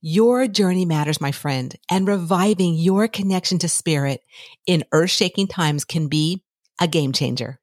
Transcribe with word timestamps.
Your 0.00 0.46
journey 0.46 0.84
matters, 0.84 1.20
my 1.20 1.32
friend, 1.32 1.74
and 1.90 2.06
reviving 2.06 2.74
your 2.74 3.08
connection 3.08 3.58
to 3.60 3.68
spirit 3.68 4.22
in 4.66 4.84
earth 4.92 5.10
shaking 5.10 5.46
times 5.46 5.84
can 5.84 6.08
be 6.08 6.42
a 6.80 6.86
game 6.86 7.12
changer. 7.12 7.58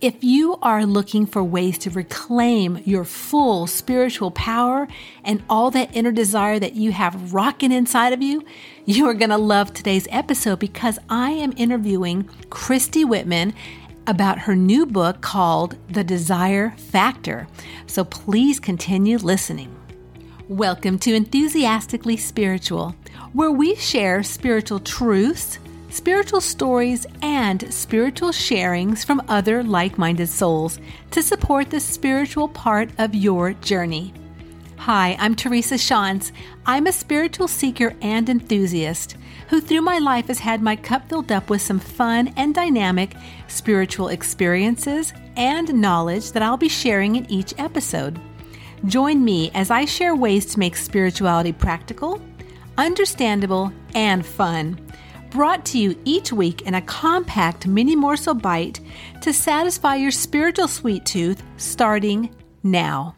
If 0.00 0.24
you 0.24 0.56
are 0.62 0.86
looking 0.86 1.26
for 1.26 1.44
ways 1.44 1.76
to 1.78 1.90
reclaim 1.90 2.80
your 2.86 3.04
full 3.04 3.66
spiritual 3.66 4.30
power 4.30 4.88
and 5.24 5.42
all 5.50 5.70
that 5.72 5.94
inner 5.94 6.10
desire 6.10 6.58
that 6.58 6.72
you 6.72 6.90
have 6.92 7.34
rocking 7.34 7.70
inside 7.70 8.14
of 8.14 8.22
you, 8.22 8.42
you 8.86 9.06
are 9.10 9.14
going 9.14 9.28
to 9.28 9.36
love 9.36 9.74
today's 9.74 10.08
episode 10.10 10.58
because 10.58 10.98
I 11.10 11.32
am 11.32 11.52
interviewing 11.54 12.30
Christy 12.48 13.04
Whitman 13.04 13.52
about 14.10 14.40
her 14.40 14.56
new 14.56 14.84
book 14.84 15.20
called 15.20 15.76
The 15.88 16.02
Desire 16.02 16.74
Factor. 16.76 17.46
So 17.86 18.02
please 18.02 18.58
continue 18.58 19.18
listening. 19.18 19.72
Welcome 20.48 20.98
to 20.98 21.14
Enthusiastically 21.14 22.16
Spiritual, 22.16 22.96
where 23.32 23.52
we 23.52 23.76
share 23.76 24.24
spiritual 24.24 24.80
truths 24.80 25.60
spiritual 25.90 26.40
stories, 26.40 27.04
and 27.20 27.72
spiritual 27.72 28.30
sharings 28.30 29.04
from 29.04 29.20
other 29.28 29.62
like 29.62 29.98
minded 29.98 30.28
souls 30.28 30.78
to 31.10 31.20
support 31.20 31.68
the 31.70 31.80
spiritual 31.80 32.48
part 32.48 32.88
of 32.98 33.14
your 33.14 33.52
journey. 33.54 34.14
Hi, 34.84 35.14
I'm 35.18 35.34
Teresa 35.34 35.74
Shantz. 35.74 36.32
I'm 36.64 36.86
a 36.86 36.92
spiritual 36.92 37.48
seeker 37.48 37.94
and 38.00 38.30
enthusiast 38.30 39.14
who, 39.48 39.60
through 39.60 39.82
my 39.82 39.98
life, 39.98 40.28
has 40.28 40.38
had 40.38 40.62
my 40.62 40.74
cup 40.74 41.06
filled 41.06 41.30
up 41.30 41.50
with 41.50 41.60
some 41.60 41.78
fun 41.78 42.32
and 42.38 42.54
dynamic 42.54 43.14
spiritual 43.46 44.08
experiences 44.08 45.12
and 45.36 45.74
knowledge 45.74 46.32
that 46.32 46.42
I'll 46.42 46.56
be 46.56 46.70
sharing 46.70 47.16
in 47.16 47.30
each 47.30 47.52
episode. 47.58 48.18
Join 48.86 49.22
me 49.22 49.50
as 49.52 49.70
I 49.70 49.84
share 49.84 50.16
ways 50.16 50.46
to 50.46 50.58
make 50.58 50.76
spirituality 50.76 51.52
practical, 51.52 52.18
understandable, 52.78 53.70
and 53.94 54.24
fun 54.24 54.80
brought 55.28 55.66
to 55.66 55.78
you 55.78 55.94
each 56.06 56.32
week 56.32 56.62
in 56.62 56.76
a 56.76 56.82
compact 56.82 57.66
mini 57.66 57.94
morsel 57.94 58.32
bite 58.32 58.80
to 59.20 59.34
satisfy 59.34 59.96
your 59.96 60.10
spiritual 60.10 60.68
sweet 60.68 61.04
tooth 61.04 61.42
starting 61.58 62.34
now. 62.62 63.14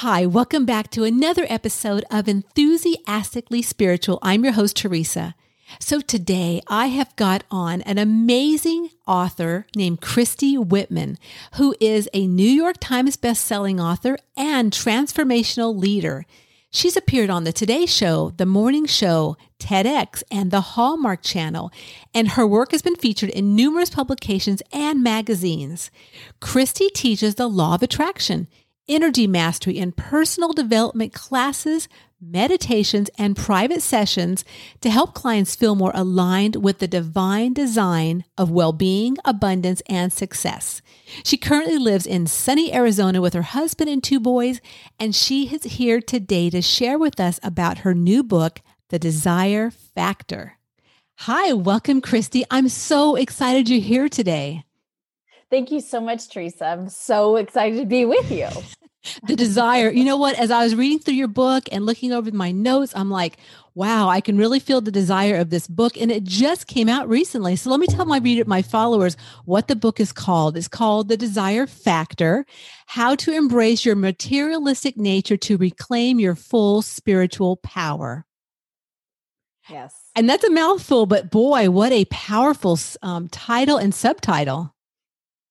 Hi, 0.00 0.26
welcome 0.26 0.66
back 0.66 0.90
to 0.90 1.04
another 1.04 1.46
episode 1.48 2.04
of 2.10 2.28
Enthusiastically 2.28 3.62
Spiritual. 3.62 4.18
I'm 4.20 4.44
your 4.44 4.52
host, 4.52 4.76
Teresa. 4.76 5.34
So 5.80 6.02
today 6.02 6.60
I 6.66 6.88
have 6.88 7.16
got 7.16 7.44
on 7.50 7.80
an 7.80 7.96
amazing 7.96 8.90
author 9.06 9.66
named 9.74 10.02
Christy 10.02 10.58
Whitman, 10.58 11.16
who 11.54 11.74
is 11.80 12.10
a 12.12 12.26
New 12.26 12.42
York 12.42 12.76
Times 12.78 13.16
bestselling 13.16 13.82
author 13.82 14.18
and 14.36 14.70
transformational 14.70 15.74
leader. 15.74 16.26
She's 16.68 16.98
appeared 16.98 17.30
on 17.30 17.44
the 17.44 17.52
Today 17.52 17.86
Show, 17.86 18.34
The 18.36 18.44
Morning 18.44 18.84
Show, 18.84 19.38
TEDx, 19.58 20.22
and 20.30 20.50
the 20.50 20.60
Hallmark 20.60 21.22
Channel, 21.22 21.72
and 22.12 22.32
her 22.32 22.46
work 22.46 22.72
has 22.72 22.82
been 22.82 22.96
featured 22.96 23.30
in 23.30 23.56
numerous 23.56 23.88
publications 23.88 24.60
and 24.74 25.02
magazines. 25.02 25.90
Christy 26.38 26.90
teaches 26.90 27.36
the 27.36 27.48
law 27.48 27.76
of 27.76 27.82
attraction, 27.82 28.46
energy 28.88 29.26
mastery, 29.26 29.78
and 29.78 29.96
personal 29.96 30.52
development 30.52 31.12
classes, 31.12 31.88
meditations, 32.20 33.10
and 33.18 33.36
private 33.36 33.82
sessions 33.82 34.44
to 34.80 34.90
help 34.90 35.14
clients 35.14 35.54
feel 35.54 35.74
more 35.74 35.92
aligned 35.94 36.56
with 36.56 36.78
the 36.78 36.88
divine 36.88 37.52
design 37.52 38.24
of 38.38 38.50
well 38.50 38.72
being, 38.72 39.16
abundance, 39.24 39.82
and 39.88 40.12
success. 40.12 40.82
She 41.24 41.36
currently 41.36 41.78
lives 41.78 42.06
in 42.06 42.26
sunny 42.26 42.72
Arizona 42.72 43.20
with 43.20 43.34
her 43.34 43.42
husband 43.42 43.90
and 43.90 44.02
two 44.02 44.20
boys, 44.20 44.60
and 44.98 45.14
she 45.14 45.54
is 45.54 45.64
here 45.64 46.00
today 46.00 46.50
to 46.50 46.62
share 46.62 46.98
with 46.98 47.20
us 47.20 47.38
about 47.42 47.78
her 47.78 47.94
new 47.94 48.22
book, 48.22 48.60
The 48.88 48.98
Desire 48.98 49.70
Factor. 49.70 50.58
Hi, 51.20 51.52
welcome, 51.54 52.00
Christy. 52.02 52.44
I'm 52.50 52.68
so 52.68 53.16
excited 53.16 53.68
you're 53.68 53.80
here 53.80 54.08
today. 54.08 54.64
Thank 55.50 55.70
you 55.70 55.80
so 55.80 56.00
much, 56.00 56.28
Teresa. 56.28 56.66
I'm 56.66 56.88
so 56.88 57.36
excited 57.36 57.78
to 57.78 57.86
be 57.86 58.04
with 58.04 58.30
you 58.30 58.48
the 59.26 59.36
desire. 59.36 59.90
You 59.90 60.04
know 60.04 60.16
what? 60.16 60.38
As 60.38 60.50
I 60.50 60.64
was 60.64 60.74
reading 60.74 60.98
through 60.98 61.14
your 61.14 61.28
book 61.28 61.64
and 61.70 61.86
looking 61.86 62.12
over 62.12 62.30
my 62.32 62.50
notes, 62.50 62.92
I'm 62.96 63.10
like, 63.10 63.38
wow, 63.74 64.08
I 64.08 64.20
can 64.20 64.36
really 64.36 64.58
feel 64.58 64.80
the 64.80 64.90
desire 64.90 65.36
of 65.36 65.50
this 65.50 65.68
book. 65.68 65.96
And 65.96 66.10
it 66.10 66.24
just 66.24 66.66
came 66.66 66.88
out 66.88 67.08
recently. 67.08 67.56
So 67.56 67.70
let 67.70 67.80
me 67.80 67.86
tell 67.86 68.06
my 68.06 68.18
reader, 68.18 68.44
my 68.44 68.62
followers, 68.62 69.16
what 69.44 69.68
the 69.68 69.76
book 69.76 70.00
is 70.00 70.12
called. 70.12 70.56
It's 70.56 70.68
called 70.68 71.08
The 71.08 71.16
Desire 71.16 71.66
Factor 71.66 72.46
How 72.86 73.14
to 73.16 73.32
Embrace 73.32 73.84
Your 73.84 73.96
Materialistic 73.96 74.96
Nature 74.96 75.36
to 75.36 75.56
Reclaim 75.56 76.18
Your 76.18 76.34
Full 76.34 76.82
Spiritual 76.82 77.56
Power. 77.56 78.24
Yes. 79.68 79.94
And 80.14 80.28
that's 80.28 80.44
a 80.44 80.50
mouthful, 80.50 81.06
but 81.06 81.30
boy, 81.30 81.70
what 81.70 81.92
a 81.92 82.04
powerful 82.06 82.78
um, 83.02 83.28
title 83.28 83.76
and 83.76 83.94
subtitle. 83.94 84.75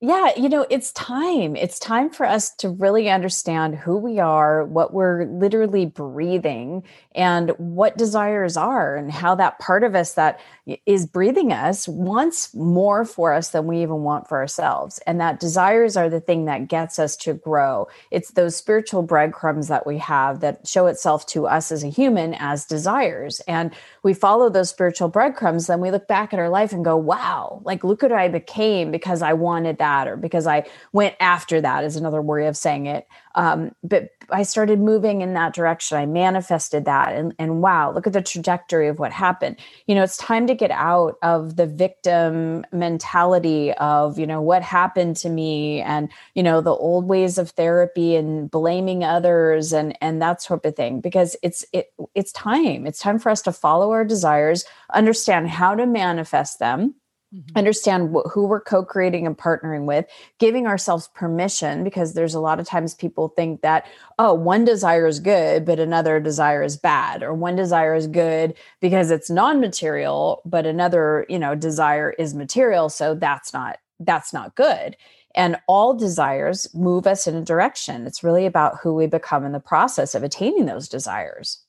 Yeah, 0.01 0.31
you 0.35 0.49
know, 0.49 0.67
it's 0.69 0.91
time. 0.91 1.55
It's 1.55 1.79
time 1.79 2.09
for 2.09 2.25
us 2.25 2.53
to 2.57 2.69
really 2.69 3.09
understand 3.09 3.75
who 3.75 3.97
we 3.97 4.19
are, 4.19 4.65
what 4.65 4.93
we're 4.93 5.23
literally 5.25 5.85
breathing, 5.85 6.83
and 7.15 7.51
what 7.51 7.97
desires 7.97 8.57
are, 8.57 8.97
and 8.97 9.09
how 9.09 9.35
that 9.35 9.57
part 9.57 9.85
of 9.85 9.95
us 9.95 10.13
that 10.15 10.41
is 10.85 11.05
breathing 11.05 11.53
us 11.53 11.87
wants 11.87 12.53
more 12.53 13.05
for 13.05 13.31
us 13.31 13.51
than 13.51 13.67
we 13.67 13.81
even 13.81 14.01
want 14.01 14.27
for 14.27 14.37
ourselves. 14.37 14.99
And 15.07 15.21
that 15.21 15.39
desires 15.39 15.95
are 15.95 16.09
the 16.09 16.19
thing 16.19 16.43
that 16.45 16.67
gets 16.67 16.99
us 16.99 17.15
to 17.17 17.33
grow. 17.33 17.87
It's 18.11 18.31
those 18.31 18.55
spiritual 18.55 19.01
breadcrumbs 19.01 19.69
that 19.69 19.87
we 19.87 19.97
have 19.99 20.41
that 20.41 20.67
show 20.67 20.87
itself 20.87 21.25
to 21.27 21.47
us 21.47 21.71
as 21.71 21.85
a 21.85 21.89
human 21.89 22.33
as 22.33 22.65
desires. 22.65 23.39
And 23.47 23.73
we 24.03 24.13
follow 24.13 24.49
those 24.49 24.69
spiritual 24.69 25.07
breadcrumbs, 25.07 25.67
then 25.67 25.79
we 25.79 25.89
look 25.89 26.07
back 26.07 26.33
at 26.33 26.39
our 26.39 26.49
life 26.49 26.73
and 26.73 26.83
go, 26.83 26.97
wow, 26.97 27.61
like 27.63 27.85
look 27.85 28.01
what 28.01 28.11
I 28.11 28.27
became 28.27 28.91
because 28.91 29.21
I 29.21 29.31
wanted 29.33 29.77
that 29.77 29.84
that 29.85 30.07
or 30.09 30.17
because 30.17 30.47
I 30.47 30.65
went 30.93 31.15
after 31.21 31.61
that 31.61 31.85
is 31.85 31.95
another 31.97 32.21
way 32.21 32.47
of 32.47 32.57
saying 32.57 32.87
it. 32.87 33.07
Um, 33.35 33.73
but 33.83 34.09
I 34.31 34.43
started 34.43 34.79
moving 34.79 35.21
in 35.21 35.33
that 35.35 35.53
direction. 35.53 35.97
I 35.97 36.07
manifested 36.07 36.85
that 36.85 37.13
and, 37.13 37.33
and 37.39 37.61
wow, 37.61 37.93
look 37.93 38.07
at 38.07 38.13
the 38.13 38.21
trajectory 38.21 38.89
of 38.89 38.99
what 38.99 39.11
happened. 39.13 39.57
You 39.87 39.95
know, 39.95 40.03
it's 40.03 40.17
time 40.17 40.47
to 40.47 40.55
get 40.55 40.71
out 40.71 41.17
of 41.23 41.55
the 41.57 41.67
victim 41.67 42.65
mentality 42.73 43.73
of, 43.73 44.19
you 44.19 44.27
know, 44.27 44.41
what 44.41 44.63
happened 44.63 45.17
to 45.17 45.29
me 45.29 45.81
and, 45.81 46.11
you 46.35 46.43
know, 46.43 46.61
the 46.61 46.71
old 46.75 47.07
ways 47.07 47.37
of 47.37 47.51
therapy 47.51 48.15
and 48.15 48.51
blaming 48.51 49.03
others 49.05 49.73
and 49.73 49.97
and 50.01 50.21
that 50.21 50.41
sort 50.41 50.65
of 50.65 50.75
thing. 50.75 51.01
Because 51.01 51.37
it's 51.43 51.65
it 51.73 51.93
it's 52.15 52.33
time. 52.33 52.87
It's 52.87 52.99
time 52.99 53.19
for 53.19 53.29
us 53.31 53.43
to 53.43 53.53
follow 53.53 53.91
our 53.91 54.05
desires, 54.05 54.65
understand 54.93 55.49
how 55.49 55.75
to 55.75 55.87
manifest 55.87 56.59
them 56.59 56.95
Mm-hmm. 57.35 57.57
understand 57.57 58.15
wh- 58.15 58.29
who 58.29 58.45
we're 58.45 58.61
co-creating 58.61 59.25
and 59.25 59.37
partnering 59.37 59.85
with 59.85 60.05
giving 60.39 60.67
ourselves 60.67 61.09
permission 61.15 61.83
because 61.83 62.13
there's 62.13 62.33
a 62.33 62.39
lot 62.39 62.59
of 62.61 62.67
times 62.67 62.93
people 62.93 63.29
think 63.29 63.61
that 63.61 63.85
oh 64.19 64.33
one 64.33 64.63
desire 64.63 65.05
is 65.05 65.19
good 65.19 65.65
but 65.65 65.79
another 65.79 66.19
desire 66.19 66.63
is 66.63 66.77
bad 66.77 67.23
or 67.23 67.33
one 67.33 67.55
desire 67.55 67.93
is 67.93 68.07
good 68.07 68.53
because 68.79 69.11
it's 69.11 69.29
non-material 69.29 70.41
but 70.45 70.65
another 70.65 71.25
you 71.27 71.37
know 71.37 71.55
desire 71.55 72.11
is 72.11 72.33
material 72.33 72.87
so 72.87 73.15
that's 73.15 73.53
not 73.53 73.79
that's 73.99 74.33
not 74.33 74.55
good. 74.55 74.97
And 75.35 75.57
all 75.67 75.93
desires 75.93 76.73
move 76.73 77.07
us 77.07 77.27
in 77.27 77.35
a 77.35 77.43
direction. 77.43 78.05
It's 78.07 78.23
really 78.23 78.45
about 78.45 78.79
who 78.81 78.93
we 78.93 79.07
become 79.07 79.45
in 79.45 79.51
the 79.51 79.59
process 79.59 80.15
of 80.15 80.23
attaining 80.23 80.65
those 80.65 80.87
desires 80.87 81.64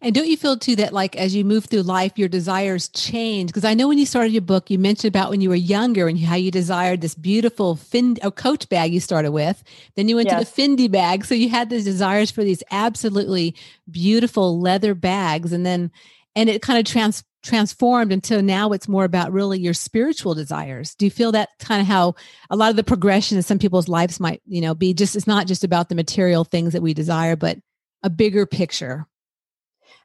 and 0.00 0.14
don't 0.14 0.28
you 0.28 0.36
feel 0.36 0.56
too 0.56 0.76
that 0.76 0.92
like 0.92 1.16
as 1.16 1.34
you 1.34 1.44
move 1.44 1.66
through 1.66 1.82
life, 1.82 2.12
your 2.16 2.28
desires 2.28 2.88
change? 2.88 3.48
Because 3.48 3.64
I 3.64 3.74
know 3.74 3.88
when 3.88 3.98
you 3.98 4.06
started 4.06 4.32
your 4.32 4.42
book, 4.42 4.70
you 4.70 4.78
mentioned 4.78 5.08
about 5.08 5.30
when 5.30 5.40
you 5.40 5.48
were 5.48 5.54
younger 5.54 6.08
and 6.08 6.18
how 6.18 6.36
you 6.36 6.50
desired 6.50 7.00
this 7.00 7.14
beautiful 7.14 7.76
fin 7.76 8.16
or 8.22 8.30
coach 8.30 8.68
bag 8.68 8.92
you 8.92 9.00
started 9.00 9.32
with. 9.32 9.62
Then 9.94 10.08
you 10.08 10.16
went 10.16 10.28
yes. 10.28 10.50
to 10.50 10.56
the 10.56 10.62
Fendi 10.62 10.90
bag. 10.90 11.24
So 11.24 11.34
you 11.34 11.48
had 11.48 11.70
these 11.70 11.84
desires 11.84 12.30
for 12.30 12.44
these 12.44 12.62
absolutely 12.70 13.54
beautiful 13.90 14.60
leather 14.60 14.94
bags. 14.94 15.52
And 15.52 15.64
then 15.64 15.90
and 16.34 16.48
it 16.48 16.62
kind 16.62 16.78
of 16.78 16.84
trans 16.84 17.24
transformed 17.42 18.12
until 18.12 18.42
now 18.42 18.72
it's 18.72 18.88
more 18.88 19.04
about 19.04 19.32
really 19.32 19.60
your 19.60 19.72
spiritual 19.72 20.34
desires 20.34 20.96
do 20.96 21.06
you 21.06 21.10
feel 21.12 21.30
that 21.30 21.50
kind 21.60 21.80
of 21.80 21.86
how 21.86 22.12
a 22.50 22.56
lot 22.56 22.70
of 22.70 22.76
the 22.76 22.82
progression 22.82 23.36
in 23.36 23.42
some 23.44 23.56
people's 23.56 23.86
lives 23.86 24.18
might 24.18 24.42
you 24.46 24.60
know 24.60 24.74
be 24.74 24.92
just 24.92 25.14
it's 25.14 25.28
not 25.28 25.46
just 25.46 25.62
about 25.62 25.88
the 25.88 25.94
material 25.94 26.42
things 26.42 26.72
that 26.72 26.82
we 26.82 26.92
desire 26.92 27.36
but 27.36 27.56
a 28.06 28.10
bigger 28.10 28.46
picture. 28.46 29.06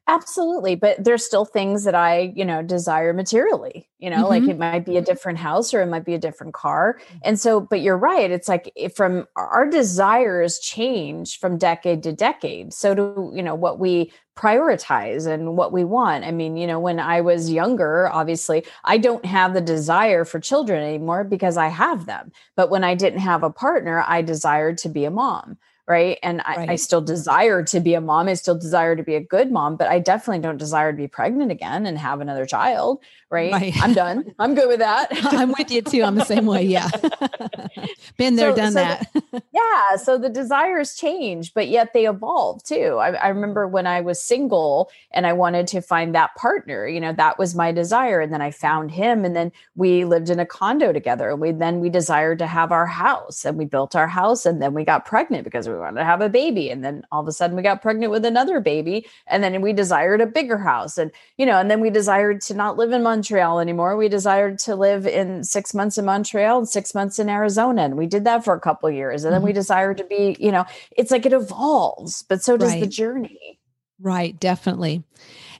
Absolutely. 0.07 0.75
But 0.75 1.03
there's 1.03 1.25
still 1.25 1.45
things 1.45 1.83
that 1.83 1.95
I, 1.95 2.33
you 2.36 2.44
know, 2.44 2.63
desire 2.63 3.13
materially, 3.13 3.88
you 4.00 4.09
know, 4.09 4.18
mm-hmm. 4.18 4.25
like 4.25 4.44
it 4.44 4.57
might 4.57 4.86
be 4.86 4.98
a 4.98 5.01
different 5.01 5.38
house 5.38 5.74
or 5.74 5.81
it 5.81 5.86
might 5.86 6.06
be 6.06 6.15
a 6.15 6.19
different 6.19 6.53
car. 6.53 7.00
And 7.24 7.39
so, 7.39 7.62
but 7.62 7.81
you're 7.81 7.98
right. 7.98 8.31
It's 8.31 8.48
like 8.48 8.74
from 8.95 9.27
our 9.36 9.69
desires 9.69 10.59
change 10.59 11.39
from 11.39 11.57
decade 11.57 12.01
to 12.03 12.12
decade. 12.12 12.74
So 12.74 12.95
do, 12.95 13.31
you 13.33 13.44
know, 13.44 13.56
what 13.56 13.80
we 13.80 14.12
prioritize 14.36 15.27
and 15.27 15.56
what 15.56 15.71
we 15.71 15.83
want. 15.83 16.25
I 16.25 16.31
mean, 16.31 16.57
you 16.57 16.65
know, 16.65 16.80
when 16.80 17.00
I 17.00 17.21
was 17.21 17.51
younger, 17.51 18.09
obviously, 18.12 18.65
I 18.83 18.98
don't 18.98 19.25
have 19.25 19.53
the 19.53 19.62
desire 19.62 20.25
for 20.25 20.39
children 20.39 20.83
anymore 20.83 21.24
because 21.24 21.57
I 21.57 21.68
have 21.68 22.07
them. 22.07 22.31
But 22.56 22.71
when 22.71 22.83
I 22.83 22.95
didn't 22.95 23.19
have 23.19 23.44
a 23.44 23.51
partner, 23.51 24.03
I 24.07 24.24
desired 24.24 24.80
to 24.80 24.89
be 24.89 25.06
a 25.06 25.12
mom 25.12 25.57
right 25.88 26.19
and 26.24 26.42
I, 26.42 26.56
right. 26.56 26.69
I, 26.72 26.75
still 26.75 27.01
desire 27.01 27.63
to 27.63 27.80
be 27.80 27.94
a 27.94 28.01
mom 28.01 28.28
i 28.28 28.33
still 28.33 28.57
desire 28.57 28.95
to 28.95 29.04
be 29.04 29.16
a 29.16 29.22
good 29.22 29.51
mom 29.51 29.78
but 29.78 29.88
i 29.88 30.00
definitely 30.00 30.42
don't 30.42 30.57
desire 30.57 30.92
to 30.92 30.98
be 30.98 31.07
pregnant 31.07 31.51
again 31.51 31.86
and 31.86 31.98
have 31.98 32.22
another 32.22 32.45
child 32.45 33.00
right, 33.31 33.51
right. 33.51 33.74
i'm 33.81 33.94
done. 33.94 34.33
I'm 34.39 34.56
good 34.56 34.68
with 34.68 34.80
that. 34.80 35.07
I'm 35.33 35.50
with 35.57 35.72
you 35.72 35.81
too. 35.81 36.04
I'm 36.04 36.16
the 36.16 36.25
same 36.25 36.45
way. 36.45 36.63
Yeah. 36.63 36.89
Been 38.18 38.36
there 38.36 38.51
so, 38.51 38.56
done 38.56 38.72
so 38.74 38.80
that. 38.80 39.13
The, 39.13 39.44
yeah. 39.54 39.95
So 39.95 40.18
the 40.18 40.30
desires 40.30 40.95
change 40.95 41.54
but 41.54 41.68
yet 41.68 41.94
they 41.94 42.07
evolve 42.07 42.63
too. 42.63 42.98
I, 43.00 43.12
I 43.12 43.28
remember 43.30 43.68
when 43.68 43.88
i 43.88 44.01
was 44.01 44.22
single 44.22 44.92
and 45.12 45.25
i 45.25 45.33
wanted 45.33 45.68
to 45.68 45.81
find 45.81 46.13
that 46.16 46.36
partner 46.36 46.88
you 46.88 47.00
know 47.00 47.13
that 47.13 47.39
was 47.39 47.56
my 47.56 47.72
desire. 47.72 48.19
And 48.19 48.33
then 48.33 48.42
i 48.42 48.51
found 48.51 48.92
him 48.92 49.25
and 49.25 49.36
then 49.36 49.51
we 49.75 50.06
lived 50.06 50.30
in 50.30 50.39
a 50.39 50.45
condo 50.45 50.92
together. 50.92 51.30
And 51.30 51.39
we 51.39 51.51
then 51.51 51.80
we 51.80 51.89
desired 51.89 52.39
to 52.39 52.48
have 52.48 52.72
our 52.72 52.86
house 52.86 53.45
and 53.45 53.57
we 53.57 53.66
built 53.66 53.95
our 53.95 54.07
house 54.07 54.45
and 54.45 54.62
then 54.62 54.74
we 54.74 54.84
got 54.84 55.06
pregnant 55.06 55.44
because 55.44 55.68
we 55.68 55.75
wanted 55.75 56.00
to 56.00 56.06
have 56.06 56.22
a 56.22 56.30
baby. 56.30 56.69
And 56.69 56.84
then 56.84 57.06
all 57.12 57.22
of 57.22 57.27
a 57.27 57.31
sudden 57.31 57.56
we 57.56 57.63
got 57.63 57.81
pregnant 57.81 58.12
with 58.12 58.25
another 58.25 58.60
baby 58.60 59.06
and 59.27 59.44
then 59.44 59.62
we 59.62 59.74
desired 59.74 60.22
a 60.22 60.25
bigger 60.25 60.57
house 60.57 60.98
and 60.98 61.12
you 61.38 61.45
know 61.45 61.57
and 61.60 61.69
then 61.72 61.80
we 61.80 61.89
desired 61.89 62.42
to 62.42 62.54
not 62.54 62.77
live 62.77 62.92
in 62.92 63.04
Montreal 63.22 63.60
anymore 63.60 63.96
we 63.96 64.10
desired 64.10 64.58
to 64.58 64.76
live 64.76 65.06
in 65.06 65.44
6 65.44 65.74
months 65.76 66.00
in 66.00 66.06
Montreal 66.06 66.58
and 66.58 66.68
6 66.68 66.96
months 66.96 67.20
in 67.20 67.30
Arizona 67.30 67.84
and 67.84 67.96
we 67.96 68.08
did 68.08 68.24
that 68.26 68.44
for 68.44 68.56
a 68.56 68.60
couple 68.60 68.90
years 68.90 69.24
and 69.24 69.32
then 69.32 69.42
mm-hmm. 69.42 69.48
we 69.48 69.54
desired 69.54 69.98
to 69.98 70.04
be 70.06 70.36
you 70.40 70.52
know 70.52 70.66
it's 70.98 71.12
like 71.12 71.28
it 71.28 71.34
evolves 71.34 72.24
but 72.24 72.42
so 72.42 72.58
does 72.58 72.72
right. 72.72 72.80
the 72.80 72.88
journey 72.88 73.60
right 74.00 74.40
definitely 74.40 75.04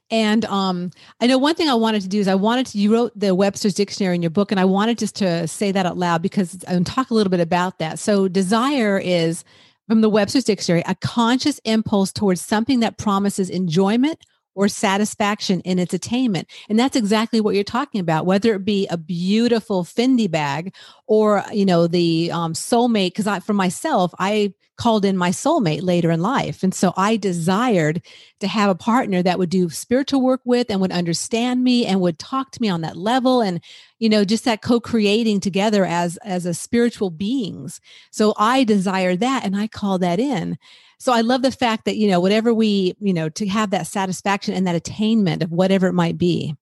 and 0.10 0.44
um, 0.46 0.92
I 1.22 1.28
know 1.28 1.38
one 1.38 1.56
thing 1.56 1.70
I 1.70 1.74
wanted 1.76 2.02
to 2.02 2.10
do 2.10 2.20
is 2.20 2.28
I 2.28 2.36
wanted 2.36 2.66
to, 2.68 2.78
you 2.78 2.92
wrote 2.92 3.14
the 3.16 3.34
Webster's 3.34 3.74
Dictionary 3.74 4.14
in 4.14 4.22
your 4.22 4.30
book, 4.30 4.52
and 4.52 4.60
I 4.60 4.66
wanted 4.66 4.98
just 4.98 5.16
to 5.16 5.48
say 5.48 5.72
that 5.72 5.86
out 5.86 5.98
loud 5.98 6.22
because 6.22 6.66
and 6.66 6.86
talk 6.86 7.12
a 7.12 7.14
little 7.14 7.32
bit 7.32 7.40
about 7.40 7.80
that. 7.80 7.98
So, 7.98 8.28
desire 8.28 8.98
is 9.00 9.46
from 9.88 10.02
the 10.02 10.10
Webster's 10.10 10.44
Dictionary, 10.44 10.84
a 10.86 10.96
conscious 10.96 11.60
impulse 11.64 12.12
towards 12.12 12.42
something 12.42 12.82
that 12.82 12.98
promises 12.98 13.50
enjoyment 13.50 14.20
or 14.56 14.68
satisfaction 14.68 15.62
in 15.62 15.80
its 15.80 15.94
attainment. 15.94 16.48
And 16.70 16.78
that's 16.78 16.96
exactly 16.96 17.42
what 17.42 17.56
you're 17.56 17.64
talking 17.64 18.02
about, 18.02 18.26
whether 18.26 18.54
it 18.54 18.66
be 18.66 18.88
a 18.88 18.98
beautiful 18.98 19.84
Fendi 19.84 20.30
bag 20.30 20.74
or, 21.08 21.44
you 21.52 21.66
know, 21.66 21.88
the 21.88 22.32
um, 22.32 22.54
soulmate. 22.54 23.08
Because 23.08 23.28
I, 23.28 23.40
for 23.40 23.54
myself, 23.54 24.14
I 24.20 24.54
called 24.82 25.06
in 25.06 25.16
my 25.16 25.30
soulmate 25.30 25.84
later 25.84 26.10
in 26.10 26.22
life. 26.22 26.64
And 26.64 26.74
so 26.74 26.92
I 26.98 27.16
desired 27.16 28.02
to 28.40 28.48
have 28.48 28.68
a 28.68 28.74
partner 28.74 29.22
that 29.22 29.38
would 29.38 29.52
do 29.52 29.70
spiritual 29.70 30.24
work 30.24 30.42
with 30.44 30.72
and 30.72 30.82
would 30.82 30.92
understand 30.92 31.64
me 31.64 31.86
and 31.86 32.02
would 32.02 32.18
talk 32.18 32.50
to 32.52 32.62
me 32.62 32.68
on 32.68 32.82
that 32.82 32.98
level 32.98 33.42
and 33.42 33.62
you 34.00 34.10
know 34.10 34.26
just 34.26 34.46
that 34.46 34.64
co-creating 34.64 35.40
together 35.40 35.86
as 35.86 36.18
as 36.18 36.48
a 36.48 36.56
spiritual 36.56 37.12
beings. 37.12 37.80
So 38.10 38.34
I 38.38 38.64
desire 38.64 39.16
that 39.18 39.46
and 39.46 39.56
I 39.56 39.68
call 39.68 40.00
that 40.00 40.20
in. 40.20 40.58
So 41.02 41.12
I 41.12 41.22
love 41.22 41.42
the 41.42 41.52
fact 41.52 41.86
that 41.86 41.98
you 41.98 42.08
know 42.08 42.20
whatever 42.20 42.54
we, 42.54 42.96
you 43.00 43.12
know, 43.12 43.28
to 43.30 43.48
have 43.48 43.72
that 43.72 43.88
satisfaction 43.88 44.54
and 44.54 44.68
that 44.68 44.76
attainment 44.76 45.42
of 45.42 45.52
whatever 45.52 45.88
it 45.88 45.94
might 45.94 46.16
be. 46.16 46.56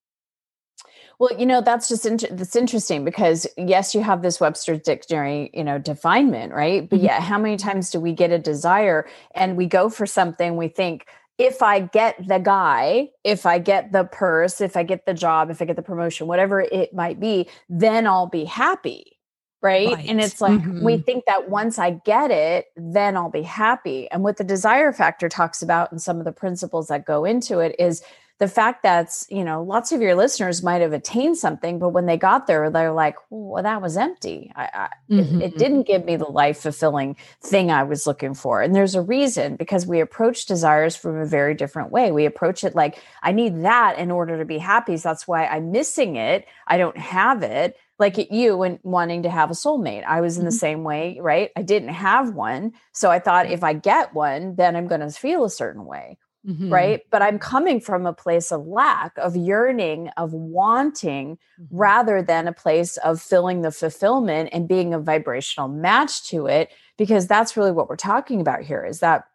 Well, 1.19 1.38
you 1.38 1.45
know, 1.45 1.59
that's 1.59 1.89
just 1.89 2.06
inter- 2.06 2.30
that's 2.31 2.56
interesting 2.56 3.03
because 3.03 3.45
yes, 3.57 3.94
you 3.94 4.01
have 4.01 4.21
this 4.21 4.39
Webster's 4.39 4.80
dictionary, 4.80 5.50
you 5.53 5.65
know, 5.65 5.77
definement, 5.77 6.53
right? 6.53 6.89
But 6.89 7.00
mm-hmm. 7.00 7.07
yet, 7.07 7.21
how 7.21 7.38
many 7.38 7.57
times 7.57 7.91
do 7.91 8.00
we 8.00 8.13
get 8.13 8.31
a 8.31 8.39
desire 8.39 9.09
and 9.36 9.57
we 9.57 9.65
go 9.65 9.89
for 9.89 10.06
something? 10.06 10.56
We 10.56 10.69
think, 10.69 11.06
if 11.38 11.62
I 11.62 11.81
get 11.81 12.25
the 12.25 12.39
guy, 12.39 13.09
if 13.25 13.45
I 13.45 13.59
get 13.59 13.91
the 13.91 14.06
purse, 14.06 14.62
if 14.62 14.77
I 14.77 14.83
get 14.83 15.06
the 15.06 15.13
job, 15.13 15.50
if 15.50 15.62
I 15.62 15.65
get 15.65 15.75
the 15.75 15.81
promotion, 15.81 16.27
whatever 16.27 16.62
it 16.62 16.94
might 16.94 17.19
be, 17.19 17.50
then 17.68 18.07
I'll 18.07 18.27
be 18.27 18.45
happy. 18.45 19.19
Right? 19.61 19.94
right. 19.94 20.06
And 20.07 20.21
it's 20.21 20.39
like 20.39 20.59
mm-hmm. 20.59 20.85
we 20.85 20.97
think 20.97 21.25
that 21.25 21.50
once 21.50 21.77
I 21.77 21.91
get 21.91 22.31
it, 22.31 22.67
then 22.77 23.17
I'll 23.17 23.29
be 23.29 23.41
happy. 23.41 24.09
And 24.09 24.23
what 24.23 24.38
the 24.38 24.44
desire 24.45 24.94
factor 24.94 25.27
talks 25.27 25.61
about 25.61 25.91
and 25.91 26.01
some 26.01 26.19
of 26.19 26.25
the 26.25 26.31
principles 26.31 26.88
that 26.88 27.06
go 27.06 27.25
into 27.25 27.59
it 27.59 27.75
is 27.77 28.01
the 28.39 28.47
fact 28.47 28.83
that 28.83 29.24
you 29.30 29.44
know 29.44 29.62
lots 29.62 29.91
of 29.91 30.01
your 30.01 30.15
listeners 30.15 30.63
might 30.63 30.81
have 30.81 30.94
attained 30.94 31.38
something 31.38 31.77
but 31.77 31.89
when 31.89 32.06
they 32.06 32.18
got 32.18 32.47
there 32.47 32.69
they're 32.69 32.91
like 32.91 33.15
well 33.30 33.62
that 33.62 33.81
was 33.81 33.97
empty. 33.97 34.51
I, 34.56 34.63
I, 34.74 34.89
mm-hmm. 35.12 35.41
it, 35.41 35.53
it, 35.53 35.57
didn't 35.57 35.83
give 35.83 36.06
me 36.06 36.15
the 36.15 36.25
life 36.25 36.62
fulfilling 36.62 37.18
thing 37.41 37.69
i 37.69 37.83
was 37.83 38.07
looking 38.07 38.33
for. 38.33 38.62
And 38.62 38.74
there's 38.74 38.95
a 38.95 39.01
reason 39.01 39.56
because 39.57 39.86
we 39.86 40.00
approach 40.00 40.45
desires 40.45 40.95
from 40.95 41.18
a 41.18 41.25
very 41.25 41.53
different 41.53 41.91
way. 41.91 42.12
We 42.12 42.25
approach 42.25 42.63
it 42.63 42.75
like 42.75 43.01
i 43.21 43.31
need 43.31 43.63
that 43.63 44.00
in 44.00 44.09
order 44.09 44.38
to 44.38 44.45
be 44.45 44.57
happy 44.57 44.97
so 44.97 45.09
that's 45.09 45.27
why 45.27 45.45
i'm 45.45 45.71
missing 45.71 46.15
it. 46.15 46.47
I 46.65 46.77
don't 46.77 46.97
have 46.97 47.44
it. 47.44 47.77
Like 48.00 48.31
you 48.31 48.56
when 48.56 48.80
wanting 48.83 49.24
to 49.24 49.30
have 49.30 49.51
a 49.51 49.53
soulmate. 49.53 50.06
I 50.06 50.21
was 50.21 50.38
in 50.38 50.45
the 50.45 50.51
mm-hmm. 50.51 50.57
same 50.57 50.83
way 50.83 51.19
right? 51.21 51.51
I 51.57 51.62
didn't 51.62 51.89
have 51.89 52.33
one 52.33 52.71
so 52.94 53.12
i 53.12 53.19
thought 53.19 53.51
if 53.51 53.63
i 53.63 53.74
get 53.74 54.13
one 54.13 54.56
then 54.56 54.75
i'm 54.75 54.88
going 54.88 55.01
to 55.01 55.12
feel 55.12 55.44
a 55.44 55.50
certain 55.50 55.86
way 55.86 56.18
Mm-hmm. 56.47 56.71
Right. 56.71 57.01
But 57.12 57.21
I'm 57.21 57.38
coming 57.38 57.81
from 57.81 58.06
a 58.06 58.13
place 58.13 58.51
of 58.51 58.65
lack, 58.65 59.18
of 59.18 59.36
yearning, 59.36 60.09
of 60.15 60.31
wanting, 60.33 61.38
mm-hmm. 61.59 61.77
rather 61.77 62.21
than 62.21 62.47
a 62.47 62.53
place 62.53 62.95
of 62.97 63.21
filling 63.21 63.62
the 63.62 63.71
fulfillment 63.71 64.50
and 64.53 64.68
being 64.68 64.94
a 64.94 65.00
vibrational 65.00 65.68
match 65.68 66.24
to 66.30 66.47
it. 66.47 66.71
Because 66.97 67.27
that's 67.27 67.57
really 67.57 67.71
what 67.71 67.89
we're 67.89 67.97
talking 67.97 68.39
about 68.39 68.62
here 68.62 68.86
is 68.86 69.00
that 69.00 69.25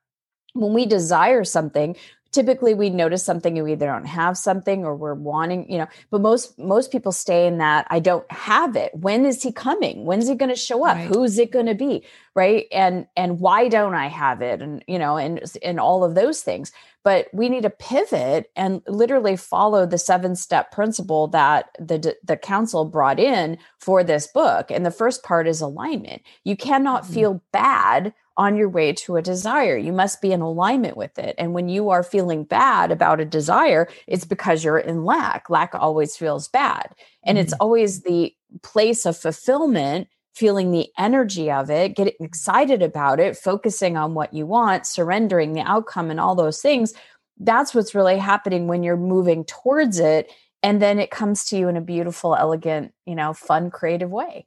when 0.54 0.72
we 0.72 0.86
desire 0.86 1.44
something, 1.44 1.96
typically 2.34 2.74
we 2.74 2.90
notice 2.90 3.22
something 3.22 3.56
and 3.56 3.64
we 3.64 3.72
either 3.72 3.86
don't 3.86 4.06
have 4.06 4.36
something 4.36 4.84
or 4.84 4.94
we're 4.94 5.14
wanting 5.14 5.70
you 5.70 5.78
know 5.78 5.86
but 6.10 6.20
most 6.20 6.58
most 6.58 6.92
people 6.92 7.12
stay 7.12 7.46
in 7.46 7.58
that 7.58 7.86
i 7.90 7.98
don't 7.98 8.30
have 8.30 8.76
it. 8.76 8.94
When 8.94 9.24
is 9.24 9.42
he 9.42 9.50
coming? 9.50 10.04
When's 10.04 10.28
he 10.28 10.34
going 10.34 10.50
to 10.50 10.56
show 10.56 10.84
up? 10.86 10.96
Right. 10.96 11.06
who's 11.06 11.38
it 11.38 11.50
going 11.50 11.66
to 11.66 11.74
be? 11.74 12.04
Right? 12.34 12.66
And 12.70 13.06
and 13.16 13.40
why 13.40 13.68
don't 13.68 13.94
i 13.94 14.06
have 14.06 14.42
it? 14.42 14.60
And 14.60 14.84
you 14.86 14.98
know 14.98 15.16
and 15.16 15.40
and 15.62 15.80
all 15.80 16.04
of 16.04 16.14
those 16.14 16.42
things. 16.42 16.72
But 17.02 17.28
we 17.32 17.48
need 17.48 17.64
to 17.64 17.70
pivot 17.70 18.50
and 18.56 18.82
literally 18.86 19.36
follow 19.36 19.86
the 19.86 19.98
seven 19.98 20.36
step 20.36 20.70
principle 20.70 21.26
that 21.28 21.70
the 21.78 22.14
the 22.22 22.36
council 22.36 22.84
brought 22.84 23.18
in 23.18 23.58
for 23.78 24.04
this 24.04 24.26
book. 24.26 24.70
And 24.70 24.84
the 24.84 24.90
first 24.90 25.22
part 25.22 25.46
is 25.48 25.60
alignment. 25.60 26.22
You 26.44 26.56
cannot 26.56 27.04
mm-hmm. 27.04 27.14
feel 27.14 27.42
bad 27.52 28.14
on 28.36 28.56
your 28.56 28.68
way 28.68 28.92
to 28.92 29.16
a 29.16 29.22
desire. 29.22 29.76
You 29.76 29.92
must 29.92 30.20
be 30.20 30.32
in 30.32 30.40
alignment 30.40 30.96
with 30.96 31.18
it. 31.18 31.34
And 31.38 31.52
when 31.54 31.68
you 31.68 31.90
are 31.90 32.02
feeling 32.02 32.44
bad 32.44 32.90
about 32.90 33.20
a 33.20 33.24
desire, 33.24 33.88
it's 34.06 34.24
because 34.24 34.64
you're 34.64 34.78
in 34.78 35.04
lack. 35.04 35.48
Lack 35.50 35.74
always 35.74 36.16
feels 36.16 36.48
bad. 36.48 36.94
And 37.24 37.38
mm-hmm. 37.38 37.44
it's 37.44 37.52
always 37.54 38.02
the 38.02 38.34
place 38.62 39.06
of 39.06 39.16
fulfillment, 39.16 40.08
feeling 40.34 40.72
the 40.72 40.88
energy 40.98 41.50
of 41.50 41.70
it, 41.70 41.94
getting 41.94 42.14
excited 42.20 42.82
about 42.82 43.20
it, 43.20 43.36
focusing 43.36 43.96
on 43.96 44.14
what 44.14 44.34
you 44.34 44.46
want, 44.46 44.86
surrendering 44.86 45.52
the 45.52 45.60
outcome, 45.60 46.10
and 46.10 46.18
all 46.18 46.34
those 46.34 46.60
things. 46.60 46.92
That's 47.38 47.74
what's 47.74 47.94
really 47.94 48.18
happening 48.18 48.66
when 48.66 48.82
you're 48.82 48.96
moving 48.96 49.44
towards 49.44 50.00
it. 50.00 50.30
And 50.62 50.82
then 50.82 50.98
it 50.98 51.10
comes 51.10 51.44
to 51.46 51.58
you 51.58 51.68
in 51.68 51.76
a 51.76 51.80
beautiful, 51.80 52.34
elegant, 52.34 52.92
you 53.06 53.14
know, 53.14 53.32
fun, 53.32 53.70
creative 53.70 54.10
way 54.10 54.46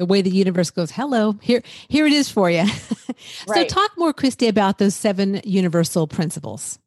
the 0.00 0.06
way 0.06 0.22
the 0.22 0.30
universe 0.30 0.70
goes 0.70 0.90
hello 0.90 1.36
here 1.42 1.62
here 1.88 2.06
it 2.06 2.12
is 2.12 2.30
for 2.30 2.50
you 2.50 2.66
so 3.46 3.64
talk 3.66 3.90
more 3.98 4.14
christy 4.14 4.48
about 4.48 4.78
those 4.78 4.94
seven 4.94 5.42
universal 5.44 6.06
principles. 6.06 6.78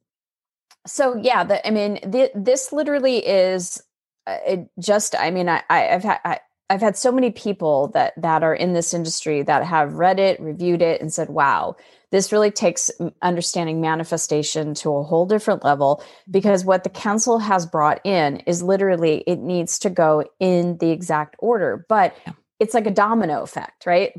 So 0.88 1.15
yeah 1.17 1.43
the, 1.43 1.65
i 1.65 1.70
mean 1.70 2.00
the, 2.03 2.32
this 2.34 2.74
literally 2.74 3.17
is 3.25 3.82
uh, 4.25 4.58
just 4.79 5.15
i 5.17 5.29
mean 5.29 5.48
i, 5.48 5.62
I 5.70 5.79
have 5.82 6.03
had 6.03 6.20
I, 6.25 6.39
I've 6.72 6.82
had 6.82 6.98
so 6.98 7.12
many 7.12 7.29
people 7.29 7.89
that 7.89 8.13
that 8.17 8.41
are 8.41 8.55
in 8.55 8.74
this 8.74 8.96
industry 8.96 9.43
that 9.43 9.63
have 9.63 9.93
read 9.93 10.17
it, 10.17 10.39
reviewed 10.39 10.82
it, 10.82 11.01
and 11.01 11.13
said, 11.13 11.29
"Wow, 11.29 11.75
this 12.10 12.32
really 12.32 12.50
takes 12.50 12.89
understanding 13.22 13.79
manifestation 13.79 14.74
to 14.75 14.96
a 14.96 15.03
whole 15.03 15.27
different 15.27 15.63
level." 15.63 16.03
Because 16.32 16.65
what 16.65 16.84
the 16.84 16.89
council 16.89 17.38
has 17.38 17.67
brought 17.67 18.03
in 18.05 18.38
is 18.48 18.63
literally 18.63 19.24
it 19.27 19.39
needs 19.39 19.77
to 19.79 19.89
go 19.91 20.24
in 20.39 20.77
the 20.77 20.89
exact 20.89 21.36
order, 21.38 21.86
but 21.89 22.15
yeah 22.25 22.34
it's 22.60 22.74
like 22.74 22.88
a 22.88 22.91
domino 22.91 23.41
effect, 23.41 23.86
right? 23.86 24.12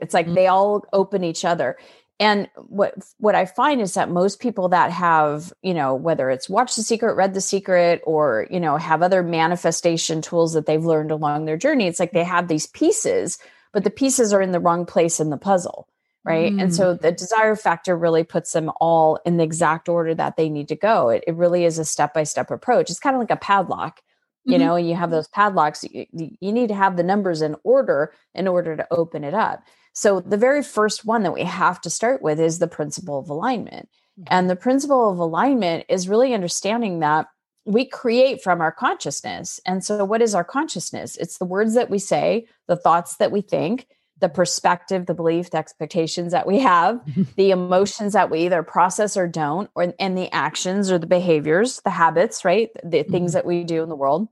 It's 0.00 0.14
like 0.14 0.26
mm-hmm. 0.26 0.34
they 0.34 0.46
all 0.46 0.84
open 0.92 1.24
each 1.24 1.44
other. 1.44 1.76
And 2.20 2.48
what 2.68 2.94
what 3.18 3.34
I 3.34 3.46
find 3.46 3.80
is 3.80 3.94
that 3.94 4.10
most 4.10 4.38
people 4.38 4.68
that 4.68 4.92
have, 4.92 5.52
you 5.62 5.74
know, 5.74 5.94
whether 5.94 6.30
it's 6.30 6.48
watch 6.48 6.76
the 6.76 6.82
secret, 6.82 7.14
read 7.14 7.34
the 7.34 7.40
secret, 7.40 8.00
or 8.04 8.46
you 8.50 8.60
know, 8.60 8.76
have 8.76 9.02
other 9.02 9.22
manifestation 9.22 10.22
tools 10.22 10.52
that 10.52 10.66
they've 10.66 10.84
learned 10.84 11.10
along 11.10 11.44
their 11.44 11.56
journey, 11.56 11.88
it's 11.88 11.98
like 11.98 12.12
they 12.12 12.22
have 12.22 12.46
these 12.46 12.66
pieces, 12.66 13.38
but 13.72 13.82
the 13.82 13.90
pieces 13.90 14.32
are 14.32 14.42
in 14.42 14.52
the 14.52 14.60
wrong 14.60 14.86
place 14.86 15.18
in 15.18 15.30
the 15.30 15.36
puzzle, 15.36 15.88
right? 16.24 16.52
Mm. 16.52 16.62
And 16.62 16.74
so 16.74 16.94
the 16.94 17.10
desire 17.10 17.56
factor 17.56 17.96
really 17.96 18.24
puts 18.24 18.52
them 18.52 18.70
all 18.80 19.18
in 19.24 19.36
the 19.36 19.44
exact 19.44 19.88
order 19.88 20.14
that 20.14 20.36
they 20.36 20.48
need 20.48 20.68
to 20.68 20.76
go. 20.76 21.08
It, 21.08 21.24
it 21.26 21.34
really 21.34 21.64
is 21.64 21.78
a 21.78 21.84
step 21.84 22.14
by 22.14 22.22
step 22.22 22.52
approach. 22.52 22.88
It's 22.90 23.00
kind 23.00 23.16
of 23.16 23.20
like 23.20 23.32
a 23.32 23.36
padlock, 23.36 24.00
you 24.44 24.54
mm-hmm. 24.54 24.66
know, 24.66 24.76
you 24.76 24.94
have 24.94 25.10
those 25.10 25.28
padlocks. 25.28 25.84
You, 25.84 26.06
you 26.12 26.52
need 26.52 26.68
to 26.68 26.74
have 26.74 26.96
the 26.96 27.02
numbers 27.02 27.42
in 27.42 27.56
order 27.64 28.12
in 28.34 28.48
order 28.48 28.76
to 28.76 28.86
open 28.90 29.24
it 29.24 29.34
up. 29.34 29.62
So 29.92 30.20
the 30.20 30.36
very 30.36 30.62
first 30.62 31.04
one 31.04 31.22
that 31.22 31.34
we 31.34 31.44
have 31.44 31.80
to 31.82 31.90
start 31.90 32.22
with 32.22 32.40
is 32.40 32.58
the 32.58 32.68
principle 32.68 33.18
of 33.18 33.28
alignment. 33.28 33.88
Mm-hmm. 34.18 34.28
And 34.28 34.50
the 34.50 34.56
principle 34.56 35.10
of 35.10 35.18
alignment 35.18 35.86
is 35.88 36.08
really 36.08 36.34
understanding 36.34 37.00
that 37.00 37.26
we 37.64 37.84
create 37.84 38.42
from 38.42 38.60
our 38.60 38.72
consciousness. 38.72 39.60
And 39.64 39.84
so, 39.84 40.04
what 40.04 40.22
is 40.22 40.34
our 40.34 40.44
consciousness? 40.44 41.16
It's 41.16 41.38
the 41.38 41.44
words 41.44 41.74
that 41.74 41.90
we 41.90 41.98
say, 41.98 42.46
the 42.66 42.76
thoughts 42.76 43.16
that 43.16 43.30
we 43.30 43.40
think, 43.40 43.86
the 44.22 44.30
perspective, 44.30 45.04
the 45.04 45.14
belief, 45.14 45.50
the 45.50 45.58
expectations 45.58 46.32
that 46.32 46.46
we 46.46 46.60
have, 46.60 47.02
the 47.36 47.50
emotions 47.50 48.14
that 48.14 48.30
we 48.30 48.46
either 48.46 48.62
process 48.62 49.16
or 49.16 49.28
don't, 49.28 49.68
or 49.74 49.92
and 49.98 50.16
the 50.16 50.32
actions 50.32 50.90
or 50.90 50.96
the 50.96 51.06
behaviors, 51.06 51.82
the 51.82 51.90
habits, 51.90 52.44
right? 52.44 52.70
The 52.82 53.02
things 53.02 53.32
mm-hmm. 53.32 53.38
that 53.38 53.46
we 53.46 53.64
do 53.64 53.82
in 53.82 53.90
the 53.90 53.96
world. 53.96 54.28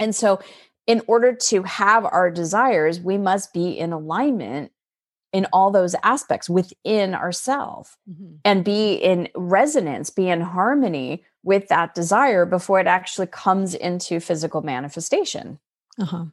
And 0.00 0.14
so, 0.14 0.40
in 0.88 1.02
order 1.06 1.34
to 1.34 1.62
have 1.64 2.06
our 2.06 2.30
desires, 2.30 2.98
we 2.98 3.18
must 3.18 3.52
be 3.52 3.78
in 3.78 3.92
alignment 3.92 4.72
in 5.32 5.46
all 5.52 5.70
those 5.70 5.94
aspects 6.02 6.48
within 6.48 7.14
ourselves 7.14 7.96
mm-hmm. 8.10 8.36
and 8.44 8.64
be 8.64 8.94
in 8.94 9.28
resonance, 9.36 10.08
be 10.08 10.28
in 10.30 10.40
harmony 10.40 11.22
with 11.42 11.68
that 11.68 11.94
desire 11.94 12.46
before 12.46 12.80
it 12.80 12.86
actually 12.86 13.26
comes 13.26 13.74
into 13.74 14.20
physical 14.20 14.62
manifestation. 14.62 15.58
Uh-huh. 15.98 16.26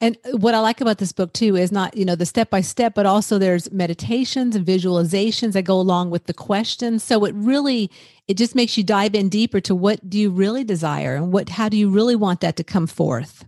And 0.00 0.18
what 0.32 0.54
I 0.54 0.60
like 0.60 0.82
about 0.82 0.98
this 0.98 1.12
book 1.12 1.32
too 1.32 1.56
is 1.56 1.72
not, 1.72 1.96
you 1.96 2.04
know, 2.04 2.16
the 2.16 2.26
step 2.26 2.50
by 2.50 2.60
step, 2.60 2.94
but 2.94 3.06
also 3.06 3.38
there's 3.38 3.72
meditations 3.72 4.54
and 4.54 4.66
visualizations 4.66 5.52
that 5.52 5.62
go 5.62 5.80
along 5.80 6.10
with 6.10 6.26
the 6.26 6.34
questions. 6.34 7.02
So 7.02 7.24
it 7.24 7.34
really 7.34 7.90
it 8.28 8.36
just 8.36 8.54
makes 8.54 8.76
you 8.76 8.84
dive 8.84 9.14
in 9.14 9.28
deeper 9.28 9.60
to 9.60 9.74
what 9.74 10.10
do 10.10 10.18
you 10.18 10.30
really 10.30 10.64
desire 10.64 11.14
and 11.14 11.32
what 11.32 11.48
how 11.48 11.68
do 11.70 11.78
you 11.78 11.88
really 11.88 12.16
want 12.16 12.40
that 12.40 12.56
to 12.56 12.64
come 12.64 12.86
forth? 12.86 13.46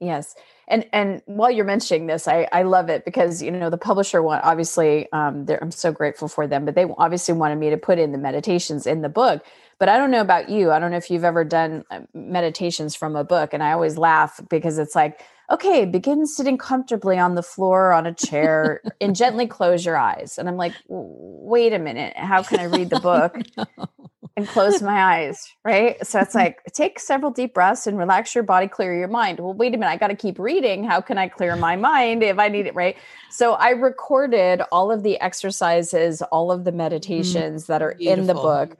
Yes 0.00 0.34
and 0.68 0.86
and 0.92 1.22
while 1.26 1.50
you're 1.50 1.64
mentioning 1.64 2.06
this 2.06 2.28
i 2.28 2.46
i 2.52 2.62
love 2.62 2.88
it 2.88 3.04
because 3.04 3.42
you 3.42 3.50
know 3.50 3.70
the 3.70 3.78
publisher 3.78 4.22
want 4.22 4.44
obviously 4.44 5.10
um 5.12 5.46
i'm 5.60 5.70
so 5.70 5.90
grateful 5.90 6.28
for 6.28 6.46
them 6.46 6.64
but 6.64 6.74
they 6.74 6.86
obviously 6.98 7.34
wanted 7.34 7.56
me 7.56 7.70
to 7.70 7.76
put 7.76 7.98
in 7.98 8.12
the 8.12 8.18
meditations 8.18 8.86
in 8.86 9.02
the 9.02 9.08
book. 9.08 9.44
But 9.78 9.88
i 9.88 9.96
don't 9.96 10.10
know 10.10 10.20
about 10.20 10.48
you. 10.48 10.70
I 10.70 10.78
don't 10.78 10.90
know 10.90 10.96
if 10.96 11.10
you've 11.10 11.24
ever 11.24 11.44
done 11.44 11.84
uh, 11.90 12.00
meditations 12.12 12.94
from 12.94 13.16
a 13.16 13.24
book 13.24 13.54
and 13.54 13.62
i 13.62 13.72
always 13.72 13.96
laugh 13.98 14.40
because 14.48 14.78
it's 14.78 14.94
like 14.94 15.20
okay 15.50 15.84
begin 15.84 16.26
sitting 16.26 16.58
comfortably 16.58 17.18
on 17.18 17.34
the 17.34 17.42
floor 17.42 17.92
on 17.92 18.06
a 18.06 18.14
chair 18.14 18.80
and 19.00 19.16
gently 19.16 19.46
close 19.46 19.84
your 19.84 19.96
eyes 19.96 20.38
and 20.38 20.48
i'm 20.48 20.56
like 20.56 20.74
wait 20.88 21.72
a 21.72 21.78
minute 21.78 22.16
how 22.16 22.42
can 22.42 22.60
i 22.60 22.64
read 22.64 22.90
the 22.90 23.00
book 23.00 23.36
and 24.38 24.46
close 24.46 24.80
my 24.80 25.16
eyes, 25.16 25.52
right? 25.64 26.04
So 26.06 26.20
it's 26.20 26.34
like 26.42 26.62
take 26.72 27.00
several 27.00 27.32
deep 27.32 27.54
breaths 27.54 27.86
and 27.86 27.98
relax 27.98 28.34
your 28.34 28.44
body, 28.44 28.68
clear 28.68 28.96
your 28.96 29.08
mind. 29.08 29.40
Well, 29.40 29.52
wait 29.52 29.74
a 29.74 29.76
minute, 29.76 29.90
I 29.90 29.96
got 29.96 30.08
to 30.08 30.16
keep 30.16 30.38
reading. 30.38 30.84
How 30.84 31.00
can 31.00 31.18
I 31.18 31.28
clear 31.28 31.56
my 31.56 31.74
mind 31.74 32.22
if 32.22 32.38
I 32.38 32.48
need 32.48 32.66
it, 32.66 32.74
right? 32.74 32.96
So 33.30 33.54
I 33.54 33.70
recorded 33.70 34.62
all 34.70 34.92
of 34.92 35.02
the 35.02 35.20
exercises, 35.20 36.22
all 36.22 36.52
of 36.52 36.64
the 36.64 36.70
mm, 36.70 36.76
meditations 36.76 37.64
mm, 37.64 37.66
that 37.66 37.82
are 37.82 37.94
beautiful. 37.96 38.20
in 38.20 38.26
the 38.28 38.34
book. 38.34 38.78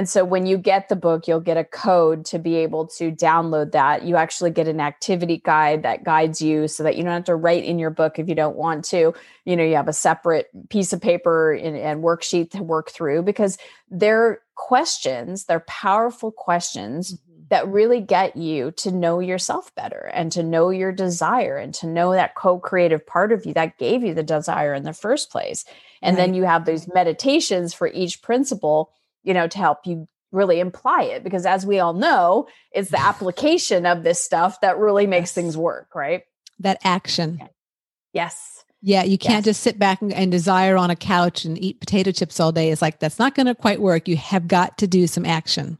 And 0.00 0.08
so 0.08 0.24
when 0.24 0.46
you 0.46 0.56
get 0.56 0.88
the 0.88 0.96
book, 0.96 1.28
you'll 1.28 1.40
get 1.40 1.58
a 1.58 1.64
code 1.64 2.24
to 2.24 2.38
be 2.38 2.56
able 2.56 2.86
to 2.86 3.12
download 3.12 3.72
that. 3.72 4.02
You 4.02 4.16
actually 4.16 4.50
get 4.50 4.66
an 4.66 4.80
activity 4.80 5.42
guide 5.44 5.82
that 5.82 6.04
guides 6.04 6.40
you 6.40 6.68
so 6.68 6.82
that 6.84 6.96
you 6.96 7.04
don't 7.04 7.12
have 7.12 7.24
to 7.24 7.36
write 7.36 7.64
in 7.64 7.78
your 7.78 7.90
book 7.90 8.18
if 8.18 8.26
you 8.26 8.34
don't 8.34 8.56
want 8.56 8.82
to. 8.86 9.12
You 9.44 9.56
know, 9.56 9.62
you 9.62 9.76
have 9.76 9.88
a 9.88 9.92
separate 9.92 10.48
piece 10.70 10.94
of 10.94 11.02
paper 11.02 11.52
and, 11.52 11.76
and 11.76 12.02
worksheet 12.02 12.52
to 12.52 12.62
work 12.62 12.90
through 12.90 13.24
because 13.24 13.58
they're 13.90 14.40
questions, 14.54 15.44
they're 15.44 15.60
powerful 15.60 16.32
questions 16.32 17.12
mm-hmm. 17.12 17.42
that 17.50 17.68
really 17.68 18.00
get 18.00 18.38
you 18.38 18.70
to 18.78 18.90
know 18.90 19.20
yourself 19.20 19.70
better 19.74 20.10
and 20.14 20.32
to 20.32 20.42
know 20.42 20.70
your 20.70 20.92
desire 20.92 21.58
and 21.58 21.74
to 21.74 21.86
know 21.86 22.12
that 22.12 22.36
co 22.36 22.58
creative 22.58 23.06
part 23.06 23.32
of 23.32 23.44
you 23.44 23.52
that 23.52 23.76
gave 23.76 24.02
you 24.02 24.14
the 24.14 24.22
desire 24.22 24.72
in 24.72 24.84
the 24.84 24.94
first 24.94 25.30
place. 25.30 25.66
And 26.00 26.16
right. 26.16 26.24
then 26.24 26.32
you 26.32 26.44
have 26.44 26.64
those 26.64 26.88
meditations 26.88 27.74
for 27.74 27.88
each 27.88 28.22
principle 28.22 28.94
you 29.22 29.34
know, 29.34 29.46
to 29.46 29.58
help 29.58 29.86
you 29.86 30.08
really 30.32 30.60
imply 30.60 31.02
it 31.02 31.24
because 31.24 31.44
as 31.44 31.66
we 31.66 31.78
all 31.78 31.92
know, 31.92 32.46
it's 32.72 32.90
the 32.90 33.00
application 33.00 33.86
of 33.86 34.02
this 34.02 34.20
stuff 34.20 34.60
that 34.60 34.78
really 34.78 35.06
makes 35.06 35.30
yes. 35.30 35.32
things 35.32 35.56
work, 35.56 35.94
right? 35.94 36.22
That 36.58 36.78
action. 36.84 37.40
Yes. 38.12 38.64
Yeah, 38.82 39.02
you 39.02 39.18
can't 39.18 39.44
yes. 39.44 39.56
just 39.56 39.62
sit 39.62 39.78
back 39.78 40.00
and, 40.00 40.12
and, 40.12 40.30
desire 40.30 40.76
on 40.76 40.88
a 40.88 40.96
couch 40.96 41.44
and 41.44 41.62
eat 41.62 41.80
potato 41.80 42.12
chips 42.12 42.40
all 42.40 42.50
day. 42.50 42.70
It's 42.70 42.80
like 42.80 42.98
that's 42.98 43.18
not 43.18 43.34
going 43.34 43.46
to 43.46 43.54
quite 43.54 43.80
work. 43.80 44.08
You 44.08 44.16
have 44.16 44.48
got 44.48 44.78
to 44.78 44.86
do 44.86 45.06
some 45.06 45.26
action. 45.26 45.76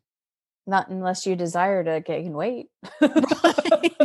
Not 0.70 0.88
unless 0.88 1.26
you 1.26 1.34
desire 1.34 1.82
to 1.82 2.00
gain 2.00 2.32
weight. 2.32 2.68
right. 3.00 3.96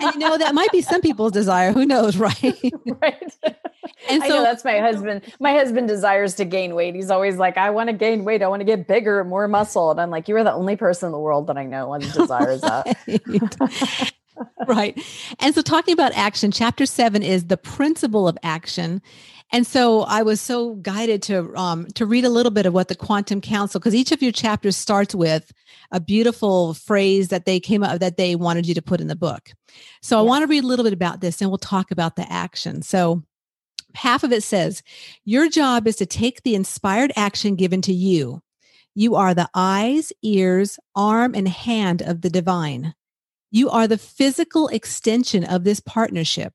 And 0.00 0.14
you 0.14 0.18
know, 0.18 0.38
that 0.38 0.54
might 0.54 0.72
be 0.72 0.80
some 0.80 1.00
people's 1.02 1.32
desire. 1.32 1.70
Who 1.70 1.84
knows, 1.84 2.16
right? 2.16 2.42
right. 3.02 3.36
And 4.08 4.22
so 4.22 4.42
that's 4.42 4.64
my 4.64 4.78
husband. 4.78 5.20
My 5.38 5.52
husband 5.52 5.86
desires 5.86 6.34
to 6.36 6.46
gain 6.46 6.74
weight. 6.74 6.94
He's 6.94 7.10
always 7.10 7.36
like, 7.36 7.58
I 7.58 7.68
want 7.68 7.90
to 7.90 7.92
gain 7.92 8.24
weight. 8.24 8.42
I 8.42 8.48
want 8.48 8.60
to 8.60 8.64
get 8.64 8.88
bigger, 8.88 9.22
more 9.22 9.46
muscle. 9.48 9.90
And 9.90 10.00
I'm 10.00 10.08
like, 10.08 10.26
you 10.26 10.34
are 10.36 10.44
the 10.44 10.52
only 10.54 10.76
person 10.76 11.08
in 11.08 11.12
the 11.12 11.18
world 11.18 11.46
that 11.48 11.58
I 11.58 11.64
know 11.66 11.92
who 11.92 12.00
desires 12.00 12.62
that. 12.62 14.12
right. 14.66 14.98
And 15.40 15.54
so 15.54 15.60
talking 15.60 15.92
about 15.92 16.12
action, 16.14 16.50
chapter 16.52 16.86
seven 16.86 17.22
is 17.22 17.48
the 17.48 17.58
principle 17.58 18.26
of 18.26 18.38
action. 18.42 19.02
And 19.54 19.64
so 19.64 20.00
I 20.00 20.24
was 20.24 20.40
so 20.40 20.74
guided 20.74 21.22
to 21.22 21.54
um, 21.54 21.86
to 21.94 22.06
read 22.06 22.24
a 22.24 22.28
little 22.28 22.50
bit 22.50 22.66
of 22.66 22.74
what 22.74 22.88
the 22.88 22.96
Quantum 22.96 23.40
Council, 23.40 23.78
because 23.78 23.94
each 23.94 24.10
of 24.10 24.20
your 24.20 24.32
chapters 24.32 24.76
starts 24.76 25.14
with 25.14 25.52
a 25.92 26.00
beautiful 26.00 26.74
phrase 26.74 27.28
that 27.28 27.44
they 27.44 27.60
came 27.60 27.84
up 27.84 28.00
that 28.00 28.16
they 28.16 28.34
wanted 28.34 28.66
you 28.66 28.74
to 28.74 28.82
put 28.82 29.00
in 29.00 29.06
the 29.06 29.14
book. 29.14 29.52
So 30.02 30.16
yes. 30.16 30.18
I 30.18 30.22
want 30.22 30.42
to 30.42 30.48
read 30.48 30.64
a 30.64 30.66
little 30.66 30.82
bit 30.82 30.92
about 30.92 31.20
this, 31.20 31.40
and 31.40 31.52
we'll 31.52 31.58
talk 31.58 31.92
about 31.92 32.16
the 32.16 32.28
action. 32.32 32.82
So 32.82 33.22
half 33.94 34.24
of 34.24 34.32
it 34.32 34.42
says, 34.42 34.82
Your 35.24 35.48
job 35.48 35.86
is 35.86 35.94
to 35.96 36.06
take 36.06 36.42
the 36.42 36.56
inspired 36.56 37.12
action 37.14 37.54
given 37.54 37.80
to 37.82 37.92
you. 37.92 38.42
You 38.96 39.14
are 39.14 39.34
the 39.34 39.48
eyes, 39.54 40.12
ears, 40.22 40.80
arm, 40.96 41.32
and 41.32 41.46
hand 41.46 42.02
of 42.02 42.22
the 42.22 42.30
divine. 42.30 42.92
You 43.52 43.70
are 43.70 43.86
the 43.86 43.98
physical 43.98 44.66
extension 44.66 45.44
of 45.44 45.62
this 45.62 45.78
partnership. 45.78 46.54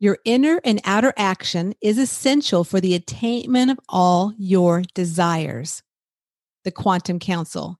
Your 0.00 0.18
inner 0.24 0.60
and 0.64 0.80
outer 0.84 1.12
action 1.16 1.74
is 1.82 1.98
essential 1.98 2.64
for 2.64 2.80
the 2.80 2.94
attainment 2.94 3.70
of 3.70 3.78
all 3.88 4.32
your 4.38 4.82
desires. 4.94 5.82
The 6.64 6.70
Quantum 6.70 7.18
Council. 7.18 7.78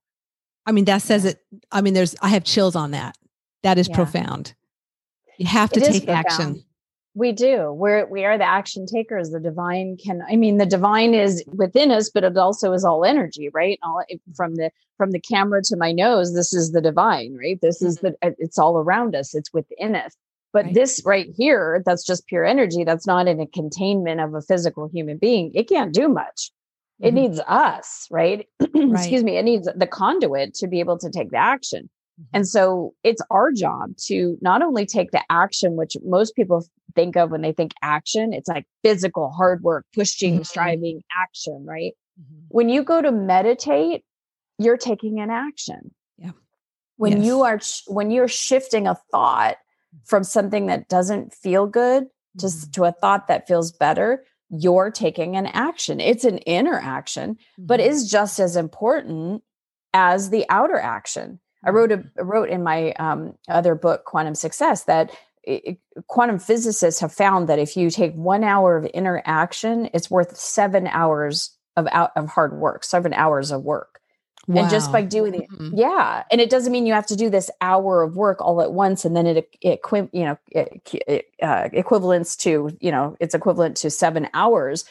I 0.66 0.72
mean, 0.72 0.84
that 0.84 1.02
says 1.02 1.24
it. 1.24 1.38
I 1.72 1.80
mean, 1.80 1.94
there's, 1.94 2.14
I 2.22 2.28
have 2.28 2.44
chills 2.44 2.76
on 2.76 2.92
that. 2.92 3.16
That 3.62 3.78
is 3.78 3.88
yeah. 3.88 3.96
profound. 3.96 4.54
You 5.38 5.46
have 5.46 5.70
to 5.70 5.80
it 5.80 5.90
take 5.90 6.08
action. 6.08 6.62
We 7.14 7.32
do. 7.32 7.72
We're 7.72 8.06
we 8.06 8.24
are 8.24 8.38
the 8.38 8.44
action 8.44 8.86
takers. 8.86 9.30
The 9.30 9.40
divine 9.40 9.96
can. 9.96 10.22
I 10.30 10.36
mean, 10.36 10.58
the 10.58 10.66
divine 10.66 11.12
is 11.12 11.42
within 11.46 11.90
us, 11.90 12.08
but 12.08 12.22
it 12.22 12.36
also 12.36 12.72
is 12.72 12.84
all 12.84 13.04
energy, 13.04 13.48
right? 13.48 13.78
All 13.82 14.02
from 14.36 14.54
the 14.54 14.70
from 14.96 15.10
the 15.10 15.18
camera 15.18 15.60
to 15.64 15.76
my 15.76 15.92
nose. 15.92 16.34
This 16.34 16.54
is 16.54 16.72
the 16.72 16.80
divine, 16.80 17.36
right? 17.36 17.58
This 17.60 17.78
mm-hmm. 17.78 17.86
is 17.86 17.96
the. 17.96 18.16
It's 18.38 18.58
all 18.58 18.78
around 18.78 19.16
us. 19.16 19.34
It's 19.34 19.52
within 19.52 19.96
us. 19.96 20.14
But 20.52 20.66
right. 20.66 20.74
this 20.74 21.02
right 21.04 21.28
here, 21.36 21.82
that's 21.86 22.04
just 22.04 22.26
pure 22.26 22.44
energy. 22.44 22.84
That's 22.84 23.06
not 23.06 23.28
in 23.28 23.40
a 23.40 23.46
containment 23.46 24.20
of 24.20 24.34
a 24.34 24.42
physical 24.42 24.88
human 24.88 25.18
being. 25.18 25.52
It 25.54 25.68
can't 25.68 25.94
do 25.94 26.08
much. 26.08 26.50
Mm-hmm. 27.00 27.06
It 27.06 27.14
needs 27.14 27.40
us, 27.46 28.06
right? 28.10 28.46
right? 28.60 28.92
Excuse 28.92 29.22
me. 29.22 29.36
It 29.36 29.44
needs 29.44 29.68
the 29.74 29.86
conduit 29.86 30.54
to 30.54 30.66
be 30.66 30.80
able 30.80 30.98
to 30.98 31.10
take 31.10 31.30
the 31.30 31.38
action. 31.38 31.88
And 32.32 32.46
so 32.46 32.94
it's 33.02 33.22
our 33.30 33.52
job 33.52 33.96
to 34.06 34.36
not 34.40 34.62
only 34.62 34.86
take 34.86 35.10
the 35.10 35.22
action, 35.30 35.76
which 35.76 35.96
most 36.04 36.36
people 36.36 36.64
think 36.94 37.16
of 37.16 37.30
when 37.30 37.42
they 37.42 37.52
think 37.52 37.72
action, 37.82 38.32
it's 38.32 38.48
like 38.48 38.66
physical, 38.82 39.30
hard 39.30 39.62
work, 39.62 39.86
pushing, 39.94 40.34
mm-hmm. 40.34 40.42
striving, 40.42 41.02
action, 41.18 41.64
right? 41.66 41.92
Mm-hmm. 42.20 42.40
When 42.48 42.68
you 42.68 42.82
go 42.82 43.00
to 43.00 43.12
meditate, 43.12 44.04
you're 44.58 44.76
taking 44.76 45.20
an 45.20 45.30
action. 45.30 45.94
Yeah. 46.18 46.32
When 46.96 47.18
yes. 47.18 47.26
you 47.26 47.42
are 47.42 47.60
when 47.86 48.10
you're 48.10 48.28
shifting 48.28 48.86
a 48.86 48.96
thought 49.10 49.56
from 50.04 50.24
something 50.24 50.66
that 50.66 50.88
doesn't 50.88 51.34
feel 51.34 51.66
good 51.66 52.06
to, 52.38 52.46
mm-hmm. 52.46 52.70
to 52.72 52.84
a 52.84 52.92
thought 52.92 53.28
that 53.28 53.48
feels 53.48 53.72
better, 53.72 54.24
you're 54.48 54.90
taking 54.90 55.36
an 55.36 55.46
action. 55.46 56.00
It's 56.00 56.24
an 56.24 56.38
inner 56.38 56.78
action, 56.78 57.36
but 57.58 57.80
mm-hmm. 57.80 57.90
is 57.90 58.10
just 58.10 58.40
as 58.40 58.56
important 58.56 59.42
as 59.92 60.30
the 60.30 60.46
outer 60.48 60.78
action 60.78 61.40
I 61.64 61.70
wrote 61.70 61.92
a 61.92 62.04
wrote 62.22 62.48
in 62.48 62.62
my 62.62 62.92
um, 62.92 63.34
other 63.48 63.74
book, 63.74 64.04
Quantum 64.04 64.34
Success, 64.34 64.84
that 64.84 65.10
it, 65.42 65.78
quantum 66.06 66.38
physicists 66.38 67.00
have 67.00 67.12
found 67.12 67.48
that 67.48 67.58
if 67.58 67.76
you 67.76 67.90
take 67.90 68.14
one 68.14 68.44
hour 68.44 68.76
of 68.76 68.84
interaction, 68.86 69.90
it's 69.92 70.10
worth 70.10 70.36
seven 70.36 70.86
hours 70.86 71.56
of 71.76 71.86
out 71.92 72.10
of 72.16 72.28
hard 72.28 72.54
work, 72.58 72.84
seven 72.84 73.12
hours 73.12 73.50
of 73.50 73.62
work. 73.62 73.99
Wow. 74.46 74.62
And 74.62 74.70
just 74.70 74.90
by 74.90 75.02
doing 75.02 75.34
it, 75.34 75.50
mm-hmm. 75.50 75.76
yeah. 75.76 76.24
And 76.30 76.40
it 76.40 76.50
doesn't 76.50 76.72
mean 76.72 76.86
you 76.86 76.94
have 76.94 77.06
to 77.06 77.16
do 77.16 77.30
this 77.30 77.50
hour 77.60 78.02
of 78.02 78.16
work 78.16 78.40
all 78.40 78.62
at 78.62 78.72
once, 78.72 79.04
and 79.04 79.14
then 79.14 79.26
it, 79.26 79.56
it 79.60 79.80
you 80.12 80.24
know, 80.24 80.38
it, 80.50 80.80
it 81.06 81.26
uh, 81.42 81.68
equivalents 81.72 82.36
to, 82.36 82.76
you 82.80 82.90
know, 82.90 83.16
it's 83.20 83.34
equivalent 83.34 83.76
to 83.78 83.90
seven 83.90 84.28
hours 84.34 84.84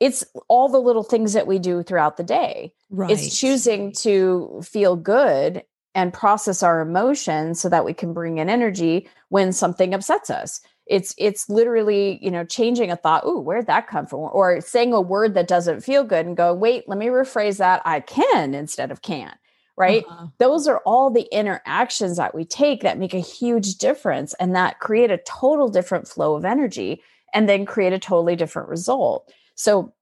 it's 0.00 0.24
all 0.48 0.68
the 0.68 0.80
little 0.80 1.02
things 1.02 1.32
that 1.32 1.46
we 1.46 1.58
do 1.58 1.82
throughout 1.82 2.16
the 2.16 2.24
day. 2.24 2.74
Right. 2.90 3.10
It's 3.10 3.38
choosing 3.38 3.92
to 4.00 4.60
feel 4.64 4.96
good 4.96 5.62
and 5.94 6.12
process 6.12 6.62
our 6.62 6.80
emotions 6.80 7.60
so 7.60 7.68
that 7.68 7.84
we 7.84 7.94
can 7.94 8.12
bring 8.12 8.38
in 8.38 8.50
energy 8.50 9.08
when 9.28 9.52
something 9.52 9.94
upsets 9.94 10.30
us 10.30 10.60
it's 10.86 11.14
it's 11.16 11.48
literally 11.48 12.18
you 12.22 12.30
know 12.30 12.44
changing 12.44 12.90
a 12.90 12.96
thought 12.96 13.24
ooh 13.26 13.40
where'd 13.40 13.66
that 13.66 13.86
come 13.86 14.06
from? 14.06 14.20
or 14.20 14.60
saying 14.60 14.92
a 14.92 15.00
word 15.00 15.34
that 15.34 15.48
doesn't 15.48 15.80
feel 15.80 16.04
good 16.04 16.26
and 16.26 16.36
go 16.36 16.52
wait 16.52 16.88
let 16.88 16.98
me 16.98 17.06
rephrase 17.06 17.58
that 17.58 17.80
i 17.84 18.00
can 18.00 18.54
instead 18.54 18.90
of 18.90 19.02
can 19.02 19.34
right? 19.76 20.04
Uh-huh. 20.08 20.26
those 20.38 20.68
are 20.68 20.78
all 20.86 21.10
the 21.10 21.26
interactions 21.32 22.16
that 22.16 22.34
we 22.34 22.44
take 22.44 22.82
that 22.82 22.98
make 22.98 23.14
a 23.14 23.18
huge 23.18 23.76
difference 23.76 24.34
and 24.34 24.54
that 24.54 24.78
create 24.78 25.10
a 25.10 25.18
total 25.18 25.68
different 25.68 26.06
flow 26.06 26.34
of 26.34 26.44
energy 26.44 27.02
and 27.32 27.48
then 27.48 27.66
create 27.66 27.92
a 27.92 27.98
totally 27.98 28.36
different 28.36 28.68
result. 28.68 29.32
So 29.56 29.92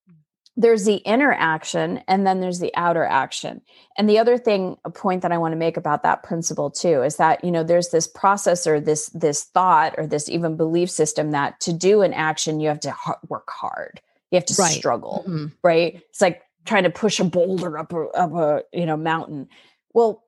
there's 0.56 0.84
the 0.84 0.96
inner 0.96 1.32
action 1.32 2.02
and 2.06 2.26
then 2.26 2.40
there's 2.40 2.58
the 2.58 2.74
outer 2.74 3.04
action 3.04 3.62
and 3.96 4.08
the 4.08 4.18
other 4.18 4.36
thing 4.36 4.76
a 4.84 4.90
point 4.90 5.22
that 5.22 5.32
i 5.32 5.38
want 5.38 5.52
to 5.52 5.56
make 5.56 5.76
about 5.76 6.02
that 6.02 6.22
principle 6.22 6.70
too 6.70 7.02
is 7.02 7.16
that 7.16 7.42
you 7.42 7.50
know 7.50 7.62
there's 7.62 7.88
this 7.88 8.06
process 8.06 8.66
or 8.66 8.80
this 8.80 9.08
this 9.10 9.44
thought 9.44 9.94
or 9.96 10.06
this 10.06 10.28
even 10.28 10.56
belief 10.56 10.90
system 10.90 11.30
that 11.30 11.58
to 11.60 11.72
do 11.72 12.02
an 12.02 12.12
action 12.12 12.60
you 12.60 12.68
have 12.68 12.80
to 12.80 12.94
work 13.28 13.48
hard 13.50 14.00
you 14.30 14.36
have 14.36 14.44
to 14.44 14.54
right. 14.60 14.72
struggle 14.72 15.24
mm-hmm. 15.26 15.46
right 15.62 16.02
it's 16.10 16.20
like 16.20 16.42
trying 16.64 16.84
to 16.84 16.90
push 16.90 17.18
a 17.18 17.24
boulder 17.24 17.78
up 17.78 17.92
a, 17.92 18.02
up 18.08 18.32
a 18.34 18.62
you 18.72 18.86
know 18.86 18.96
mountain 18.96 19.48
well 19.94 20.22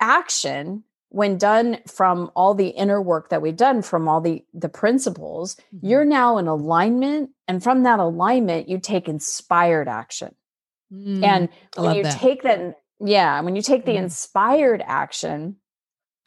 action 0.00 0.82
when 1.10 1.38
done 1.38 1.78
from 1.86 2.30
all 2.34 2.54
the 2.54 2.68
inner 2.68 3.00
work 3.00 3.30
that 3.30 3.40
we've 3.42 3.56
done 3.56 3.82
from 3.82 4.08
all 4.08 4.20
the 4.20 4.44
the 4.52 4.68
principles 4.68 5.56
mm-hmm. 5.74 5.86
you're 5.86 6.04
now 6.04 6.38
in 6.38 6.46
alignment 6.46 7.30
and 7.46 7.62
from 7.62 7.82
that 7.82 7.98
alignment 7.98 8.68
you 8.68 8.78
take 8.78 9.08
inspired 9.08 9.88
action 9.88 10.34
mm, 10.92 11.22
and 11.24 11.48
when 11.76 11.96
you 11.96 12.02
that. 12.02 12.18
take 12.18 12.42
that 12.42 12.76
yeah 13.00 13.40
when 13.40 13.56
you 13.56 13.62
take 13.62 13.84
the 13.84 13.92
mm. 13.92 14.02
inspired 14.02 14.82
action 14.86 15.56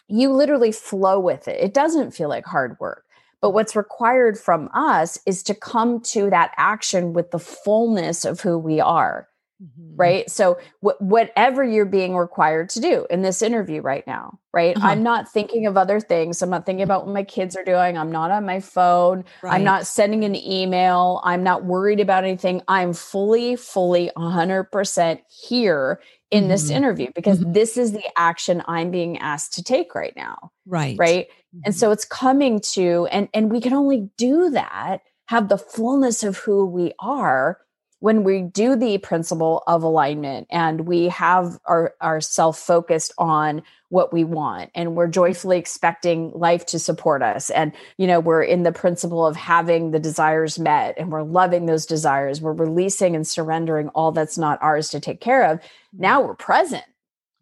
you 0.07 0.31
literally 0.31 0.71
flow 0.71 1.19
with 1.19 1.47
it 1.47 1.59
it 1.61 1.73
doesn't 1.73 2.11
feel 2.11 2.29
like 2.29 2.45
hard 2.45 2.77
work 2.79 3.05
but 3.41 3.51
what's 3.51 3.75
required 3.75 4.38
from 4.38 4.69
us 4.71 5.17
is 5.25 5.41
to 5.41 5.55
come 5.55 6.00
to 6.00 6.29
that 6.29 6.51
action 6.57 7.13
with 7.13 7.31
the 7.31 7.39
fullness 7.39 8.23
of 8.23 8.41
who 8.41 8.57
we 8.57 8.79
are 8.79 9.27
Mm-hmm. 9.61 9.95
Right. 9.95 10.29
So, 10.29 10.57
wh- 10.83 10.99
whatever 10.99 11.63
you're 11.63 11.85
being 11.85 12.15
required 12.15 12.69
to 12.69 12.79
do 12.79 13.05
in 13.11 13.21
this 13.21 13.43
interview 13.43 13.81
right 13.81 14.05
now, 14.07 14.39
right? 14.53 14.75
Uh-huh. 14.75 14.87
I'm 14.87 15.03
not 15.03 15.31
thinking 15.31 15.67
of 15.67 15.77
other 15.77 15.99
things. 15.99 16.41
I'm 16.41 16.49
not 16.49 16.65
thinking 16.65 16.81
about 16.81 17.05
what 17.05 17.13
my 17.13 17.23
kids 17.23 17.55
are 17.55 17.63
doing. 17.63 17.95
I'm 17.95 18.11
not 18.11 18.31
on 18.31 18.43
my 18.43 18.59
phone. 18.59 19.23
Right. 19.43 19.53
I'm 19.53 19.63
not 19.63 19.85
sending 19.85 20.23
an 20.23 20.35
email. 20.35 21.21
I'm 21.23 21.43
not 21.43 21.63
worried 21.63 21.99
about 21.99 22.23
anything. 22.23 22.63
I'm 22.67 22.93
fully, 22.93 23.55
fully 23.55 24.09
100% 24.17 25.19
here 25.27 26.01
in 26.31 26.43
mm-hmm. 26.43 26.49
this 26.49 26.71
interview 26.71 27.11
because 27.13 27.39
mm-hmm. 27.39 27.53
this 27.53 27.77
is 27.77 27.91
the 27.91 28.09
action 28.17 28.63
I'm 28.67 28.89
being 28.89 29.19
asked 29.19 29.53
to 29.53 29.63
take 29.63 29.93
right 29.93 30.13
now. 30.15 30.51
Right. 30.65 30.97
Right. 30.97 31.27
And 31.53 31.65
mm-hmm. 31.65 31.77
so 31.77 31.91
it's 31.91 32.05
coming 32.05 32.61
to, 32.73 33.07
and, 33.11 33.29
and 33.31 33.51
we 33.51 33.61
can 33.61 33.73
only 33.73 34.09
do 34.17 34.49
that, 34.49 35.01
have 35.27 35.49
the 35.49 35.57
fullness 35.59 36.23
of 36.23 36.37
who 36.37 36.65
we 36.65 36.93
are 36.99 37.59
when 38.01 38.24
we 38.24 38.41
do 38.41 38.75
the 38.75 38.98
principle 38.98 39.63
of 39.67 39.84
alignment 39.84 40.48
and 40.50 40.88
we 40.88 41.08
have 41.08 41.60
our, 41.65 41.93
ourself 42.01 42.58
focused 42.58 43.13
on 43.17 43.62
what 43.89 44.12
we 44.12 44.24
want 44.24 44.72
and 44.74 44.96
we're 44.96 45.08
joyfully 45.08 45.58
expecting 45.58 46.31
life 46.31 46.65
to 46.65 46.79
support 46.79 47.22
us 47.22 47.50
and 47.51 47.72
you 47.98 48.08
know 48.08 48.20
we're 48.20 48.41
in 48.41 48.63
the 48.63 48.72
principle 48.72 49.25
of 49.25 49.36
having 49.36 49.91
the 49.91 50.00
desires 50.00 50.58
met 50.58 50.96
and 50.98 51.12
we're 51.12 51.22
loving 51.24 51.65
those 51.65 51.86
desires 51.86 52.41
we're 52.41 52.53
releasing 52.53 53.15
and 53.15 53.27
surrendering 53.27 53.89
all 53.89 54.12
that's 54.12 54.38
not 54.38 54.58
ours 54.62 54.89
to 54.89 55.00
take 55.00 55.22
care 55.22 55.43
of 55.43 55.60
now 55.93 56.22
we're 56.22 56.36
present 56.36 56.84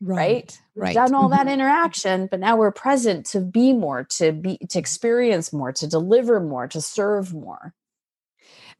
right 0.02 0.18
right 0.18 0.62
we've 0.76 0.84
right. 0.84 0.94
done 0.94 1.14
all 1.14 1.30
that 1.30 1.42
mm-hmm. 1.42 1.50
interaction 1.50 2.28
but 2.28 2.40
now 2.40 2.58
we're 2.58 2.72
present 2.72 3.26
to 3.26 3.40
be 3.40 3.72
more 3.72 4.04
to 4.04 4.32
be 4.32 4.58
to 4.70 4.80
experience 4.80 5.54
more 5.54 5.72
to 5.72 5.88
deliver 5.88 6.40
more 6.40 6.68
to 6.68 6.82
serve 6.82 7.34
more 7.34 7.74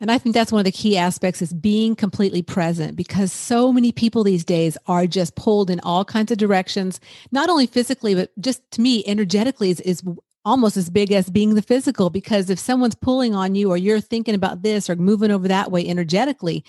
and 0.02 0.10
I 0.12 0.18
think 0.18 0.34
that's 0.34 0.52
one 0.52 0.60
of 0.60 0.66
the 0.66 0.72
key 0.72 0.96
aspects 0.98 1.42
is 1.42 1.54
being 1.54 1.96
completely 1.96 2.42
present 2.42 2.96
because 2.96 3.34
so 3.34 3.74
many 3.74 3.92
people 3.92 4.24
these 4.24 4.46
days 4.46 4.78
are 4.88 5.06
just 5.06 5.36
pulled 5.36 5.70
in 5.70 5.82
all 5.82 6.06
kinds 6.06 6.32
of 6.32 6.38
directions, 6.38 7.02
not 7.32 7.50
only 7.50 7.68
physically, 7.68 8.16
but 8.16 8.32
just 8.40 8.62
to 8.72 8.82
me, 8.82 9.04
energetically 9.06 9.72
is, 9.72 9.82
is 9.82 10.02
almost 10.46 10.78
as 10.78 10.90
big 10.90 11.12
as 11.12 11.30
being 11.30 11.56
the 11.56 11.62
physical. 11.62 12.10
Because 12.10 12.50
if 12.50 12.60
someone's 12.60 12.96
pulling 12.96 13.36
on 13.36 13.56
you 13.56 13.70
or 13.70 13.78
you're 13.78 14.00
thinking 14.00 14.36
about 14.36 14.62
this 14.62 14.90
or 14.90 14.96
moving 14.96 15.32
over 15.32 15.50
that 15.50 15.70
way 15.70 15.86
energetically, 15.86 16.64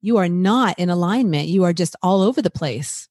you 0.00 0.18
are 0.18 0.28
not 0.28 0.78
in 0.78 0.88
alignment. 0.88 1.48
You 1.48 1.64
are 1.64 1.72
just 1.72 1.96
all 2.02 2.22
over 2.22 2.40
the 2.40 2.50
place. 2.50 3.08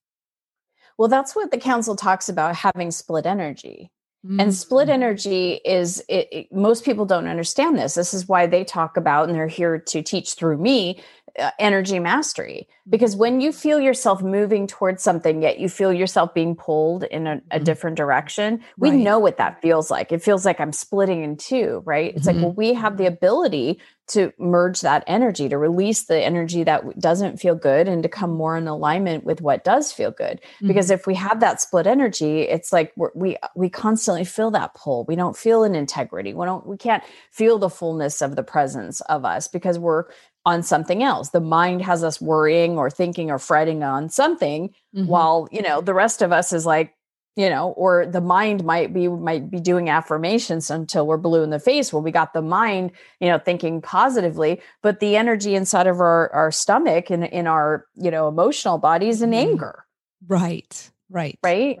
Well, 0.96 1.08
that's 1.08 1.36
what 1.36 1.50
the 1.50 1.58
council 1.58 1.96
talks 1.96 2.30
about 2.30 2.56
having 2.56 2.90
split 2.90 3.26
energy. 3.26 3.90
Mm-hmm. 4.24 4.40
And 4.40 4.54
split 4.54 4.88
mm. 4.88 4.92
energy 4.92 5.60
is 5.64 6.02
it, 6.08 6.28
it, 6.32 6.52
most 6.52 6.84
people 6.84 7.06
don't 7.06 7.28
understand 7.28 7.78
this. 7.78 7.94
This 7.94 8.14
is 8.14 8.26
why 8.26 8.46
they 8.46 8.64
talk 8.64 8.96
about, 8.96 9.28
and 9.28 9.36
they're 9.36 9.46
here 9.46 9.78
to 9.78 10.02
teach 10.02 10.34
through 10.34 10.58
me, 10.58 11.00
uh, 11.38 11.50
energy 11.58 11.98
mastery. 11.98 12.66
Because 12.88 13.12
mm-hmm. 13.12 13.20
when 13.20 13.40
you 13.40 13.52
feel 13.52 13.78
yourself 13.78 14.22
moving 14.22 14.66
towards 14.66 15.02
something, 15.02 15.42
yet 15.42 15.60
you 15.60 15.68
feel 15.68 15.92
yourself 15.92 16.34
being 16.34 16.56
pulled 16.56 17.04
in 17.04 17.26
a, 17.26 17.32
a 17.32 17.34
mm-hmm. 17.34 17.64
different 17.64 17.96
direction, 17.96 18.62
we 18.78 18.90
right. 18.90 18.98
know 18.98 19.18
what 19.18 19.36
that 19.36 19.60
feels 19.60 19.90
like. 19.90 20.12
It 20.12 20.22
feels 20.22 20.44
like 20.44 20.60
I'm 20.60 20.72
splitting 20.72 21.22
in 21.22 21.36
two, 21.36 21.82
right? 21.84 22.14
It's 22.16 22.26
mm-hmm. 22.26 22.38
like, 22.38 22.44
well, 22.44 22.54
we 22.54 22.74
have 22.74 22.96
the 22.96 23.06
ability 23.06 23.80
to 24.08 24.32
merge 24.38 24.80
that 24.82 25.02
energy, 25.06 25.48
to 25.48 25.58
release 25.58 26.04
the 26.04 26.20
energy 26.20 26.62
that 26.64 26.98
doesn't 26.98 27.38
feel 27.38 27.54
good 27.54 27.88
and 27.88 28.02
to 28.02 28.08
come 28.08 28.30
more 28.30 28.56
in 28.56 28.68
alignment 28.68 29.24
with 29.24 29.40
what 29.40 29.64
does 29.64 29.92
feel 29.92 30.10
good. 30.10 30.40
Mm-hmm. 30.40 30.68
Because 30.68 30.90
if 30.90 31.06
we 31.06 31.14
have 31.14 31.40
that 31.40 31.60
split 31.60 31.86
energy, 31.86 32.42
it's 32.42 32.72
like 32.72 32.92
we 33.14 33.36
we 33.54 33.68
constantly 33.68 34.24
feel 34.24 34.50
that 34.52 34.74
pull. 34.74 35.04
We 35.04 35.16
don't 35.16 35.36
feel 35.36 35.64
an 35.64 35.74
integrity. 35.74 36.34
We 36.34 36.46
don't 36.46 36.66
we 36.66 36.76
can't 36.76 37.02
feel 37.32 37.58
the 37.58 37.70
fullness 37.70 38.22
of 38.22 38.36
the 38.36 38.44
presence 38.44 39.00
of 39.02 39.24
us 39.24 39.48
because 39.48 39.78
we're 39.78 40.04
on 40.46 40.62
something 40.62 41.02
else. 41.02 41.30
The 41.30 41.40
mind 41.40 41.82
has 41.82 42.04
us 42.04 42.20
worrying 42.20 42.78
or 42.78 42.88
thinking 42.88 43.32
or 43.32 43.38
fretting 43.38 43.82
on 43.82 44.08
something 44.08 44.68
mm-hmm. 44.94 45.06
while, 45.06 45.48
you 45.50 45.60
know, 45.60 45.80
the 45.80 45.92
rest 45.92 46.22
of 46.22 46.30
us 46.30 46.52
is 46.52 46.64
like 46.64 46.94
you 47.36 47.50
know 47.50 47.68
or 47.72 48.06
the 48.06 48.20
mind 48.20 48.64
might 48.64 48.92
be 48.92 49.06
might 49.08 49.50
be 49.50 49.60
doing 49.60 49.88
affirmations 49.88 50.70
until 50.70 51.06
we're 51.06 51.18
blue 51.18 51.42
in 51.42 51.50
the 51.50 51.60
face. 51.60 51.92
Well 51.92 52.02
we 52.02 52.10
got 52.10 52.32
the 52.32 52.42
mind 52.42 52.90
you 53.20 53.28
know 53.28 53.38
thinking 53.38 53.80
positively 53.80 54.60
but 54.82 55.00
the 55.00 55.16
energy 55.16 55.54
inside 55.54 55.86
of 55.86 56.00
our 56.00 56.32
our 56.32 56.50
stomach 56.50 57.10
and 57.10 57.24
in 57.24 57.46
our 57.46 57.86
you 57.94 58.10
know 58.10 58.26
emotional 58.26 58.78
bodies 58.78 59.22
in 59.22 59.30
mm-hmm. 59.30 59.50
anger. 59.50 59.84
Right 60.26 60.90
right. 61.10 61.38
Right? 61.42 61.78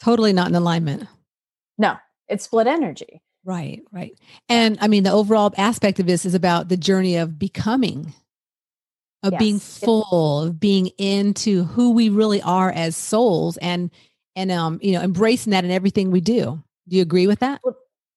Totally 0.00 0.32
not 0.32 0.48
in 0.48 0.54
alignment. 0.54 1.08
No 1.78 1.96
it's 2.28 2.44
split 2.44 2.66
energy. 2.66 3.22
Right 3.44 3.82
right. 3.90 4.16
And 4.48 4.78
i 4.80 4.86
mean 4.86 5.02
the 5.02 5.12
overall 5.12 5.52
aspect 5.56 5.98
of 5.98 6.06
this 6.06 6.26
is 6.26 6.34
about 6.34 6.68
the 6.68 6.76
journey 6.76 7.16
of 7.16 7.38
becoming 7.38 8.12
of 9.22 9.32
yes. 9.32 9.38
being 9.40 9.58
full 9.58 10.42
of 10.42 10.60
being 10.60 10.88
into 10.98 11.64
who 11.64 11.90
we 11.90 12.08
really 12.08 12.40
are 12.42 12.70
as 12.70 12.96
souls 12.96 13.56
and 13.56 13.90
and 14.38 14.52
um, 14.52 14.78
you 14.80 14.92
know, 14.92 15.02
embracing 15.02 15.50
that 15.50 15.64
in 15.64 15.72
everything 15.72 16.12
we 16.12 16.20
do. 16.20 16.62
Do 16.88 16.96
you 16.96 17.02
agree 17.02 17.26
with 17.26 17.40
that? 17.40 17.60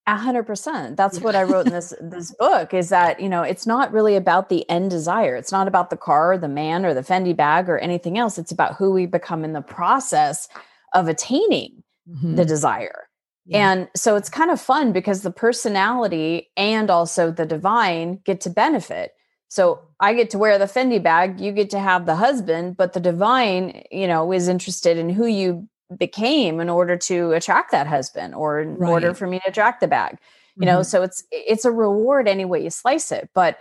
A 0.07 0.15
hundred 0.15 0.43
percent. 0.43 0.95
That's 0.95 1.19
what 1.19 1.35
I 1.35 1.43
wrote 1.43 1.65
in 1.65 1.73
this 1.73 1.93
this 1.99 2.33
book. 2.35 2.73
Is 2.73 2.89
that 2.89 3.19
you 3.19 3.27
know 3.27 3.41
it's 3.41 3.65
not 3.65 3.91
really 3.91 4.15
about 4.15 4.49
the 4.49 4.69
end 4.69 4.91
desire. 4.91 5.35
It's 5.35 5.51
not 5.51 5.67
about 5.67 5.89
the 5.89 5.97
car, 5.97 6.33
or 6.33 6.37
the 6.37 6.47
man, 6.47 6.85
or 6.85 6.93
the 6.93 7.01
Fendi 7.01 7.35
bag, 7.35 7.67
or 7.69 7.79
anything 7.79 8.19
else. 8.19 8.37
It's 8.37 8.51
about 8.51 8.75
who 8.75 8.91
we 8.91 9.07
become 9.07 9.43
in 9.43 9.53
the 9.53 9.61
process 9.61 10.47
of 10.93 11.07
attaining 11.07 11.83
mm-hmm. 12.07 12.35
the 12.35 12.45
desire. 12.45 13.07
Yeah. 13.45 13.71
And 13.71 13.89
so 13.95 14.15
it's 14.15 14.29
kind 14.29 14.51
of 14.51 14.61
fun 14.61 14.91
because 14.91 15.23
the 15.23 15.31
personality 15.31 16.51
and 16.55 16.91
also 16.91 17.31
the 17.31 17.45
divine 17.45 18.21
get 18.23 18.41
to 18.41 18.51
benefit. 18.51 19.13
So 19.47 19.81
I 19.99 20.13
get 20.13 20.29
to 20.29 20.37
wear 20.37 20.57
the 20.57 20.65
Fendi 20.65 21.01
bag, 21.01 21.41
you 21.41 21.51
get 21.51 21.71
to 21.71 21.79
have 21.79 22.05
the 22.05 22.15
husband, 22.15 22.77
but 22.77 22.93
the 22.93 23.01
divine, 23.01 23.83
you 23.91 24.07
know, 24.07 24.31
is 24.31 24.47
interested 24.47 24.97
in 24.97 25.09
who 25.09 25.25
you 25.25 25.67
became 25.97 26.59
in 26.59 26.69
order 26.69 26.97
to 26.97 27.31
attract 27.31 27.71
that 27.71 27.87
husband 27.87 28.35
or 28.35 28.61
in 28.61 28.75
right. 28.75 28.89
order 28.89 29.13
for 29.13 29.27
me 29.27 29.39
to 29.39 29.49
attract 29.49 29.81
the 29.81 29.87
bag 29.87 30.17
you 30.55 30.61
mm-hmm. 30.61 30.75
know 30.75 30.83
so 30.83 31.01
it's 31.01 31.23
it's 31.31 31.65
a 31.65 31.71
reward 31.71 32.27
any 32.27 32.45
way 32.45 32.63
you 32.63 32.69
slice 32.69 33.11
it 33.11 33.29
but 33.33 33.57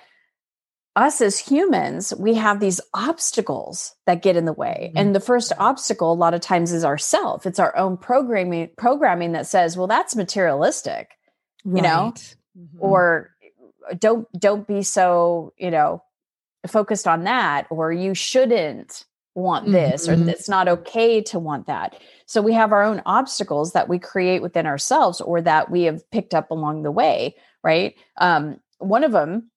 us 0.97 1.21
as 1.21 1.39
humans 1.39 2.13
we 2.19 2.35
have 2.35 2.61
these 2.61 2.81
obstacles 2.95 3.95
that 4.07 4.23
get 4.23 4.37
in 4.37 4.45
the 4.45 4.53
way 4.53 4.89
mm-hmm. 4.89 4.99
and 4.99 5.15
the 5.15 5.21
first 5.21 5.53
obstacle 5.59 6.13
a 6.13 6.15
lot 6.15 6.35
of 6.35 6.41
times 6.41 6.73
is 6.73 6.85
ourself 6.85 7.47
it's 7.47 7.59
our 7.59 7.77
own 7.77 7.97
programming 7.97 8.69
programming 8.77 9.33
that 9.33 9.47
says 9.47 9.77
well 9.77 9.87
that's 9.87 10.17
materialistic 10.17 11.11
right. 11.65 11.77
you 11.77 11.83
know 11.83 12.13
mm-hmm. 12.59 12.79
or 12.79 13.31
don't 13.99 14.29
don't 14.39 14.67
be 14.67 14.83
so 14.83 15.53
you 15.59 15.71
know 15.71 16.03
focused 16.67 17.07
on 17.07 17.25
that 17.25 17.67
or 17.71 17.93
you 17.93 18.15
shouldn't 18.15 19.05
want 19.41 19.71
this 19.71 20.07
mm-hmm. 20.07 20.29
or 20.29 20.31
it's 20.31 20.49
not 20.49 20.69
okay 20.69 21.21
to 21.23 21.39
want 21.39 21.67
that. 21.67 21.97
So 22.27 22.41
we 22.41 22.53
have 22.53 22.73
our 22.73 22.83
own 22.83 23.03
obstacles 23.07 23.73
that 23.73 23.89
we 23.89 23.99
create 23.99 24.43
within 24.43 24.67
ourselves 24.67 25.21
or 25.21 25.41
that 25.43 25.71
we 25.71 25.83
have 25.83 26.09
picked 26.11 26.35
up 26.35 26.51
along 26.51 26.83
the 26.83 26.93
way, 26.93 27.35
right? 27.65 27.95
Um, 28.19 28.61
one 28.79 29.05
of 29.05 29.13
them 29.13 29.51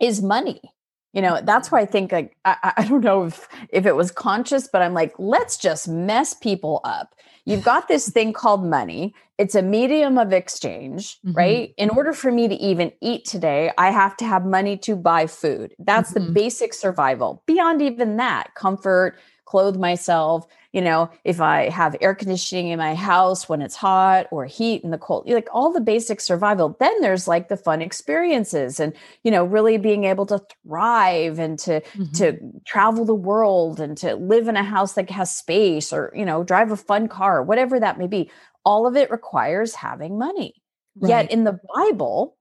is 0.00 0.22
money. 0.22 0.60
you 1.14 1.22
know 1.22 1.40
that's 1.42 1.70
why 1.70 1.80
i 1.80 1.86
think 1.86 2.12
like 2.12 2.36
i, 2.44 2.72
I 2.76 2.84
don't 2.88 3.04
know 3.04 3.24
if 3.24 3.48
if 3.70 3.86
it 3.86 3.96
was 3.96 4.10
conscious 4.10 4.68
but 4.70 4.82
i'm 4.82 4.94
like 4.94 5.14
let's 5.18 5.56
just 5.56 5.88
mess 5.88 6.34
people 6.34 6.80
up 6.84 7.14
you've 7.44 7.64
got 7.64 7.88
this 7.88 8.10
thing 8.10 8.32
called 8.32 8.66
money 8.66 9.14
it's 9.38 9.54
a 9.54 9.62
medium 9.62 10.18
of 10.18 10.32
exchange 10.32 11.18
mm-hmm. 11.20 11.32
right 11.32 11.74
in 11.76 11.90
order 11.90 12.12
for 12.12 12.30
me 12.30 12.48
to 12.48 12.54
even 12.54 12.92
eat 13.00 13.24
today 13.24 13.70
i 13.78 13.90
have 13.90 14.16
to 14.16 14.24
have 14.24 14.44
money 14.44 14.76
to 14.76 14.96
buy 14.96 15.26
food 15.26 15.74
that's 15.78 16.12
mm-hmm. 16.12 16.26
the 16.26 16.32
basic 16.32 16.74
survival 16.74 17.42
beyond 17.46 17.82
even 17.82 18.16
that 18.16 18.54
comfort 18.54 19.18
clothe 19.44 19.76
myself 19.76 20.46
you 20.74 20.80
know, 20.80 21.08
if 21.22 21.40
I 21.40 21.68
have 21.68 21.94
air 22.00 22.16
conditioning 22.16 22.66
in 22.66 22.80
my 22.80 22.96
house 22.96 23.48
when 23.48 23.62
it's 23.62 23.76
hot 23.76 24.26
or 24.32 24.44
heat 24.44 24.82
in 24.82 24.90
the 24.90 24.98
cold, 24.98 25.28
like 25.28 25.46
all 25.52 25.72
the 25.72 25.80
basic 25.80 26.20
survival. 26.20 26.76
Then 26.80 27.00
there's 27.00 27.28
like 27.28 27.48
the 27.48 27.56
fun 27.56 27.80
experiences 27.80 28.80
and, 28.80 28.92
you 29.22 29.30
know, 29.30 29.44
really 29.44 29.78
being 29.78 30.02
able 30.02 30.26
to 30.26 30.42
thrive 30.66 31.38
and 31.38 31.60
to 31.60 31.80
mm-hmm. 31.80 32.12
to 32.14 32.40
travel 32.64 33.04
the 33.04 33.14
world 33.14 33.78
and 33.78 33.96
to 33.98 34.16
live 34.16 34.48
in 34.48 34.56
a 34.56 34.64
house 34.64 34.94
that 34.94 35.08
has 35.10 35.34
space 35.34 35.92
or, 35.92 36.12
you 36.12 36.24
know, 36.24 36.42
drive 36.42 36.72
a 36.72 36.76
fun 36.76 37.06
car, 37.06 37.40
whatever 37.40 37.78
that 37.78 37.96
may 37.96 38.08
be. 38.08 38.28
All 38.64 38.86
of 38.86 38.96
it 38.96 39.10
requires 39.10 39.74
having 39.74 40.18
money. 40.18 40.54
Right. 40.96 41.08
Yet 41.08 41.30
in 41.30 41.44
the 41.44 41.58
Bible, 41.74 42.36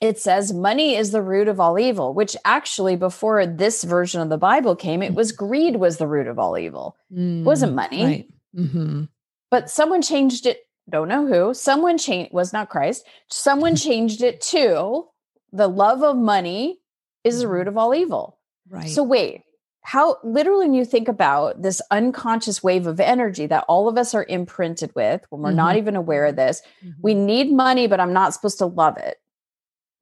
it 0.00 0.18
says 0.18 0.52
money 0.52 0.96
is 0.96 1.10
the 1.10 1.22
root 1.22 1.48
of 1.48 1.60
all 1.60 1.78
evil 1.78 2.14
which 2.14 2.36
actually 2.44 2.96
before 2.96 3.46
this 3.46 3.84
version 3.84 4.20
of 4.20 4.28
the 4.28 4.38
bible 4.38 4.74
came 4.74 5.02
it 5.02 5.14
was 5.14 5.32
greed 5.32 5.76
was 5.76 5.98
the 5.98 6.06
root 6.06 6.26
of 6.26 6.38
all 6.38 6.58
evil 6.58 6.96
mm, 7.12 7.40
it 7.40 7.44
wasn't 7.44 7.74
money 7.74 8.04
right. 8.04 8.28
mm-hmm. 8.56 9.04
but 9.50 9.70
someone 9.70 10.02
changed 10.02 10.46
it 10.46 10.66
don't 10.90 11.08
know 11.08 11.26
who 11.26 11.54
someone 11.54 11.96
changed 11.96 12.32
was 12.32 12.52
not 12.52 12.68
christ 12.68 13.06
someone 13.28 13.76
changed 13.88 14.22
it 14.22 14.40
to 14.40 15.04
the 15.52 15.68
love 15.68 16.02
of 16.02 16.16
money 16.16 16.78
is 17.22 17.40
the 17.40 17.48
root 17.48 17.60
mm-hmm. 17.60 17.68
of 17.68 17.78
all 17.78 17.94
evil 17.94 18.38
right 18.68 18.90
so 18.90 19.02
wait 19.02 19.42
how 19.86 20.16
literally 20.24 20.66
when 20.66 20.74
you 20.74 20.84
think 20.84 21.08
about 21.08 21.62
this 21.62 21.80
unconscious 21.90 22.62
wave 22.62 22.86
of 22.86 22.98
energy 22.98 23.46
that 23.46 23.64
all 23.68 23.88
of 23.88 23.96
us 23.96 24.14
are 24.14 24.26
imprinted 24.28 24.90
with 24.94 25.24
when 25.30 25.42
we're 25.42 25.50
mm-hmm. 25.50 25.56
not 25.56 25.76
even 25.76 25.94
aware 25.94 26.26
of 26.26 26.36
this 26.36 26.62
mm-hmm. 26.84 27.00
we 27.02 27.14
need 27.14 27.52
money 27.52 27.86
but 27.86 28.00
i'm 28.00 28.12
not 28.12 28.34
supposed 28.34 28.58
to 28.58 28.66
love 28.66 28.96
it 28.96 29.18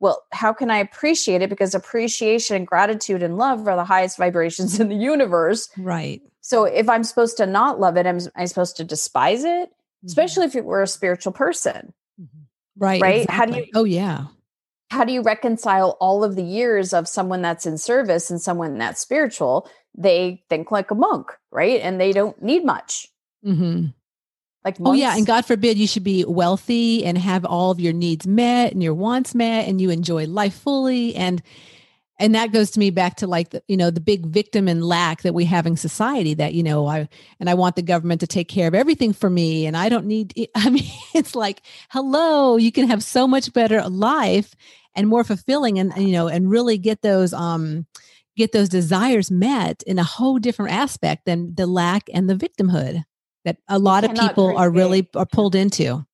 well, 0.02 0.24
how 0.32 0.52
can 0.52 0.68
I 0.68 0.78
appreciate 0.78 1.42
it? 1.42 1.48
Because 1.48 1.76
appreciation 1.76 2.56
and 2.56 2.66
gratitude 2.66 3.22
and 3.22 3.36
love 3.38 3.68
are 3.68 3.76
the 3.76 3.84
highest 3.84 4.18
vibrations 4.18 4.80
in 4.80 4.88
the 4.88 4.96
universe. 4.96 5.70
Right. 5.78 6.20
So 6.40 6.64
if 6.64 6.88
I'm 6.88 7.04
supposed 7.04 7.36
to 7.36 7.46
not 7.46 7.78
love 7.78 7.96
it, 7.96 8.04
am 8.04 8.18
I 8.34 8.46
supposed 8.46 8.76
to 8.78 8.84
despise 8.84 9.44
it? 9.44 9.70
Mm-hmm. 9.70 10.06
Especially 10.06 10.46
if 10.46 10.54
we're 10.56 10.82
a 10.82 10.88
spiritual 10.88 11.32
person. 11.32 11.92
Mm-hmm. 12.20 12.38
Right. 12.76 13.00
Right. 13.00 13.22
Exactly. 13.22 13.36
How 13.36 13.46
do 13.46 13.58
you 13.60 13.66
Oh 13.76 13.84
yeah. 13.84 14.24
How 14.92 15.04
do 15.04 15.12
you 15.12 15.22
reconcile 15.22 15.96
all 16.00 16.22
of 16.22 16.36
the 16.36 16.44
years 16.44 16.92
of 16.92 17.08
someone 17.08 17.40
that's 17.40 17.64
in 17.64 17.78
service 17.78 18.30
and 18.30 18.40
someone 18.40 18.76
that's 18.76 19.00
spiritual? 19.00 19.66
They 19.96 20.42
think 20.50 20.70
like 20.70 20.90
a 20.90 20.94
monk, 20.94 21.32
right? 21.50 21.80
And 21.80 21.98
they 21.98 22.12
don't 22.12 22.40
need 22.42 22.62
much. 22.62 23.08
Mm-hmm. 23.42 23.86
Like 24.64 24.76
oh 24.84 24.92
yeah, 24.92 25.16
and 25.16 25.26
God 25.26 25.46
forbid 25.46 25.78
you 25.78 25.86
should 25.86 26.04
be 26.04 26.24
wealthy 26.24 27.04
and 27.06 27.16
have 27.16 27.46
all 27.46 27.70
of 27.70 27.80
your 27.80 27.94
needs 27.94 28.26
met 28.26 28.72
and 28.72 28.82
your 28.82 28.94
wants 28.94 29.34
met, 29.34 29.66
and 29.66 29.80
you 29.80 29.88
enjoy 29.88 30.26
life 30.26 30.54
fully 30.54 31.16
and 31.16 31.42
and 32.22 32.36
that 32.36 32.52
goes 32.52 32.70
to 32.70 32.78
me 32.78 32.90
back 32.90 33.16
to 33.16 33.26
like 33.26 33.50
the 33.50 33.62
you 33.66 33.76
know 33.76 33.90
the 33.90 34.00
big 34.00 34.24
victim 34.26 34.68
and 34.68 34.84
lack 34.84 35.22
that 35.22 35.34
we 35.34 35.44
have 35.44 35.66
in 35.66 35.76
society 35.76 36.34
that 36.34 36.54
you 36.54 36.62
know 36.62 36.86
i 36.86 37.08
and 37.40 37.50
i 37.50 37.54
want 37.54 37.74
the 37.74 37.82
government 37.82 38.20
to 38.20 38.26
take 38.26 38.48
care 38.48 38.68
of 38.68 38.74
everything 38.74 39.12
for 39.12 39.28
me 39.28 39.66
and 39.66 39.76
i 39.76 39.88
don't 39.88 40.06
need 40.06 40.32
i 40.54 40.70
mean 40.70 40.84
it's 41.14 41.34
like 41.34 41.62
hello 41.90 42.56
you 42.56 42.72
can 42.72 42.88
have 42.88 43.02
so 43.02 43.26
much 43.26 43.52
better 43.52 43.82
life 43.88 44.54
and 44.94 45.08
more 45.08 45.24
fulfilling 45.24 45.78
and 45.78 45.92
you 45.96 46.12
know 46.12 46.28
and 46.28 46.48
really 46.48 46.78
get 46.78 47.02
those 47.02 47.34
um 47.34 47.86
get 48.36 48.52
those 48.52 48.68
desires 48.68 49.30
met 49.30 49.82
in 49.82 49.98
a 49.98 50.04
whole 50.04 50.38
different 50.38 50.72
aspect 50.72 51.26
than 51.26 51.54
the 51.56 51.66
lack 51.66 52.08
and 52.14 52.30
the 52.30 52.34
victimhood 52.34 53.02
that 53.44 53.58
a 53.68 53.78
lot 53.78 54.04
of 54.04 54.14
people 54.14 54.46
create. 54.46 54.58
are 54.58 54.70
really 54.70 55.08
are 55.16 55.26
pulled 55.26 55.54
into 55.54 56.06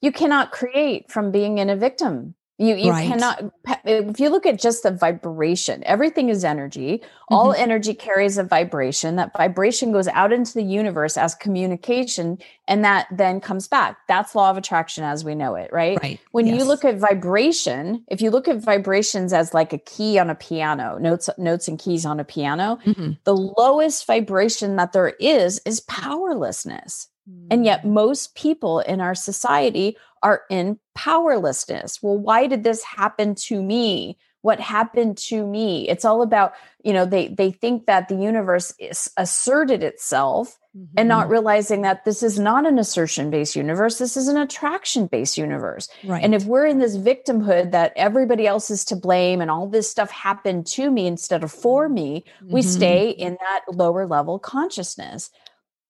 you 0.00 0.10
cannot 0.10 0.50
create 0.50 1.10
from 1.10 1.30
being 1.30 1.58
in 1.58 1.70
a 1.70 1.76
victim 1.76 2.34
you 2.56 2.76
you 2.76 2.90
right. 2.90 3.08
cannot 3.08 3.52
if 3.84 4.20
you 4.20 4.28
look 4.28 4.46
at 4.46 4.60
just 4.60 4.84
the 4.84 4.92
vibration, 4.92 5.82
everything 5.84 6.28
is 6.28 6.44
energy. 6.44 6.98
Mm-hmm. 6.98 7.34
All 7.34 7.52
energy 7.52 7.94
carries 7.94 8.38
a 8.38 8.44
vibration. 8.44 9.16
That 9.16 9.36
vibration 9.36 9.90
goes 9.90 10.06
out 10.06 10.32
into 10.32 10.54
the 10.54 10.62
universe 10.62 11.16
as 11.16 11.34
communication 11.34 12.38
and 12.68 12.84
that 12.84 13.08
then 13.10 13.40
comes 13.40 13.66
back. 13.66 13.98
That's 14.06 14.36
law 14.36 14.50
of 14.50 14.56
attraction 14.56 15.02
as 15.02 15.24
we 15.24 15.34
know 15.34 15.56
it, 15.56 15.72
right? 15.72 15.98
Right. 16.00 16.20
When 16.30 16.46
yes. 16.46 16.58
you 16.58 16.64
look 16.64 16.84
at 16.84 16.96
vibration, 16.96 18.04
if 18.06 18.22
you 18.22 18.30
look 18.30 18.46
at 18.46 18.58
vibrations 18.58 19.32
as 19.32 19.52
like 19.52 19.72
a 19.72 19.78
key 19.78 20.20
on 20.20 20.30
a 20.30 20.36
piano, 20.36 20.96
notes 20.98 21.28
notes 21.36 21.66
and 21.66 21.76
keys 21.76 22.06
on 22.06 22.20
a 22.20 22.24
piano, 22.24 22.78
mm-hmm. 22.84 23.12
the 23.24 23.36
lowest 23.36 24.06
vibration 24.06 24.76
that 24.76 24.92
there 24.92 25.14
is 25.18 25.60
is 25.66 25.80
powerlessness. 25.80 27.08
Mm-hmm. 27.28 27.46
And 27.50 27.64
yet 27.64 27.82
mm. 27.82 27.92
most 27.92 28.34
people 28.34 28.80
in 28.80 29.00
our 29.00 29.14
society 29.14 29.96
are 30.24 30.42
in 30.50 30.80
powerlessness. 30.94 32.02
Well, 32.02 32.18
why 32.18 32.48
did 32.48 32.64
this 32.64 32.82
happen 32.82 33.36
to 33.46 33.62
me? 33.62 34.18
What 34.40 34.58
happened 34.58 35.18
to 35.28 35.46
me? 35.46 35.88
It's 35.88 36.04
all 36.04 36.22
about, 36.22 36.54
you 36.82 36.92
know, 36.92 37.06
they 37.06 37.28
they 37.28 37.50
think 37.50 37.86
that 37.86 38.08
the 38.08 38.16
universe 38.16 38.74
is 38.78 39.10
asserted 39.16 39.82
itself 39.82 40.58
mm-hmm. 40.76 40.92
and 40.98 41.08
not 41.08 41.24
mm-hmm. 41.24 41.32
realizing 41.32 41.82
that 41.82 42.04
this 42.04 42.22
is 42.22 42.38
not 42.38 42.66
an 42.66 42.78
assertion 42.78 43.30
based 43.30 43.56
universe. 43.56 43.98
This 43.98 44.16
is 44.16 44.28
an 44.28 44.36
attraction 44.36 45.06
based 45.06 45.38
universe. 45.38 45.88
Right. 46.04 46.22
And 46.22 46.34
if 46.34 46.44
we're 46.44 46.66
in 46.66 46.78
this 46.78 46.96
victimhood 46.96 47.70
that 47.70 47.92
everybody 47.96 48.46
else 48.46 48.70
is 48.70 48.84
to 48.86 48.96
blame 48.96 49.40
and 49.40 49.50
all 49.50 49.66
this 49.66 49.90
stuff 49.90 50.10
happened 50.10 50.66
to 50.68 50.90
me 50.90 51.06
instead 51.06 51.42
of 51.42 51.52
for 51.52 51.88
me, 51.88 52.24
mm-hmm. 52.42 52.52
we 52.52 52.62
stay 52.62 53.10
in 53.10 53.38
that 53.40 53.62
lower 53.74 54.06
level 54.06 54.38
consciousness 54.38 55.30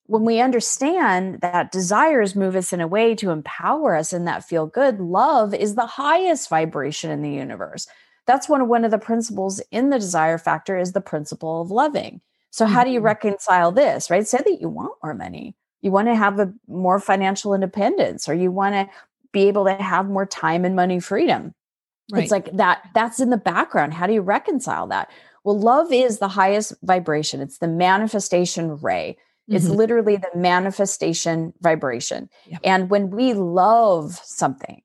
when 0.07 0.25
we 0.25 0.41
understand 0.41 1.41
that 1.41 1.73
desires 1.73 2.37
move 2.37 2.57
us 2.57 2.73
in 2.73 2.81
a 2.81 2.87
way 2.87 3.15
to 3.15 3.31
empower 3.31 3.97
us 3.97 4.13
and 4.13 4.27
that 4.27 4.45
feel 4.45 4.67
good, 4.67 5.01
love 5.01 5.55
is 5.55 5.75
the 5.75 5.87
highest 5.87 6.49
vibration 6.51 7.11
in 7.11 7.23
the 7.23 7.31
universe. 7.31 7.87
That's 8.27 8.49
one 8.49 8.61
of 8.61 8.69
one 8.69 8.85
of 8.85 8.91
the 8.91 8.99
principles 8.99 9.61
in 9.71 9.91
the 9.91 9.99
desire 9.99 10.39
factor 10.39 10.79
is 10.79 10.93
the 10.93 11.01
principle 11.01 11.63
of 11.63 11.71
loving. 11.71 12.21
So 12.51 12.67
how 12.67 12.85
do 12.85 12.91
you 12.91 12.99
mm-hmm. 12.99 13.07
reconcile 13.07 13.73
this, 13.73 14.11
right? 14.11 14.27
Say 14.27 14.39
that 14.39 14.61
you 14.61 14.69
want 14.69 14.95
more 15.03 15.15
money. 15.15 15.57
You 15.83 15.91
want 15.91 16.09
to 16.09 16.15
have 16.15 16.39
a 16.39 16.53
more 16.69 16.99
financial 16.99 17.53
independence 17.53 18.29
or 18.29 18.35
you 18.35 18.51
want 18.51 18.75
to 18.75 18.89
be 19.33 19.49
able 19.49 19.65
to 19.65 19.75
have 19.75 20.09
more 20.09 20.25
time 20.25 20.65
and 20.65 20.77
money 20.77 21.01
freedom. 21.01 21.55
Right. 22.13 22.23
It's 22.23 22.31
like 22.31 22.55
that 22.57 22.89
that's 22.95 23.21
in 23.21 23.31
the 23.31 23.37
background. 23.37 23.95
How 23.95 24.07
do 24.07 24.13
you 24.13 24.21
reconcile 24.21 24.87
that? 24.89 25.11
Well, 25.43 25.59
love 25.59 25.93
is 25.93 26.19
the 26.19 26.29
highest 26.29 26.75
vibration. 26.83 27.41
It's 27.41 27.59
the 27.59 27.69
manifestation 27.69 28.77
ray. 28.77 29.17
It's 29.49 29.67
mm-hmm. 29.67 29.75
literally 29.75 30.17
the 30.17 30.31
manifestation 30.35 31.53
vibration. 31.61 32.31
Yeah. 32.47 32.59
And 32.65 32.89
when 32.89 33.11
we 33.11 33.35
love 33.35 34.19
something, 34.25 34.81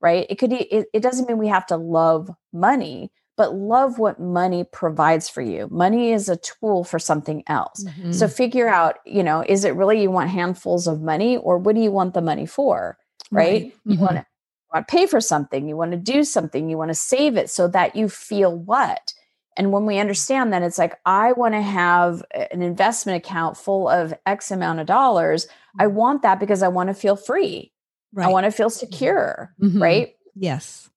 right? 0.00 0.26
It 0.28 0.38
could 0.38 0.52
it, 0.52 0.86
it 0.92 1.00
doesn't 1.00 1.28
mean 1.28 1.38
we 1.38 1.48
have 1.48 1.66
to 1.66 1.76
love 1.76 2.30
money, 2.52 3.10
but 3.36 3.54
love 3.54 3.98
what 3.98 4.20
money 4.20 4.64
provides 4.64 5.28
for 5.28 5.42
you. 5.42 5.68
Money 5.70 6.12
is 6.12 6.28
a 6.28 6.36
tool 6.36 6.84
for 6.84 6.98
something 6.98 7.42
else. 7.48 7.84
Mm-hmm. 7.84 8.12
So 8.12 8.28
figure 8.28 8.68
out, 8.68 8.96
you 9.04 9.22
know, 9.22 9.44
is 9.48 9.64
it 9.64 9.74
really 9.74 10.00
you 10.00 10.10
want 10.10 10.30
handfuls 10.30 10.86
of 10.86 11.02
money 11.02 11.36
or 11.36 11.58
what 11.58 11.74
do 11.74 11.80
you 11.80 11.90
want 11.90 12.14
the 12.14 12.22
money 12.22 12.46
for? 12.46 12.98
Right? 13.30 13.40
right. 13.40 13.66
Mm-hmm. 13.66 13.90
You 13.90 13.98
want 13.98 14.16
to 14.16 14.26
want 14.74 14.88
to 14.88 14.92
pay 14.92 15.06
for 15.06 15.20
something, 15.20 15.68
you 15.68 15.76
want 15.76 15.92
to 15.92 15.96
do 15.96 16.24
something, 16.24 16.68
you 16.68 16.76
want 16.76 16.90
to 16.90 16.94
save 16.94 17.36
it 17.36 17.48
so 17.48 17.68
that 17.68 17.96
you 17.96 18.08
feel 18.08 18.56
what? 18.56 19.14
And 19.56 19.70
when 19.70 19.86
we 19.86 19.98
understand 19.98 20.52
that 20.52 20.62
it's 20.62 20.78
like, 20.78 20.98
I 21.06 21.32
want 21.32 21.54
to 21.54 21.62
have 21.62 22.22
an 22.32 22.62
investment 22.62 23.16
account 23.16 23.56
full 23.56 23.88
of 23.88 24.12
X 24.26 24.50
amount 24.50 24.80
of 24.80 24.86
dollars, 24.86 25.46
I 25.78 25.86
mm-hmm. 25.86 25.96
want 25.96 26.22
that 26.22 26.40
because 26.40 26.62
I 26.62 26.68
want 26.68 26.88
to 26.88 26.94
feel 26.94 27.16
free. 27.16 27.72
Right. 28.12 28.26
I 28.26 28.30
want 28.30 28.44
to 28.44 28.50
feel 28.50 28.70
secure. 28.70 29.54
Mm-hmm. 29.60 29.82
Right. 29.82 30.16
Yes. 30.34 30.90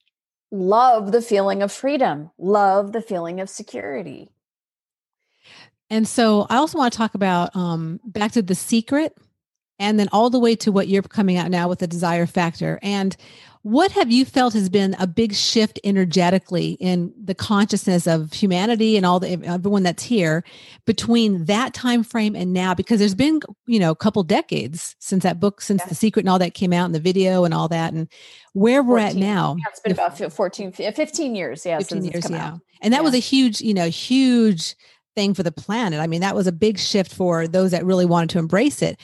Love 0.52 1.12
the 1.12 1.22
feeling 1.22 1.62
of 1.62 1.72
freedom, 1.72 2.32
love 2.38 2.93
the 2.93 3.02
feeling 3.02 3.41
of 3.41 3.50
security. 3.50 4.30
And 5.89 6.08
so 6.08 6.48
I 6.50 6.58
also 6.58 6.78
want 6.78 6.93
to 6.93 6.98
talk 6.98 7.15
about 7.15 7.56
um, 7.56 8.00
back 8.06 8.32
to 8.34 8.41
the 8.41 8.56
secret 8.56 9.15
and 9.79 9.99
then 9.99 10.09
all 10.11 10.29
the 10.29 10.39
way 10.39 10.55
to 10.55 10.71
what 10.71 10.87
you're 10.87 11.03
coming 11.03 11.37
out 11.37 11.51
now 11.51 11.67
with 11.67 11.79
the 11.79 11.87
desire 11.87 12.25
factor. 12.25 12.79
And 12.81 13.15
what 13.63 13.91
have 13.91 14.09
you 14.09 14.23
felt 14.23 14.53
has 14.53 14.69
been 14.69 14.95
a 14.97 15.05
big 15.05 15.33
shift 15.33 15.77
energetically 15.83 16.77
in 16.79 17.13
the 17.21 17.35
consciousness 17.35 18.07
of 18.07 18.31
humanity 18.31 18.95
and 18.95 19.05
all 19.05 19.19
the 19.19 19.43
everyone 19.43 19.83
that's 19.83 20.03
here 20.03 20.45
between 20.85 21.45
that 21.45 21.73
time 21.73 22.01
frame 22.01 22.33
and 22.33 22.53
now? 22.53 22.73
Because 22.73 22.99
there's 22.99 23.15
been 23.15 23.41
you 23.65 23.77
know 23.77 23.91
a 23.91 23.95
couple 23.95 24.23
decades 24.23 24.95
since 24.99 25.23
that 25.23 25.41
book, 25.41 25.59
since 25.59 25.81
yeah. 25.81 25.89
the 25.89 25.95
secret 25.95 26.21
and 26.21 26.29
all 26.29 26.39
that 26.39 26.53
came 26.53 26.71
out, 26.71 26.85
and 26.85 26.95
the 26.95 26.99
video 26.99 27.43
and 27.43 27.53
all 27.53 27.67
that, 27.67 27.91
and 27.91 28.07
where 28.53 28.81
we're 28.81 28.99
14, 28.99 29.17
at 29.17 29.19
now. 29.19 29.55
Yeah, 29.57 29.65
it's 29.69 29.81
been 29.81 29.91
about 29.91 30.17
14, 30.31 30.71
15 30.71 31.35
years. 31.35 31.65
Yeah, 31.65 31.79
15 31.79 32.05
years. 32.05 32.29
Yeah, 32.29 32.47
out. 32.47 32.61
and 32.81 32.93
that 32.93 32.99
yeah. 32.99 33.03
was 33.03 33.15
a 33.15 33.19
huge, 33.19 33.59
you 33.59 33.73
know, 33.73 33.89
huge 33.89 34.75
thing 35.13 35.33
for 35.33 35.43
the 35.43 35.51
planet. 35.51 35.99
I 35.99 36.07
mean, 36.07 36.21
that 36.21 36.35
was 36.35 36.47
a 36.47 36.53
big 36.53 36.79
shift 36.79 37.13
for 37.13 37.49
those 37.49 37.71
that 37.71 37.83
really 37.85 38.05
wanted 38.05 38.29
to 38.29 38.39
embrace 38.39 38.81
it 38.81 38.97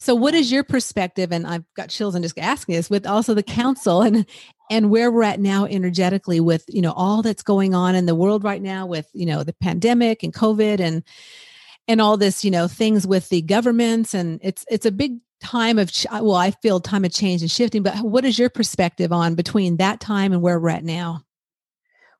So, 0.00 0.14
what 0.14 0.34
is 0.34 0.50
your 0.50 0.64
perspective? 0.64 1.30
And 1.30 1.46
I've 1.46 1.64
got 1.74 1.90
chills 1.90 2.14
and 2.14 2.24
just 2.24 2.38
asking 2.38 2.74
this 2.74 2.88
with 2.88 3.06
also 3.06 3.34
the 3.34 3.42
council 3.42 4.02
and 4.02 4.26
and 4.70 4.90
where 4.90 5.10
we're 5.10 5.24
at 5.24 5.40
now 5.40 5.66
energetically 5.66 6.40
with 6.40 6.64
you 6.68 6.80
know 6.80 6.92
all 6.92 7.22
that's 7.22 7.42
going 7.42 7.74
on 7.74 7.94
in 7.94 8.06
the 8.06 8.14
world 8.14 8.42
right 8.42 8.62
now 8.62 8.86
with 8.86 9.08
you 9.12 9.26
know 9.26 9.44
the 9.44 9.52
pandemic 9.52 10.22
and 10.22 10.32
COVID 10.32 10.80
and 10.80 11.02
and 11.86 12.00
all 12.00 12.16
this 12.16 12.44
you 12.44 12.50
know 12.50 12.66
things 12.66 13.06
with 13.06 13.28
the 13.28 13.42
governments 13.42 14.14
and 14.14 14.40
it's 14.42 14.64
it's 14.70 14.86
a 14.86 14.92
big 14.92 15.18
time 15.40 15.78
of 15.78 15.92
ch- 15.92 16.06
well 16.10 16.34
I 16.34 16.50
feel 16.50 16.80
time 16.80 17.04
of 17.04 17.12
change 17.12 17.42
and 17.42 17.50
shifting. 17.50 17.82
But 17.82 17.98
what 17.98 18.24
is 18.24 18.38
your 18.38 18.50
perspective 18.50 19.12
on 19.12 19.34
between 19.34 19.76
that 19.76 20.00
time 20.00 20.32
and 20.32 20.40
where 20.40 20.58
we're 20.58 20.70
at 20.70 20.84
now? 20.84 21.24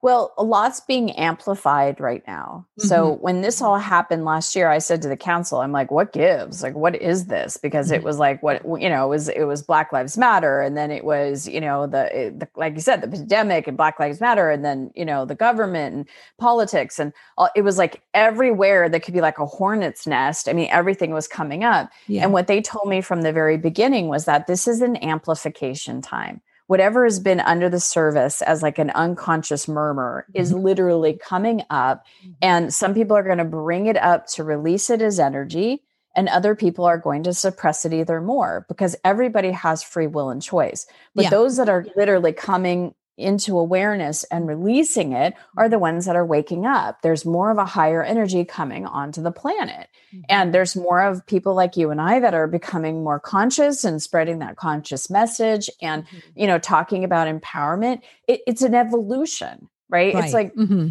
Well, 0.03 0.33
a 0.39 0.43
lot's 0.43 0.81
being 0.81 1.11
amplified 1.13 2.01
right 2.01 2.23
now. 2.27 2.67
Mm-hmm. 2.79 2.89
So 2.89 3.19
when 3.21 3.43
this 3.43 3.61
all 3.61 3.79
happened 3.79 4.25
last 4.25 4.57
year, 4.57 4.71
I 4.71 4.79
said 4.79 5.03
to 5.03 5.09
the 5.09 5.17
council, 5.17 5.61
I'm 5.61 5.73
like, 5.73 5.91
what 5.91 6.15
gives? 6.15 6.63
Like, 6.63 6.75
what 6.75 6.97
is 6.97 7.27
this? 7.27 7.59
Because 7.59 7.89
mm-hmm. 7.89 7.97
it 7.97 8.03
was 8.03 8.19
like 8.19 8.43
what 8.43 8.63
you 8.81 8.89
know, 8.89 9.05
it 9.05 9.09
was 9.09 9.29
it 9.29 9.45
was 9.45 9.63
Black 9.63 9.93
Lives 9.93 10.17
Matter, 10.17 10.63
and 10.63 10.75
then 10.75 10.91
it 10.91 11.05
was 11.05 11.47
you 11.47 11.61
know 11.61 11.87
the, 11.87 12.35
the 12.37 12.49
like 12.57 12.75
you 12.75 12.81
said, 12.81 13.03
the 13.03 13.09
pandemic 13.09 13.69
and 13.69 13.77
Black 13.77 14.01
Lives 14.01 14.21
Matter, 14.21 14.51
and 14.51 14.65
then 14.65 14.91
you 14.95 15.05
know 15.05 15.27
the 15.27 15.35
government 15.35 15.95
and 15.95 16.09
politics, 16.39 16.99
and 16.99 17.13
all, 17.37 17.51
it 17.55 17.63
was 17.63 17.77
like 17.77 18.01
everywhere 18.15 18.89
that 18.89 19.03
could 19.03 19.15
be 19.15 19.21
like 19.21 19.39
a 19.39 19.47
hornet's 19.47 20.07
nest. 20.07 20.49
I 20.49 20.55
mean, 20.55 20.69
everything 20.71 21.13
was 21.13 21.29
coming 21.29 21.63
up. 21.63 21.91
Yeah. 22.07 22.23
And 22.23 22.33
what 22.33 22.47
they 22.47 22.63
told 22.63 22.89
me 22.89 23.03
from 23.03 23.21
the 23.21 23.33
very 23.33 23.59
beginning 23.59 24.09
was 24.09 24.25
that 24.25 24.47
this 24.47 24.67
is 24.67 24.81
an 24.81 24.97
amplification 24.97 26.01
time 26.01 26.41
whatever 26.71 27.03
has 27.03 27.19
been 27.19 27.41
under 27.41 27.69
the 27.69 27.81
surface 27.81 28.43
as 28.43 28.63
like 28.63 28.79
an 28.79 28.91
unconscious 28.91 29.67
murmur 29.67 30.25
mm-hmm. 30.29 30.41
is 30.41 30.53
literally 30.53 31.15
coming 31.15 31.65
up 31.69 32.07
mm-hmm. 32.23 32.31
and 32.43 32.73
some 32.73 32.95
people 32.95 33.17
are 33.17 33.25
going 33.25 33.39
to 33.39 33.45
bring 33.45 33.87
it 33.87 33.97
up 33.97 34.25
to 34.29 34.45
release 34.45 34.89
it 34.89 35.03
as 35.03 35.19
energy 35.19 35.83
and 36.15 36.29
other 36.29 36.55
people 36.55 36.85
are 36.85 36.97
going 36.97 37.25
to 37.25 37.35
suppress 37.35 37.85
it 37.85 37.93
either 37.93 38.21
more 38.21 38.65
because 38.69 38.95
everybody 39.05 39.51
has 39.51 39.83
free 39.83 40.07
will 40.07 40.31
and 40.31 40.43
choice 40.43 40.87
but 41.17 41.25
yeah. 41.25 41.31
those 41.31 41.57
that 41.57 41.69
are 41.69 41.85
literally 41.97 42.33
coming 42.33 42.95
into 43.21 43.59
awareness 43.59 44.25
and 44.25 44.49
releasing 44.49 45.13
it 45.13 45.35
are 45.57 45.69
the 45.69 45.79
ones 45.79 46.07
that 46.07 46.17
are 46.17 46.27
waking 46.27 46.67
up. 46.67 47.03
There's 47.03 47.25
more 47.25 47.51
of 47.51 47.59
a 47.59 47.65
higher 47.65 48.03
energy 48.03 48.45
coming 48.45 48.87
onto 48.87 49.23
the 49.23 49.33
planet. 49.33 49.89
Mm-hmm. 50.13 50.21
And 50.29 50.55
there's 50.55 50.75
more 50.75 51.03
of 51.03 51.27
people 51.27 51.55
like 51.55 51.77
you 51.77 51.91
and 51.91 52.01
I 52.01 52.21
that 52.21 52.35
are 52.35 52.47
becoming 52.47 53.05
more 53.05 53.21
conscious 53.21 53.85
and 53.85 54.03
spreading 54.03 54.41
that 54.41 54.57
conscious 54.57 55.11
message 55.11 55.71
and, 55.81 56.07
mm-hmm. 56.07 56.19
you 56.35 56.47
know, 56.47 56.59
talking 56.59 57.05
about 57.05 57.29
empowerment. 57.29 58.03
It, 58.27 58.41
it's 58.47 58.63
an 58.63 58.75
evolution, 58.75 59.69
right? 59.89 60.15
right. 60.15 60.25
It's 60.25 60.35
like, 60.35 60.55
mm-hmm 60.55 60.89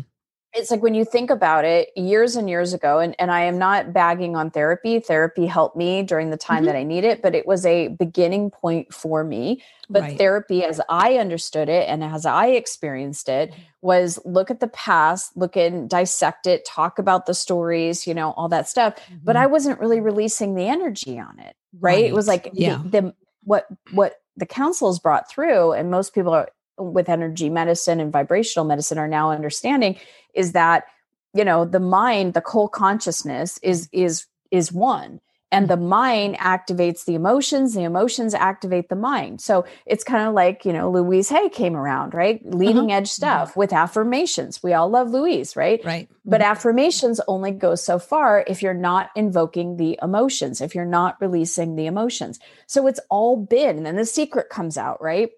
it's 0.54 0.72
like 0.72 0.82
when 0.82 0.96
you 0.96 1.06
think 1.06 1.30
about 1.30 1.64
it 1.64 1.90
years 1.96 2.36
and 2.36 2.50
years 2.50 2.74
ago 2.74 3.00
and, 3.00 3.16
and 3.20 3.32
i 3.32 3.42
am 3.42 3.58
not 3.58 3.94
bagging 3.94 4.36
on 4.36 4.50
therapy 4.50 5.00
therapy 5.00 5.46
helped 5.46 5.76
me 5.76 6.02
during 6.04 6.30
the 6.30 6.38
time 6.38 6.58
mm-hmm. 6.58 6.66
that 6.66 6.76
i 6.76 6.84
need 6.84 7.04
it 7.04 7.22
but 7.22 7.36
it 7.36 7.46
was 7.46 7.66
a 7.66 7.90
beginning 7.90 8.50
point 8.50 8.94
for 8.94 9.24
me 9.24 9.64
but 9.90 10.02
right. 10.02 10.18
therapy 10.18 10.64
as 10.64 10.82
i 10.90 11.16
understood 11.18 11.70
it 11.70 11.88
and 11.88 12.04
as 12.04 12.26
i 12.26 12.48
experienced 12.48 13.30
it 13.30 13.54
was 13.82 14.20
look 14.26 14.50
at 14.50 14.60
the 14.60 14.68
past 14.68 15.36
look 15.38 15.56
and 15.56 15.90
dissect 15.90 16.48
it 16.48 16.66
talk 16.66 17.00
about 17.00 17.26
the 17.26 17.34
stories 17.34 18.08
you 18.08 18.14
know 18.14 18.32
all 18.32 18.50
that 18.50 18.68
stuff 18.68 18.96
mm-hmm. 18.96 19.18
but 19.24 19.36
i 19.36 19.46
wasn't 19.46 19.80
really 19.80 20.00
releasing 20.00 20.56
the 20.56 20.68
energy 20.68 21.20
on 21.20 21.40
it 21.40 21.56
right, 21.80 21.94
right. 21.94 22.06
it 22.06 22.14
was 22.14 22.28
like 22.28 22.50
yeah. 22.54 22.82
the, 22.86 23.02
the 23.02 23.14
what 23.44 23.68
what 23.92 24.16
the 24.36 24.46
councils 24.46 25.00
brought 25.00 25.30
through 25.30 25.74
and 25.74 25.92
most 25.92 26.14
people 26.14 26.34
are 26.34 26.50
with 26.80 27.10
energy 27.10 27.50
medicine 27.50 28.00
and 28.00 28.12
vibrational 28.12 28.66
medicine 28.66 28.98
are 28.98 29.08
now 29.08 29.32
understanding 29.32 29.98
is 30.34 30.54
that 30.54 30.86
you 31.34 31.44
know 31.44 31.66
the 31.66 31.80
mind 31.80 32.34
the 32.34 32.44
whole 32.46 32.68
consciousness 32.68 33.60
is 33.62 33.90
is 33.92 34.26
is 34.52 34.72
one 34.72 35.20
and 35.52 35.68
the 35.68 35.78
mind 35.78 36.38
activates 36.38 37.06
the 37.06 37.16
emotions 37.16 37.74
the 37.74 37.84
emotions 37.84 38.34
activate 38.34 38.90
the 38.90 38.96
mind. 38.96 39.42
So 39.42 39.66
it's 39.86 40.04
kind 40.04 40.28
of 40.28 40.34
like 40.34 40.66
you 40.66 40.74
know 40.74 40.90
louise 40.90 41.30
hay 41.30 41.50
came 41.50 41.76
around 41.76 42.14
right? 42.14 42.42
Leading 42.46 42.92
uh-huh. 42.92 42.98
edge 42.98 43.10
mm-hmm. 43.10 43.22
stuff 43.22 43.58
with 43.58 43.74
affirmations. 43.74 44.62
We 44.62 44.74
all 44.74 44.90
love 44.90 45.10
louise 45.10 45.56
right? 45.56 45.84
Right. 45.84 46.10
But 46.26 46.42
mm-hmm. 46.42 46.52
affirmations 46.52 47.20
only 47.28 47.52
go 47.52 47.76
so 47.76 48.00
far 48.00 48.44
if 48.48 48.62
you're 48.62 48.74
not 48.74 49.10
invoking 49.16 49.78
the 49.78 50.00
emotions 50.02 50.62
if 50.62 50.76
you're 50.76 50.86
not 50.86 51.18
releasing 51.20 51.76
the 51.76 51.88
emotions. 51.88 52.40
So 52.68 52.88
it's 52.88 53.00
all 53.10 53.38
been 53.38 53.78
and 53.78 53.86
then 53.86 53.96
the 53.96 54.06
secret 54.06 54.50
comes 54.50 54.78
out 54.78 55.02
right 55.02 55.30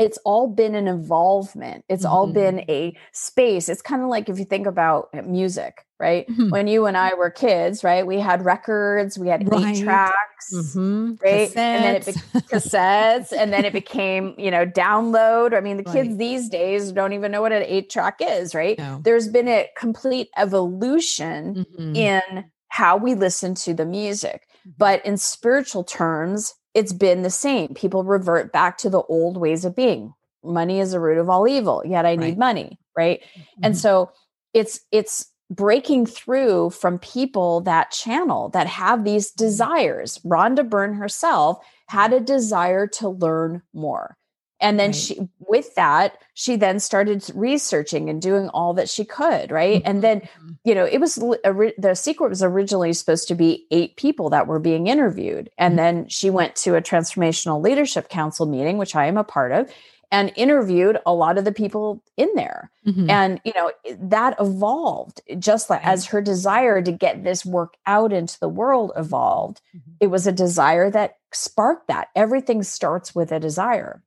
it's 0.00 0.18
all 0.24 0.48
been 0.48 0.74
an 0.74 0.88
involvement 0.88 1.84
it's 1.88 2.04
mm-hmm. 2.04 2.12
all 2.12 2.26
been 2.26 2.56
mm-hmm. 2.56 2.70
a 2.70 2.96
space 3.12 3.68
it's 3.68 3.82
kind 3.82 4.02
of 4.02 4.08
like 4.08 4.28
if 4.28 4.38
you 4.38 4.44
think 4.44 4.66
about 4.66 5.08
music 5.26 5.86
right 6.00 6.26
mm-hmm. 6.26 6.48
when 6.48 6.66
you 6.66 6.86
and 6.86 6.96
i 6.96 7.12
were 7.14 7.30
kids 7.30 7.84
right 7.84 8.06
we 8.06 8.18
had 8.18 8.44
records 8.44 9.18
we 9.18 9.28
had 9.28 9.48
right. 9.52 9.76
eight 9.76 9.84
tracks 9.84 10.52
mm-hmm. 10.52 11.14
right 11.22 11.50
cassettes. 11.50 11.56
and 11.56 11.84
then 11.84 11.96
it 11.96 12.06
be- 12.06 12.12
cassettes 12.40 13.32
and 13.32 13.52
then 13.52 13.64
it 13.64 13.72
became 13.72 14.34
you 14.38 14.50
know 14.50 14.64
download 14.66 15.54
i 15.54 15.60
mean 15.60 15.76
the 15.76 15.84
kids 15.84 16.08
right. 16.08 16.18
these 16.18 16.48
days 16.48 16.90
don't 16.92 17.12
even 17.12 17.30
know 17.30 17.42
what 17.42 17.52
an 17.52 17.62
eight 17.62 17.90
track 17.90 18.16
is 18.20 18.54
right 18.54 18.78
no. 18.78 19.00
there's 19.04 19.28
been 19.28 19.48
a 19.48 19.68
complete 19.76 20.30
evolution 20.36 21.66
mm-hmm. 21.66 21.94
in 21.94 22.44
how 22.68 22.96
we 22.96 23.14
listen 23.14 23.54
to 23.54 23.74
the 23.74 23.84
music 23.84 24.46
mm-hmm. 24.60 24.70
but 24.78 25.04
in 25.04 25.18
spiritual 25.18 25.84
terms 25.84 26.54
it's 26.74 26.92
been 26.92 27.22
the 27.22 27.30
same. 27.30 27.74
People 27.74 28.04
revert 28.04 28.52
back 28.52 28.78
to 28.78 28.90
the 28.90 29.02
old 29.02 29.36
ways 29.36 29.64
of 29.64 29.74
being. 29.74 30.14
Money 30.42 30.80
is 30.80 30.92
the 30.92 31.00
root 31.00 31.18
of 31.18 31.28
all 31.28 31.46
evil, 31.46 31.82
yet 31.84 32.06
I 32.06 32.10
right. 32.10 32.18
need 32.18 32.38
money, 32.38 32.78
right? 32.96 33.20
Mm-hmm. 33.20 33.60
And 33.64 33.78
so 33.78 34.10
it's 34.54 34.80
it's 34.90 35.30
breaking 35.50 36.06
through 36.06 36.70
from 36.70 36.98
people 36.98 37.60
that 37.62 37.90
channel 37.90 38.48
that 38.50 38.66
have 38.66 39.04
these 39.04 39.30
mm-hmm. 39.30 39.44
desires. 39.44 40.18
Rhonda 40.24 40.68
Byrne 40.68 40.94
herself 40.94 41.58
had 41.88 42.12
a 42.12 42.20
desire 42.20 42.86
to 42.86 43.08
learn 43.08 43.62
more. 43.74 44.16
And 44.60 44.78
then 44.78 44.90
right. 44.90 44.96
she, 44.96 45.28
with 45.38 45.74
that, 45.74 46.18
she 46.34 46.56
then 46.56 46.80
started 46.80 47.24
researching 47.34 48.08
and 48.08 48.20
doing 48.20 48.48
all 48.50 48.74
that 48.74 48.88
she 48.88 49.04
could, 49.04 49.50
right? 49.50 49.82
Mm-hmm. 49.82 49.90
And 49.90 50.02
then, 50.02 50.20
mm-hmm. 50.20 50.50
you 50.64 50.74
know, 50.74 50.84
it 50.84 50.98
was 50.98 51.14
the 51.14 51.94
secret 51.94 52.28
was 52.28 52.42
originally 52.42 52.92
supposed 52.92 53.28
to 53.28 53.34
be 53.34 53.66
eight 53.70 53.96
people 53.96 54.30
that 54.30 54.46
were 54.46 54.58
being 54.58 54.86
interviewed. 54.86 55.50
And 55.58 55.72
mm-hmm. 55.72 55.76
then 55.76 56.08
she 56.08 56.30
went 56.30 56.56
to 56.56 56.76
a 56.76 56.82
transformational 56.82 57.62
leadership 57.62 58.08
council 58.08 58.46
meeting, 58.46 58.78
which 58.78 58.94
I 58.94 59.06
am 59.06 59.16
a 59.16 59.24
part 59.24 59.52
of, 59.52 59.70
and 60.12 60.32
interviewed 60.34 60.98
a 61.06 61.14
lot 61.14 61.38
of 61.38 61.44
the 61.44 61.52
people 61.52 62.02
in 62.16 62.28
there. 62.34 62.70
Mm-hmm. 62.86 63.08
And, 63.08 63.40
you 63.44 63.52
know, 63.54 63.70
that 63.98 64.34
evolved 64.40 65.20
just 65.38 65.70
like 65.70 65.86
as 65.86 66.06
her 66.06 66.20
desire 66.20 66.82
to 66.82 66.92
get 66.92 67.22
this 67.22 67.46
work 67.46 67.74
out 67.86 68.12
into 68.12 68.38
the 68.40 68.48
world 68.48 68.92
evolved. 68.96 69.60
Mm-hmm. 69.74 69.92
It 70.00 70.08
was 70.08 70.26
a 70.26 70.32
desire 70.32 70.90
that 70.90 71.18
sparked 71.32 71.88
that. 71.88 72.08
Everything 72.16 72.62
starts 72.62 73.14
with 73.14 73.30
a 73.30 73.40
desire. 73.40 74.02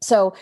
So 0.00 0.34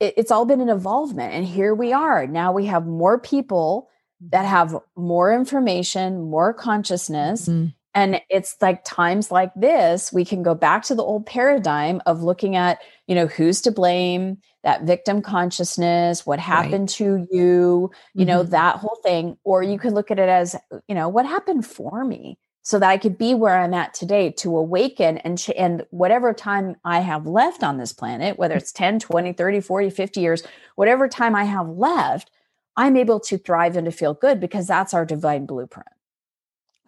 it, 0.00 0.14
it's 0.16 0.30
all 0.30 0.44
been 0.44 0.60
an 0.60 0.68
involvement. 0.68 1.32
And 1.34 1.46
here 1.46 1.74
we 1.74 1.92
are. 1.92 2.26
Now 2.26 2.52
we 2.52 2.66
have 2.66 2.86
more 2.86 3.18
people 3.18 3.88
that 4.20 4.40
mm-hmm. 4.40 4.48
have 4.48 4.76
more 4.96 5.32
information, 5.32 6.30
more 6.30 6.54
consciousness. 6.54 7.48
Mm-hmm. 7.48 7.68
And 7.96 8.20
it's 8.28 8.56
like 8.60 8.84
times 8.84 9.30
like 9.30 9.52
this, 9.54 10.12
we 10.12 10.24
can 10.24 10.42
go 10.42 10.54
back 10.54 10.82
to 10.84 10.96
the 10.96 11.04
old 11.04 11.26
paradigm 11.26 12.02
of 12.06 12.24
looking 12.24 12.56
at, 12.56 12.80
you 13.06 13.14
know, 13.14 13.28
who's 13.28 13.60
to 13.62 13.70
blame, 13.70 14.38
that 14.64 14.82
victim 14.82 15.22
consciousness, 15.22 16.26
what 16.26 16.40
happened 16.40 16.72
right. 16.72 16.88
to 16.88 17.26
you, 17.30 17.30
you 17.30 17.90
mm-hmm. 18.16 18.24
know, 18.24 18.42
that 18.42 18.76
whole 18.76 18.98
thing. 19.04 19.36
Or 19.44 19.62
you 19.62 19.78
could 19.78 19.92
look 19.92 20.10
at 20.10 20.18
it 20.18 20.28
as, 20.28 20.56
you 20.88 20.94
know, 20.96 21.08
what 21.08 21.24
happened 21.24 21.66
for 21.66 22.04
me? 22.04 22.36
So 22.64 22.78
that 22.78 22.88
I 22.88 22.96
could 22.96 23.18
be 23.18 23.34
where 23.34 23.58
I'm 23.58 23.74
at 23.74 23.92
today 23.92 24.30
to 24.38 24.56
awaken 24.56 25.18
and 25.18 25.38
ch- 25.38 25.50
and 25.50 25.86
whatever 25.90 26.32
time 26.32 26.76
I 26.82 27.00
have 27.00 27.26
left 27.26 27.62
on 27.62 27.76
this 27.76 27.92
planet, 27.92 28.38
whether 28.38 28.56
it's 28.56 28.72
10, 28.72 28.98
20, 29.00 29.34
30, 29.34 29.60
40, 29.60 29.90
50 29.90 30.20
years, 30.20 30.42
whatever 30.74 31.06
time 31.06 31.36
I 31.36 31.44
have 31.44 31.68
left, 31.68 32.30
I'm 32.76 32.96
able 32.96 33.20
to 33.20 33.36
thrive 33.36 33.76
and 33.76 33.84
to 33.84 33.92
feel 33.92 34.14
good 34.14 34.40
because 34.40 34.66
that's 34.66 34.94
our 34.94 35.04
divine 35.04 35.44
blueprint. 35.44 35.88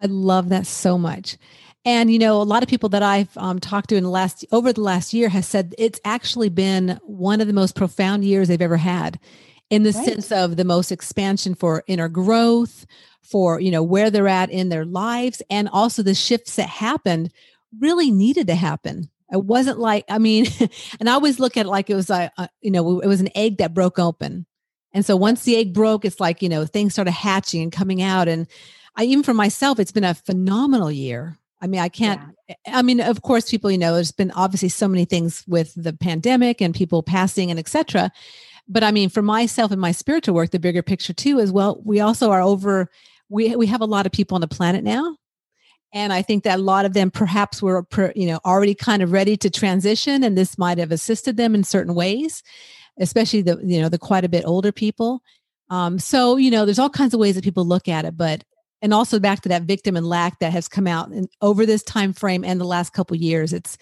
I 0.01 0.07
love 0.07 0.49
that 0.49 0.65
so 0.65 0.97
much. 0.97 1.37
And 1.85 2.11
you 2.11 2.17
know, 2.19 2.41
a 2.41 2.43
lot 2.43 2.63
of 2.63 2.69
people 2.69 2.89
that 2.89 3.03
I've 3.03 3.37
um, 3.37 3.59
talked 3.59 3.89
to 3.89 3.95
in 3.95 4.03
the 4.03 4.09
last 4.09 4.43
over 4.51 4.73
the 4.73 4.81
last 4.81 5.13
year 5.13 5.29
has 5.29 5.47
said 5.47 5.75
it's 5.77 6.01
actually 6.03 6.49
been 6.49 6.99
one 7.03 7.39
of 7.39 7.45
the 7.45 7.53
most 7.53 7.75
profound 7.75 8.25
years 8.25 8.47
they've 8.47 8.61
ever 8.61 8.77
had, 8.77 9.19
in 9.69 9.83
the 9.83 9.91
right. 9.91 10.05
sense 10.05 10.31
of 10.31 10.57
the 10.57 10.65
most 10.65 10.91
expansion 10.91 11.53
for 11.53 11.83
inner 11.87 12.09
growth, 12.09 12.87
for 13.29 13.59
you 13.59 13.71
know 13.71 13.83
where 13.83 14.09
they're 14.09 14.27
at 14.27 14.49
in 14.49 14.69
their 14.69 14.85
lives 14.85 15.41
and 15.49 15.69
also 15.69 16.01
the 16.01 16.15
shifts 16.15 16.55
that 16.55 16.69
happened 16.69 17.31
really 17.79 18.11
needed 18.11 18.47
to 18.47 18.55
happen. 18.55 19.09
It 19.31 19.43
wasn't 19.43 19.79
like 19.79 20.05
i 20.09 20.17
mean 20.17 20.45
and 20.99 21.09
i 21.09 21.13
always 21.13 21.39
look 21.39 21.57
at 21.57 21.65
it 21.65 21.69
like 21.69 21.89
it 21.89 21.95
was 21.95 22.09
a, 22.09 22.31
a, 22.37 22.49
you 22.61 22.71
know 22.71 22.99
it 22.99 23.07
was 23.07 23.21
an 23.21 23.29
egg 23.35 23.57
that 23.57 23.73
broke 23.73 23.99
open. 23.99 24.45
And 24.93 25.05
so 25.05 25.15
once 25.15 25.43
the 25.43 25.57
egg 25.57 25.73
broke 25.73 26.05
it's 26.05 26.19
like 26.19 26.41
you 26.41 26.49
know 26.49 26.65
things 26.65 26.93
started 26.93 27.11
hatching 27.11 27.61
and 27.61 27.71
coming 27.71 28.01
out. 28.01 28.27
And 28.27 28.47
i 28.95 29.03
even 29.03 29.23
for 29.23 29.33
myself 29.33 29.79
it's 29.79 29.91
been 29.91 30.03
a 30.03 30.13
phenomenal 30.13 30.91
year. 30.91 31.37
I 31.61 31.67
mean 31.67 31.81
i 31.81 31.89
can't 31.89 32.21
yeah. 32.21 32.31
Eh, 32.49 32.71
i 32.73 32.81
mean 32.81 33.01
of 33.01 33.21
course 33.21 33.49
people 33.49 33.69
you 33.69 33.77
know 33.77 33.95
there's 33.95 34.11
been 34.11 34.31
obviously 34.31 34.69
so 34.69 34.87
many 34.87 35.05
things 35.05 35.43
with 35.47 35.73
the 35.75 35.93
pandemic 35.93 36.61
and 36.61 36.73
people 36.73 37.03
passing 37.03 37.49
and 37.51 37.59
etc 37.59 38.11
but 38.67 38.83
i 38.83 38.91
mean 38.91 39.09
for 39.09 39.21
myself 39.21 39.71
and 39.71 39.81
my 39.81 39.91
spiritual 39.91 40.35
work 40.35 40.51
the 40.51 40.59
bigger 40.59 40.83
picture 40.83 41.13
too 41.13 41.39
is 41.39 41.51
well 41.51 41.81
we 41.83 41.99
also 41.99 42.31
are 42.31 42.41
over 42.41 42.89
we 43.29 43.55
we 43.55 43.67
have 43.67 43.81
a 43.81 43.85
lot 43.85 44.05
of 44.05 44.11
people 44.11 44.35
on 44.35 44.41
the 44.41 44.47
planet 44.47 44.83
now 44.83 45.15
And 45.93 46.11
I 46.11 46.21
think 46.21 46.43
that 46.43 46.59
a 46.59 46.61
lot 46.61 46.85
of 46.85 46.93
them 46.93 47.11
perhaps 47.11 47.61
were, 47.61 47.85
you 48.15 48.27
know, 48.27 48.39
already 48.45 48.75
kind 48.75 49.01
of 49.01 49.11
ready 49.11 49.37
to 49.37 49.49
transition, 49.49 50.23
and 50.23 50.37
this 50.37 50.57
might 50.57 50.77
have 50.77 50.91
assisted 50.91 51.37
them 51.37 51.55
in 51.55 51.63
certain 51.63 51.95
ways, 51.95 52.43
especially 52.99 53.41
the, 53.41 53.59
you 53.63 53.81
know, 53.81 53.89
the 53.89 53.97
quite 53.97 54.25
a 54.25 54.29
bit 54.29 54.45
older 54.45 54.71
people. 54.71 55.21
Um, 55.69 55.99
so, 55.99 56.37
you 56.37 56.51
know, 56.51 56.65
there's 56.65 56.79
all 56.79 56.89
kinds 56.89 57.13
of 57.13 57.19
ways 57.19 57.35
that 57.35 57.43
people 57.43 57.65
look 57.65 57.87
at 57.87 58.05
it, 58.05 58.17
but 58.17 58.43
and 58.81 58.93
also 58.93 59.19
back 59.19 59.41
to 59.41 59.49
that 59.49 59.63
victim 59.63 59.95
and 59.95 60.05
lack 60.05 60.39
that 60.39 60.51
has 60.51 60.67
come 60.67 60.87
out 60.87 61.11
in, 61.11 61.27
over 61.41 61.65
this 61.65 61.83
time 61.83 62.13
frame 62.13 62.43
and 62.43 62.59
the 62.59 62.65
last 62.65 62.93
couple 62.93 63.17
years. 63.17 63.53
It's 63.53 63.77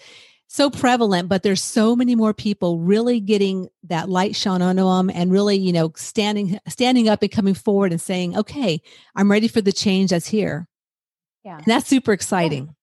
so 0.56 0.70
prevalent, 0.70 1.28
but 1.28 1.42
there's 1.42 1.62
so 1.62 1.94
many 1.94 2.14
more 2.14 2.32
people 2.32 2.78
really 2.78 3.20
getting 3.20 3.68
that 3.84 4.08
light 4.08 4.34
shone 4.34 4.62
on 4.62 4.76
them 4.76 5.10
and 5.14 5.30
really, 5.30 5.56
you 5.56 5.72
know, 5.72 5.92
standing 5.96 6.58
standing 6.66 7.08
up 7.10 7.22
and 7.22 7.30
coming 7.30 7.54
forward 7.54 7.92
and 7.92 8.00
saying, 8.00 8.36
"Okay, 8.36 8.80
I'm 9.14 9.30
ready 9.30 9.48
for 9.48 9.60
the 9.60 9.72
change 9.72 10.10
that's 10.10 10.28
here." 10.28 10.66
Yeah, 11.44 11.58
and 11.58 11.66
that's 11.66 11.86
super 11.86 12.12
exciting. 12.12 12.74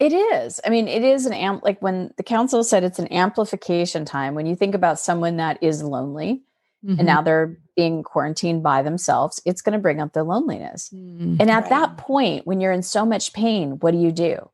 It 0.00 0.12
is. 0.12 0.58
I 0.64 0.70
mean, 0.70 0.88
it 0.88 1.04
is 1.04 1.26
an 1.26 1.34
amp. 1.34 1.62
Like 1.62 1.80
when 1.82 2.12
the 2.16 2.22
council 2.22 2.64
said 2.64 2.82
it's 2.82 2.98
an 2.98 3.12
amplification 3.12 4.04
time. 4.06 4.34
When 4.34 4.46
you 4.46 4.56
think 4.56 4.74
about 4.74 4.98
someone 4.98 5.36
that 5.36 5.58
is 5.62 5.82
lonely, 5.82 6.42
mm-hmm. 6.84 6.98
and 6.98 7.06
now 7.06 7.20
they're 7.20 7.58
being 7.76 8.02
quarantined 8.02 8.62
by 8.62 8.82
themselves, 8.82 9.40
it's 9.44 9.60
going 9.60 9.74
to 9.74 9.78
bring 9.78 10.00
up 10.00 10.14
the 10.14 10.24
loneliness. 10.24 10.88
Mm-hmm. 10.94 11.36
And 11.40 11.50
at 11.50 11.64
right. 11.64 11.70
that 11.70 11.98
point, 11.98 12.46
when 12.46 12.60
you're 12.60 12.72
in 12.72 12.82
so 12.82 13.04
much 13.04 13.32
pain, 13.32 13.72
what 13.80 13.92
do 13.92 13.98
you 13.98 14.12
do? 14.12 14.48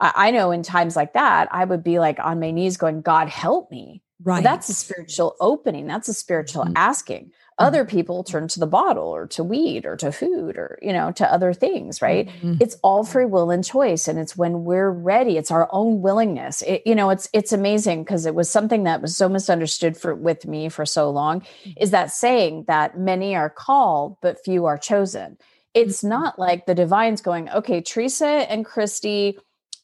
I, 0.00 0.30
know 0.30 0.50
in 0.50 0.62
times 0.62 0.96
like 0.96 1.12
that, 1.12 1.48
I 1.50 1.64
would 1.64 1.84
be 1.84 1.98
like 1.98 2.18
on 2.18 2.40
my 2.40 2.50
knees 2.50 2.76
going, 2.76 3.02
God, 3.02 3.28
help 3.28 3.70
me. 3.70 4.02
Right. 4.22 4.42
that's 4.44 4.68
a 4.68 4.74
spiritual 4.74 5.34
opening. 5.40 5.86
That's 5.86 6.08
a 6.08 6.14
spiritual 6.14 6.64
mm-hmm. 6.64 6.76
asking. 6.76 7.24
Mm-hmm. 7.24 7.66
Other 7.66 7.84
people 7.86 8.22
turn 8.22 8.48
to 8.48 8.60
the 8.60 8.66
bottle 8.66 9.08
or 9.08 9.26
to 9.28 9.44
weed 9.44 9.86
or 9.86 9.96
to 9.96 10.12
food 10.12 10.56
or, 10.56 10.78
you 10.82 10.92
know, 10.92 11.10
to 11.12 11.30
other 11.30 11.54
things, 11.54 12.02
right? 12.02 12.28
Mm-hmm. 12.28 12.54
It's 12.60 12.76
all 12.82 13.04
free 13.04 13.24
will 13.24 13.50
and 13.50 13.64
choice. 13.64 14.08
And 14.08 14.18
it's 14.18 14.36
when 14.36 14.64
we're 14.64 14.90
ready, 14.90 15.36
it's 15.36 15.50
our 15.50 15.68
own 15.72 16.02
willingness. 16.02 16.62
It, 16.62 16.82
you 16.84 16.94
know, 16.94 17.10
it's, 17.10 17.28
it's 17.32 17.52
amazing 17.52 18.04
because 18.04 18.26
it 18.26 18.34
was 18.34 18.50
something 18.50 18.84
that 18.84 19.02
was 19.02 19.16
so 19.16 19.28
misunderstood 19.28 19.96
for 19.96 20.14
with 20.14 20.46
me 20.46 20.68
for 20.68 20.84
so 20.84 21.10
long 21.10 21.40
mm-hmm. 21.40 21.70
is 21.78 21.90
that 21.90 22.10
saying 22.10 22.64
that 22.66 22.98
many 22.98 23.34
are 23.34 23.50
called, 23.50 24.16
but 24.20 24.42
few 24.44 24.66
are 24.66 24.78
chosen. 24.78 25.38
It's 25.72 25.98
mm-hmm. 25.98 26.08
not 26.08 26.38
like 26.38 26.66
the 26.66 26.74
divine's 26.74 27.22
going, 27.22 27.48
okay, 27.50 27.80
Teresa 27.80 28.26
and 28.26 28.64
Christy, 28.64 29.38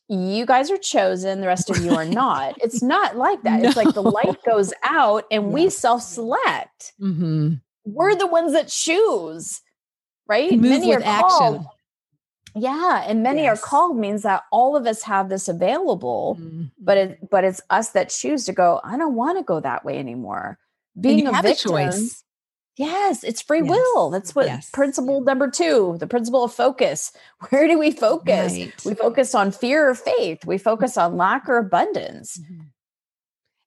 you 0.08 0.46
guys 0.46 0.70
are 0.70 0.78
chosen, 0.78 1.40
the 1.40 1.46
rest 1.46 1.70
of 1.70 1.78
you 1.84 1.94
are 1.94 2.04
not. 2.04 2.54
It's 2.62 2.82
not 2.82 3.16
like 3.16 3.42
that. 3.42 3.62
No. 3.62 3.68
It's 3.68 3.76
like 3.76 3.94
the 3.94 4.02
light 4.02 4.42
goes 4.44 4.72
out 4.84 5.24
and 5.30 5.52
we 5.52 5.70
self 5.70 6.02
select. 6.02 6.92
Mm-hmm. 7.00 7.54
We're 7.84 8.14
the 8.14 8.26
ones 8.26 8.52
that 8.52 8.68
choose, 8.68 9.60
right? 10.26 10.50
Move 10.52 10.60
many 10.62 10.94
are 10.94 11.00
called. 11.00 11.56
Action. 11.56 11.70
Yeah, 12.58 13.04
and 13.06 13.22
many 13.22 13.42
yes. 13.42 13.58
are 13.58 13.62
called 13.62 13.98
means 13.98 14.22
that 14.22 14.44
all 14.50 14.76
of 14.76 14.86
us 14.86 15.02
have 15.02 15.28
this 15.28 15.46
available, 15.46 16.38
mm-hmm. 16.40 16.64
but 16.78 16.96
it 16.96 17.30
but 17.30 17.44
it's 17.44 17.60
us 17.68 17.90
that 17.90 18.08
choose 18.08 18.46
to 18.46 18.52
go. 18.52 18.80
I 18.82 18.96
don't 18.96 19.14
want 19.14 19.38
to 19.38 19.44
go 19.44 19.60
that 19.60 19.84
way 19.84 19.98
anymore. 19.98 20.58
Being 20.98 21.26
a 21.26 21.42
victim, 21.42 21.74
a 21.74 21.90
choice. 21.92 22.24
Yes, 22.76 23.24
it's 23.24 23.40
free 23.40 23.62
yes. 23.62 23.70
will. 23.70 24.10
That's 24.10 24.34
what 24.34 24.46
yes. 24.46 24.70
principle 24.70 25.22
number 25.22 25.50
two, 25.50 25.96
the 25.98 26.06
principle 26.06 26.44
of 26.44 26.52
focus. 26.52 27.12
Where 27.48 27.66
do 27.66 27.78
we 27.78 27.90
focus? 27.90 28.52
Right. 28.52 28.84
We 28.84 28.94
focus 28.94 29.34
on 29.34 29.50
fear 29.50 29.88
or 29.88 29.94
faith. 29.94 30.44
We 30.44 30.58
focus 30.58 30.96
on 30.96 31.16
lack 31.16 31.48
or 31.48 31.56
abundance. 31.56 32.38
Mm-hmm. 32.38 32.62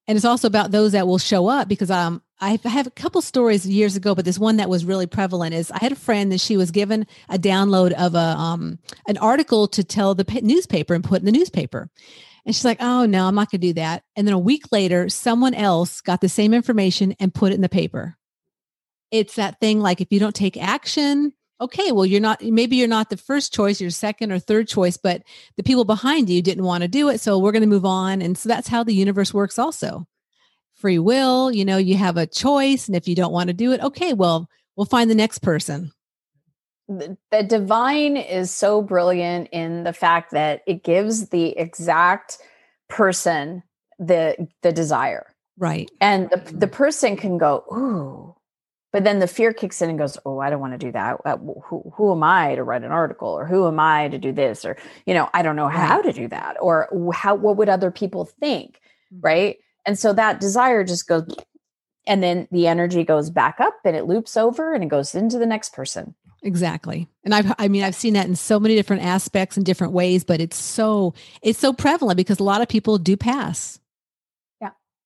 And 0.07 0.15
it's 0.15 0.25
also 0.25 0.47
about 0.47 0.71
those 0.71 0.93
that 0.93 1.05
will 1.05 1.19
show 1.19 1.47
up 1.47 1.67
because 1.67 1.91
um, 1.91 2.23
I 2.41 2.59
have 2.63 2.87
a 2.87 2.91
couple 2.91 3.21
stories 3.21 3.67
years 3.67 3.95
ago, 3.95 4.15
but 4.15 4.25
this 4.25 4.39
one 4.39 4.57
that 4.57 4.69
was 4.69 4.83
really 4.83 5.05
prevalent 5.05 5.53
is 5.53 5.69
I 5.69 5.77
had 5.79 5.91
a 5.91 5.95
friend 5.95 6.31
that 6.31 6.39
she 6.39 6.57
was 6.57 6.71
given 6.71 7.05
a 7.29 7.37
download 7.37 7.91
of 7.91 8.15
a 8.15 8.17
um, 8.17 8.79
an 9.07 9.19
article 9.19 9.67
to 9.67 9.83
tell 9.83 10.15
the 10.15 10.25
newspaper 10.41 10.95
and 10.95 11.03
put 11.03 11.19
in 11.19 11.25
the 11.25 11.31
newspaper. 11.31 11.91
And 12.43 12.55
she's 12.55 12.65
like, 12.65 12.81
oh, 12.81 13.05
no, 13.05 13.27
I'm 13.27 13.35
not 13.35 13.51
going 13.51 13.61
to 13.61 13.67
do 13.67 13.73
that. 13.73 14.03
And 14.15 14.25
then 14.25 14.33
a 14.33 14.39
week 14.39 14.71
later, 14.71 15.09
someone 15.09 15.53
else 15.53 16.01
got 16.01 16.21
the 16.21 16.29
same 16.29 16.55
information 16.55 17.13
and 17.19 17.31
put 17.31 17.51
it 17.51 17.55
in 17.55 17.61
the 17.61 17.69
paper 17.69 18.17
it's 19.11 19.35
that 19.35 19.59
thing 19.59 19.79
like 19.79 20.01
if 20.01 20.11
you 20.11 20.19
don't 20.19 20.35
take 20.35 20.57
action 20.57 21.33
okay 21.61 21.91
well 21.91 22.05
you're 22.05 22.21
not 22.21 22.41
maybe 22.41 22.75
you're 22.75 22.87
not 22.87 23.09
the 23.09 23.17
first 23.17 23.53
choice 23.53 23.81
you're 23.81 23.89
second 23.89 24.31
or 24.31 24.39
third 24.39 24.67
choice 24.67 24.97
but 24.97 25.23
the 25.57 25.63
people 25.63 25.85
behind 25.85 26.29
you 26.29 26.41
didn't 26.41 26.63
want 26.63 26.81
to 26.81 26.87
do 26.87 27.09
it 27.09 27.19
so 27.19 27.37
we're 27.37 27.51
going 27.51 27.61
to 27.61 27.67
move 27.67 27.85
on 27.85 28.21
and 28.21 28.37
so 28.37 28.47
that's 28.47 28.67
how 28.67 28.83
the 28.83 28.93
universe 28.93 29.33
works 29.33 29.59
also. 29.59 30.05
Free 30.75 30.99
will 30.99 31.51
you 31.51 31.65
know 31.65 31.77
you 31.77 31.97
have 31.97 32.17
a 32.17 32.27
choice 32.27 32.87
and 32.87 32.95
if 32.95 33.07
you 33.07 33.15
don't 33.15 33.33
want 33.33 33.47
to 33.47 33.53
do 33.53 33.71
it 33.71 33.81
okay 33.81 34.13
well 34.13 34.49
we'll 34.75 34.85
find 34.85 35.09
the 35.09 35.15
next 35.15 35.39
person. 35.39 35.91
The, 36.87 37.17
the 37.31 37.43
divine 37.43 38.17
is 38.17 38.49
so 38.49 38.81
brilliant 38.81 39.49
in 39.51 39.83
the 39.83 39.93
fact 39.93 40.31
that 40.31 40.63
it 40.65 40.83
gives 40.83 41.29
the 41.29 41.55
exact 41.57 42.39
person 42.87 43.61
the 43.99 44.47
the 44.63 44.71
desire. 44.71 45.35
Right. 45.57 45.91
And 45.99 46.29
the, 46.29 46.37
the 46.37 46.65
mm-hmm. 46.65 46.75
person 46.75 47.17
can 47.17 47.37
go 47.37 47.65
ooh 47.71 48.38
but 48.91 49.03
then 49.03 49.19
the 49.19 49.27
fear 49.27 49.53
kicks 49.53 49.81
in 49.81 49.89
and 49.89 49.99
goes 49.99 50.17
oh 50.25 50.39
i 50.39 50.49
don't 50.49 50.59
want 50.59 50.73
to 50.73 50.77
do 50.77 50.91
that. 50.91 51.17
Uh, 51.25 51.37
who, 51.37 51.93
who 51.95 52.11
am 52.11 52.23
i 52.23 52.55
to 52.55 52.63
write 52.63 52.83
an 52.83 52.91
article? 52.91 53.29
Or 53.29 53.45
who 53.45 53.67
am 53.67 53.79
i 53.79 54.07
to 54.07 54.17
do 54.17 54.31
this? 54.31 54.65
Or 54.65 54.77
you 55.05 55.13
know 55.13 55.29
i 55.33 55.41
don't 55.41 55.55
know 55.55 55.67
how 55.67 56.01
to 56.01 56.11
do 56.11 56.27
that. 56.27 56.57
Or 56.59 56.89
how 57.13 57.35
what 57.35 57.57
would 57.57 57.69
other 57.69 57.91
people 57.91 58.25
think? 58.25 58.79
Mm-hmm. 59.13 59.21
right? 59.21 59.57
And 59.85 59.97
so 59.97 60.13
that 60.13 60.39
desire 60.39 60.83
just 60.83 61.07
goes 61.07 61.35
and 62.05 62.23
then 62.23 62.47
the 62.51 62.67
energy 62.67 63.03
goes 63.03 63.29
back 63.29 63.59
up 63.59 63.77
and 63.85 63.95
it 63.95 64.05
loops 64.05 64.35
over 64.35 64.73
and 64.73 64.83
it 64.83 64.89
goes 64.89 65.13
into 65.15 65.37
the 65.37 65.45
next 65.45 65.73
person. 65.73 66.15
Exactly. 66.41 67.07
And 67.23 67.35
i've 67.35 67.53
i 67.59 67.67
mean 67.67 67.83
i've 67.83 67.95
seen 67.95 68.13
that 68.13 68.27
in 68.27 68.35
so 68.35 68.59
many 68.59 68.75
different 68.75 69.03
aspects 69.03 69.57
and 69.57 69.65
different 69.65 69.93
ways 69.93 70.23
but 70.23 70.39
it's 70.39 70.57
so 70.57 71.13
it's 71.41 71.59
so 71.59 71.73
prevalent 71.73 72.17
because 72.17 72.39
a 72.39 72.43
lot 72.43 72.61
of 72.61 72.67
people 72.67 72.97
do 72.97 73.17
pass 73.17 73.79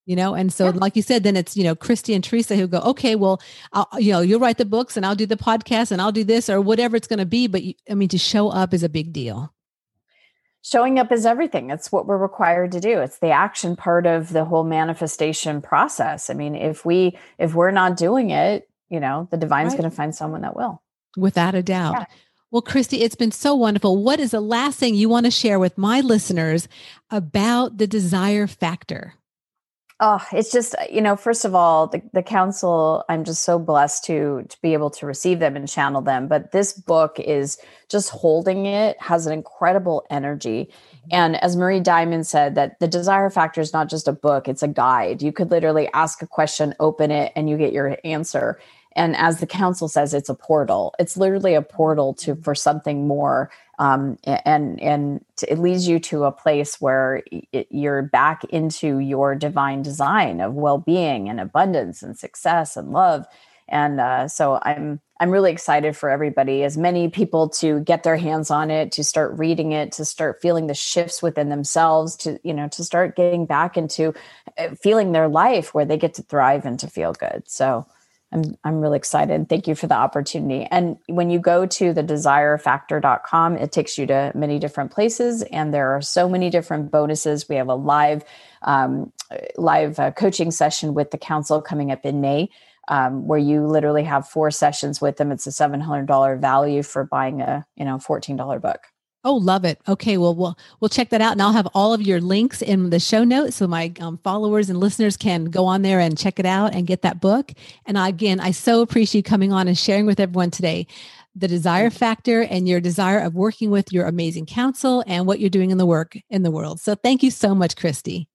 you 0.05 0.15
know 0.15 0.33
and 0.33 0.51
so 0.51 0.65
yeah. 0.65 0.71
like 0.71 0.95
you 0.95 1.01
said 1.01 1.23
then 1.23 1.35
it's 1.35 1.55
you 1.55 1.63
know 1.63 1.75
christy 1.75 2.13
and 2.13 2.23
teresa 2.23 2.55
who 2.55 2.67
go 2.67 2.79
okay 2.79 3.15
well 3.15 3.41
I'll, 3.71 3.87
you 3.97 4.11
know 4.11 4.21
you'll 4.21 4.39
write 4.39 4.57
the 4.57 4.65
books 4.65 4.97
and 4.97 5.05
i'll 5.05 5.15
do 5.15 5.25
the 5.25 5.37
podcast 5.37 5.91
and 5.91 6.01
i'll 6.01 6.11
do 6.11 6.23
this 6.23 6.49
or 6.49 6.61
whatever 6.61 6.95
it's 6.95 7.07
going 7.07 7.19
to 7.19 7.25
be 7.25 7.47
but 7.47 7.63
you, 7.63 7.73
i 7.89 7.93
mean 7.93 8.09
to 8.09 8.17
show 8.17 8.49
up 8.49 8.73
is 8.73 8.83
a 8.83 8.89
big 8.89 9.13
deal 9.13 9.53
showing 10.61 10.99
up 10.99 11.11
is 11.11 11.25
everything 11.25 11.69
it's 11.69 11.91
what 11.91 12.05
we're 12.05 12.17
required 12.17 12.71
to 12.71 12.79
do 12.79 12.99
it's 12.99 13.19
the 13.19 13.31
action 13.31 13.75
part 13.75 14.05
of 14.05 14.29
the 14.29 14.45
whole 14.45 14.63
manifestation 14.63 15.61
process 15.61 16.29
i 16.29 16.33
mean 16.33 16.55
if 16.55 16.85
we 16.85 17.17
if 17.37 17.53
we're 17.53 17.71
not 17.71 17.97
doing 17.97 18.29
it 18.29 18.69
you 18.89 18.99
know 18.99 19.27
the 19.31 19.37
divine's 19.37 19.73
right. 19.73 19.79
going 19.79 19.89
to 19.89 19.95
find 19.95 20.13
someone 20.15 20.41
that 20.41 20.55
will 20.55 20.81
without 21.17 21.55
a 21.55 21.63
doubt 21.63 21.95
yeah. 21.97 22.05
Well, 22.51 22.61
Christy, 22.61 23.01
it's 23.01 23.15
been 23.15 23.31
so 23.31 23.55
wonderful. 23.55 24.03
What 24.03 24.19
is 24.19 24.29
the 24.29 24.39
last 24.39 24.77
thing 24.77 24.93
you 24.93 25.09
want 25.09 25.25
to 25.25 25.31
share 25.31 25.57
with 25.57 25.75
my 25.75 26.01
listeners 26.01 26.67
about 27.09 27.79
the 27.79 27.87
desire 27.87 28.45
factor? 28.45 29.15
Oh, 30.05 30.21
it's 30.33 30.51
just 30.51 30.75
you 30.91 30.99
know, 30.99 31.15
first 31.15 31.45
of 31.45 31.55
all, 31.55 31.87
the, 31.87 32.01
the 32.11 32.21
council. 32.21 33.05
I'm 33.07 33.23
just 33.23 33.43
so 33.43 33.57
blessed 33.57 34.03
to 34.03 34.45
to 34.49 34.57
be 34.61 34.73
able 34.73 34.89
to 34.89 35.05
receive 35.05 35.39
them 35.39 35.55
and 35.55 35.65
channel 35.65 36.01
them. 36.01 36.27
But 36.27 36.51
this 36.51 36.73
book 36.73 37.21
is 37.21 37.57
just 37.87 38.09
holding 38.09 38.65
it 38.65 39.01
has 39.01 39.27
an 39.27 39.31
incredible 39.31 40.05
energy. 40.09 40.65
Mm-hmm. 40.65 41.07
And 41.13 41.41
as 41.41 41.55
Marie 41.55 41.79
Diamond 41.79 42.27
said, 42.27 42.55
that 42.55 42.81
the 42.81 42.87
desire 42.89 43.29
factor 43.29 43.61
is 43.61 43.71
not 43.71 43.89
just 43.89 44.09
a 44.09 44.11
book; 44.11 44.49
it's 44.49 44.61
a 44.61 44.67
guide. 44.67 45.21
You 45.21 45.31
could 45.31 45.51
literally 45.51 45.87
ask 45.93 46.21
a 46.21 46.27
question, 46.27 46.75
open 46.81 47.09
it, 47.09 47.31
and 47.37 47.49
you 47.49 47.55
get 47.55 47.71
your 47.71 47.97
answer. 48.03 48.59
And 48.95 49.15
as 49.15 49.39
the 49.39 49.47
council 49.47 49.87
says, 49.87 50.13
it's 50.13 50.29
a 50.29 50.35
portal. 50.35 50.93
It's 50.99 51.17
literally 51.17 51.55
a 51.55 51.61
portal 51.61 52.13
to 52.15 52.35
for 52.35 52.55
something 52.55 53.07
more 53.07 53.49
um, 53.79 54.17
and 54.23 54.79
and 54.81 55.25
it 55.47 55.57
leads 55.57 55.87
you 55.87 55.99
to 55.99 56.25
a 56.25 56.31
place 56.31 56.79
where 56.79 57.23
it, 57.51 57.67
you're 57.71 58.03
back 58.03 58.43
into 58.45 58.99
your 58.99 59.33
divine 59.35 59.81
design 59.81 60.41
of 60.41 60.53
well-being 60.53 61.27
and 61.27 61.39
abundance 61.39 62.03
and 62.03 62.17
success 62.17 62.77
and 62.77 62.91
love. 62.91 63.25
And 63.67 63.99
uh, 63.99 64.27
so 64.27 64.59
i'm 64.63 64.99
i'm 65.19 65.31
really 65.31 65.51
excited 65.51 65.95
for 65.95 66.09
everybody 66.09 66.63
as 66.63 66.77
many 66.77 67.09
people 67.09 67.47
to 67.47 67.79
get 67.79 68.03
their 68.03 68.17
hands 68.17 68.51
on 68.51 68.69
it 68.69 68.91
to 68.91 69.03
start 69.03 69.37
reading 69.37 69.71
it 69.71 69.93
to 69.93 70.03
start 70.03 70.41
feeling 70.41 70.67
the 70.67 70.73
shifts 70.73 71.23
within 71.23 71.47
themselves 71.47 72.17
to 72.17 72.37
you 72.43 72.53
know 72.53 72.67
to 72.67 72.83
start 72.83 73.15
getting 73.15 73.45
back 73.45 73.77
into 73.77 74.13
uh, 74.57 74.75
feeling 74.75 75.13
their 75.13 75.29
life 75.29 75.73
where 75.73 75.85
they 75.85 75.97
get 75.97 76.13
to 76.13 76.21
thrive 76.23 76.65
and 76.65 76.79
to 76.79 76.87
feel 76.87 77.13
good. 77.13 77.43
So 77.47 77.87
I'm 78.33 78.57
I'm 78.63 78.81
really 78.81 78.97
excited. 78.97 79.47
Thank 79.47 79.67
you 79.67 79.75
for 79.75 79.87
the 79.87 79.95
opportunity. 79.95 80.67
And 80.71 80.97
when 81.07 81.29
you 81.29 81.39
go 81.39 81.65
to 81.67 81.93
the 81.93 82.03
desirefactor.com, 82.03 83.57
it 83.57 83.71
takes 83.71 83.97
you 83.97 84.07
to 84.07 84.31
many 84.35 84.59
different 84.59 84.91
places 84.91 85.43
and 85.43 85.73
there 85.73 85.95
are 85.95 86.01
so 86.01 86.27
many 86.27 86.49
different 86.49 86.91
bonuses. 86.91 87.47
We 87.47 87.57
have 87.57 87.69
a 87.69 87.75
live 87.75 88.23
um, 88.63 89.13
live 89.57 89.99
uh, 89.99 90.11
coaching 90.11 90.51
session 90.51 90.93
with 90.93 91.11
the 91.11 91.17
council 91.17 91.61
coming 91.61 91.91
up 91.91 92.05
in 92.05 92.21
May. 92.21 92.49
Um, 92.89 93.27
where 93.27 93.39
you 93.39 93.65
literally 93.65 94.03
have 94.03 94.27
four 94.27 94.51
sessions 94.51 94.99
with 94.99 95.15
them. 95.15 95.31
It's 95.31 95.47
a 95.47 95.53
seven 95.53 95.79
hundred 95.79 96.07
dollar 96.07 96.35
value 96.35 96.83
for 96.83 97.05
buying 97.05 97.39
a 97.41 97.65
you 97.77 97.85
know 97.85 97.97
fourteen 97.97 98.35
dollar 98.35 98.59
book. 98.59 98.92
Oh, 99.25 99.35
love 99.35 99.63
it. 99.63 99.79
Okay, 99.87 100.17
well, 100.17 100.35
we'll 100.35 100.57
we'll 100.81 100.89
check 100.89 101.09
that 101.11 101.21
out, 101.21 101.31
and 101.31 101.41
I'll 101.41 101.53
have 101.53 101.67
all 101.73 101.93
of 101.93 102.01
your 102.01 102.19
links 102.19 102.61
in 102.61 102.89
the 102.89 102.99
show 102.99 103.23
notes, 103.23 103.55
so 103.55 103.67
my 103.67 103.93
um, 104.01 104.17
followers 104.23 104.69
and 104.69 104.79
listeners 104.79 105.15
can 105.15 105.45
go 105.45 105.65
on 105.65 105.81
there 105.81 106.01
and 106.01 106.17
check 106.17 106.39
it 106.39 106.45
out 106.45 106.73
and 106.75 106.85
get 106.87 107.03
that 107.03 107.21
book. 107.21 107.53
And 107.85 107.97
I, 107.97 108.09
again, 108.09 108.41
I 108.41 108.51
so 108.51 108.81
appreciate 108.81 109.19
you 109.19 109.23
coming 109.23 109.53
on 109.53 109.67
and 109.69 109.77
sharing 109.77 110.05
with 110.05 110.19
everyone 110.19 110.51
today. 110.51 110.87
the 111.35 111.47
desire 111.47 111.89
factor 111.89 112.41
and 112.41 112.67
your 112.67 112.79
desire 112.79 113.19
of 113.19 113.33
working 113.35 113.71
with 113.71 113.91
your 113.91 114.05
amazing 114.05 114.45
council 114.45 115.03
and 115.07 115.25
what 115.25 115.39
you're 115.39 115.49
doing 115.49 115.71
in 115.71 115.77
the 115.77 115.85
work 115.85 116.17
in 116.29 116.43
the 116.43 116.51
world. 116.51 116.79
So 116.79 116.95
thank 116.95 117.23
you 117.23 117.31
so 117.31 117.55
much, 117.55 117.75
Christy. 117.75 118.27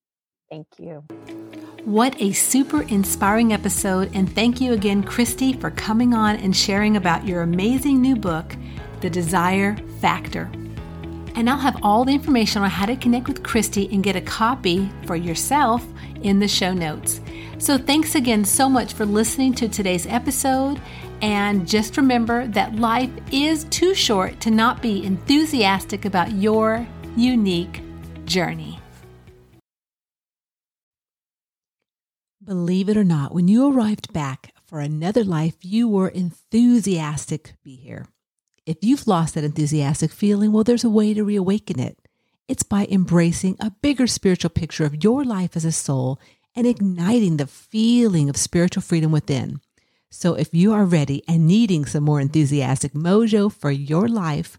Thank 0.51 0.67
you. 0.79 1.05
What 1.85 2.21
a 2.21 2.33
super 2.33 2.83
inspiring 2.83 3.53
episode. 3.53 4.11
And 4.15 4.33
thank 4.35 4.61
you 4.61 4.73
again, 4.73 5.03
Christy, 5.03 5.53
for 5.53 5.71
coming 5.71 6.13
on 6.13 6.37
and 6.37 6.57
sharing 6.57 6.97
about 6.97 7.27
your 7.27 7.43
amazing 7.43 8.01
new 8.01 8.17
book, 8.17 8.57
The 9.01 9.11
Desire 9.11 9.77
Factor. 10.01 10.51
And 11.35 11.49
I'll 11.49 11.59
have 11.59 11.79
all 11.83 12.05
the 12.05 12.15
information 12.15 12.63
on 12.63 12.71
how 12.71 12.87
to 12.87 12.97
connect 12.97 13.29
with 13.29 13.43
Christy 13.43 13.89
and 13.93 14.03
get 14.03 14.17
a 14.17 14.21
copy 14.21 14.91
for 15.07 15.17
yourself 15.17 15.87
in 16.23 16.41
the 16.41 16.49
show 16.49 16.73
notes. 16.73 17.21
So 17.59 17.79
thanks 17.79 18.15
again 18.15 18.45
so 18.45 18.69
much 18.69 18.93
for 18.93 19.05
listening 19.05 19.55
to 19.55 19.69
today's 19.69 20.07
episode. 20.07 20.81
And 21.23 21.67
just 21.67 21.97
remember 21.97 22.47
that 22.49 22.77
life 22.77 23.11
is 23.33 23.65
too 23.65 23.95
short 23.95 24.41
to 24.41 24.51
not 24.51 24.83
be 24.83 25.05
enthusiastic 25.05 26.05
about 26.05 26.33
your 26.33 26.87
unique 27.17 27.83
journey. 28.25 28.79
Believe 32.45 32.89
it 32.89 32.97
or 32.97 33.05
not, 33.05 33.35
when 33.35 33.47
you 33.47 33.71
arrived 33.71 34.13
back 34.13 34.55
for 34.67 34.81
another 34.81 35.23
life, 35.23 35.57
you 35.63 35.87
were 35.87 36.09
enthusiastic 36.09 37.45
to 37.45 37.53
be 37.63 37.77
here. 37.77 38.07
If 38.69 38.77
you've 38.83 39.07
lost 39.07 39.35
that 39.35 39.45
enthusiastic 39.45 40.11
feeling, 40.11 40.53
well, 40.53 40.63
there's 40.63 40.85
a 40.85 40.91
way 40.91 41.15
to 41.15 41.25
reawaken 41.25 41.81
it. 41.81 41.99
It's 42.49 42.63
by 42.63 42.87
embracing 42.91 43.57
a 43.59 43.71
bigger 43.71 44.07
spiritual 44.07 44.51
picture 44.51 44.85
of 44.85 45.03
your 45.03 45.25
life 45.25 45.57
as 45.57 45.65
a 45.65 45.73
soul 45.73 46.21
and 46.55 46.67
igniting 46.67 47.39
the 47.39 47.47
feeling 47.47 48.29
of 48.29 48.37
spiritual 48.37 48.83
freedom 48.83 49.11
within. 49.11 49.63
So 50.11 50.35
if 50.35 50.53
you 50.53 50.75
are 50.75 50.85
ready 50.85 51.23
and 51.27 51.49
needing 51.49 51.87
some 51.87 52.05
more 52.05 52.21
enthusiastic 52.21 52.93
mojo 52.93 53.51
for 53.51 53.71
your 53.71 54.07
life, 54.07 54.59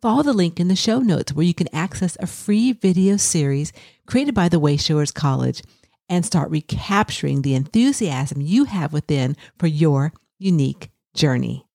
follow 0.00 0.22
the 0.22 0.32
link 0.32 0.60
in 0.60 0.68
the 0.68 0.76
show 0.76 1.00
notes 1.00 1.32
where 1.32 1.44
you 1.44 1.52
can 1.52 1.74
access 1.74 2.16
a 2.20 2.28
free 2.28 2.72
video 2.72 3.16
series 3.16 3.72
created 4.06 4.36
by 4.36 4.48
the 4.48 4.60
Wayshowers 4.60 5.12
College 5.12 5.64
and 6.08 6.24
start 6.24 6.48
recapturing 6.52 7.42
the 7.42 7.56
enthusiasm 7.56 8.40
you 8.40 8.66
have 8.66 8.92
within 8.92 9.36
for 9.58 9.66
your 9.66 10.12
unique 10.38 10.92
journey. 11.12 11.67